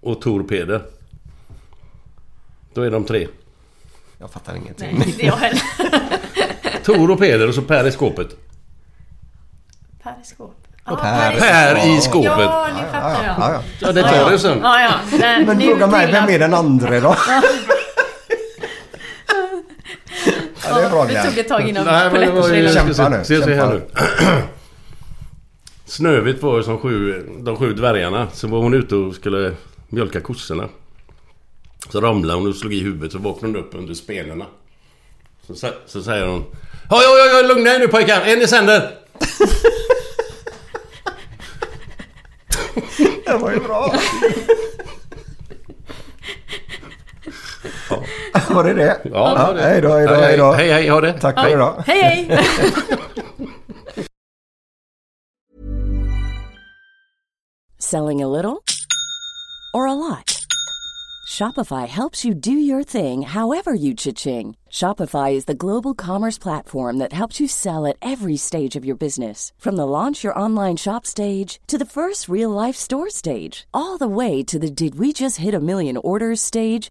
[0.00, 0.82] Och Tor Peder.
[2.74, 3.28] Då är de tre.
[4.18, 4.98] Jag fattar ingenting.
[4.98, 5.60] Nej, inte jag heller.
[6.84, 8.28] Tor och Peder och så Per i skåpet.
[10.02, 10.56] Per i skåpet.
[10.84, 12.38] Ja, Per- Per i skåpet.
[12.38, 13.36] Ja, nu fattar jag.
[13.38, 13.62] Ja, ja.
[13.80, 14.58] Ja, det tar du sen.
[14.62, 15.18] Ja, ja.
[15.46, 17.16] Men fråga mig, vem är den andra då?
[20.70, 22.72] Ja, det är bra Det tog ett tag innan Nej, men det var ju...
[22.72, 23.82] Kämpa nu, Se, se, se här nu.
[25.84, 28.28] Snövit var ju som sju, de sju dvärgarna.
[28.32, 29.52] Så var hon ute och skulle
[29.88, 30.68] mjölka kossorna.
[31.88, 34.44] Så ramlade hon och slog i huvudet så vaknade hon upp under spelarna.
[35.46, 36.44] Så, så säger hon...
[36.90, 38.20] Oj, oj, oj, lugna er nu pojkar!
[38.20, 38.90] Är ni sänder?
[43.26, 43.94] Det var ju bra.
[47.90, 48.02] Ja.
[48.50, 49.00] Var det det?
[49.04, 49.62] Ja, det.
[49.62, 50.52] Hej då, hej då, hej då.
[50.52, 51.12] Hej, hej, ha det.
[51.12, 51.82] Tack för idag.
[51.86, 52.38] Hej, hej!
[57.78, 58.64] Selling a little
[59.72, 60.46] or a lot?
[61.28, 64.56] Shopify helps you do your thing however you cha-ching.
[64.70, 68.96] Shopify is the global commerce platform that helps you sell at every stage of your
[68.96, 69.52] business.
[69.58, 73.98] From the launch your online shop stage to the first real life store stage, all
[73.98, 76.90] the way to the did we just hit a million orders stage.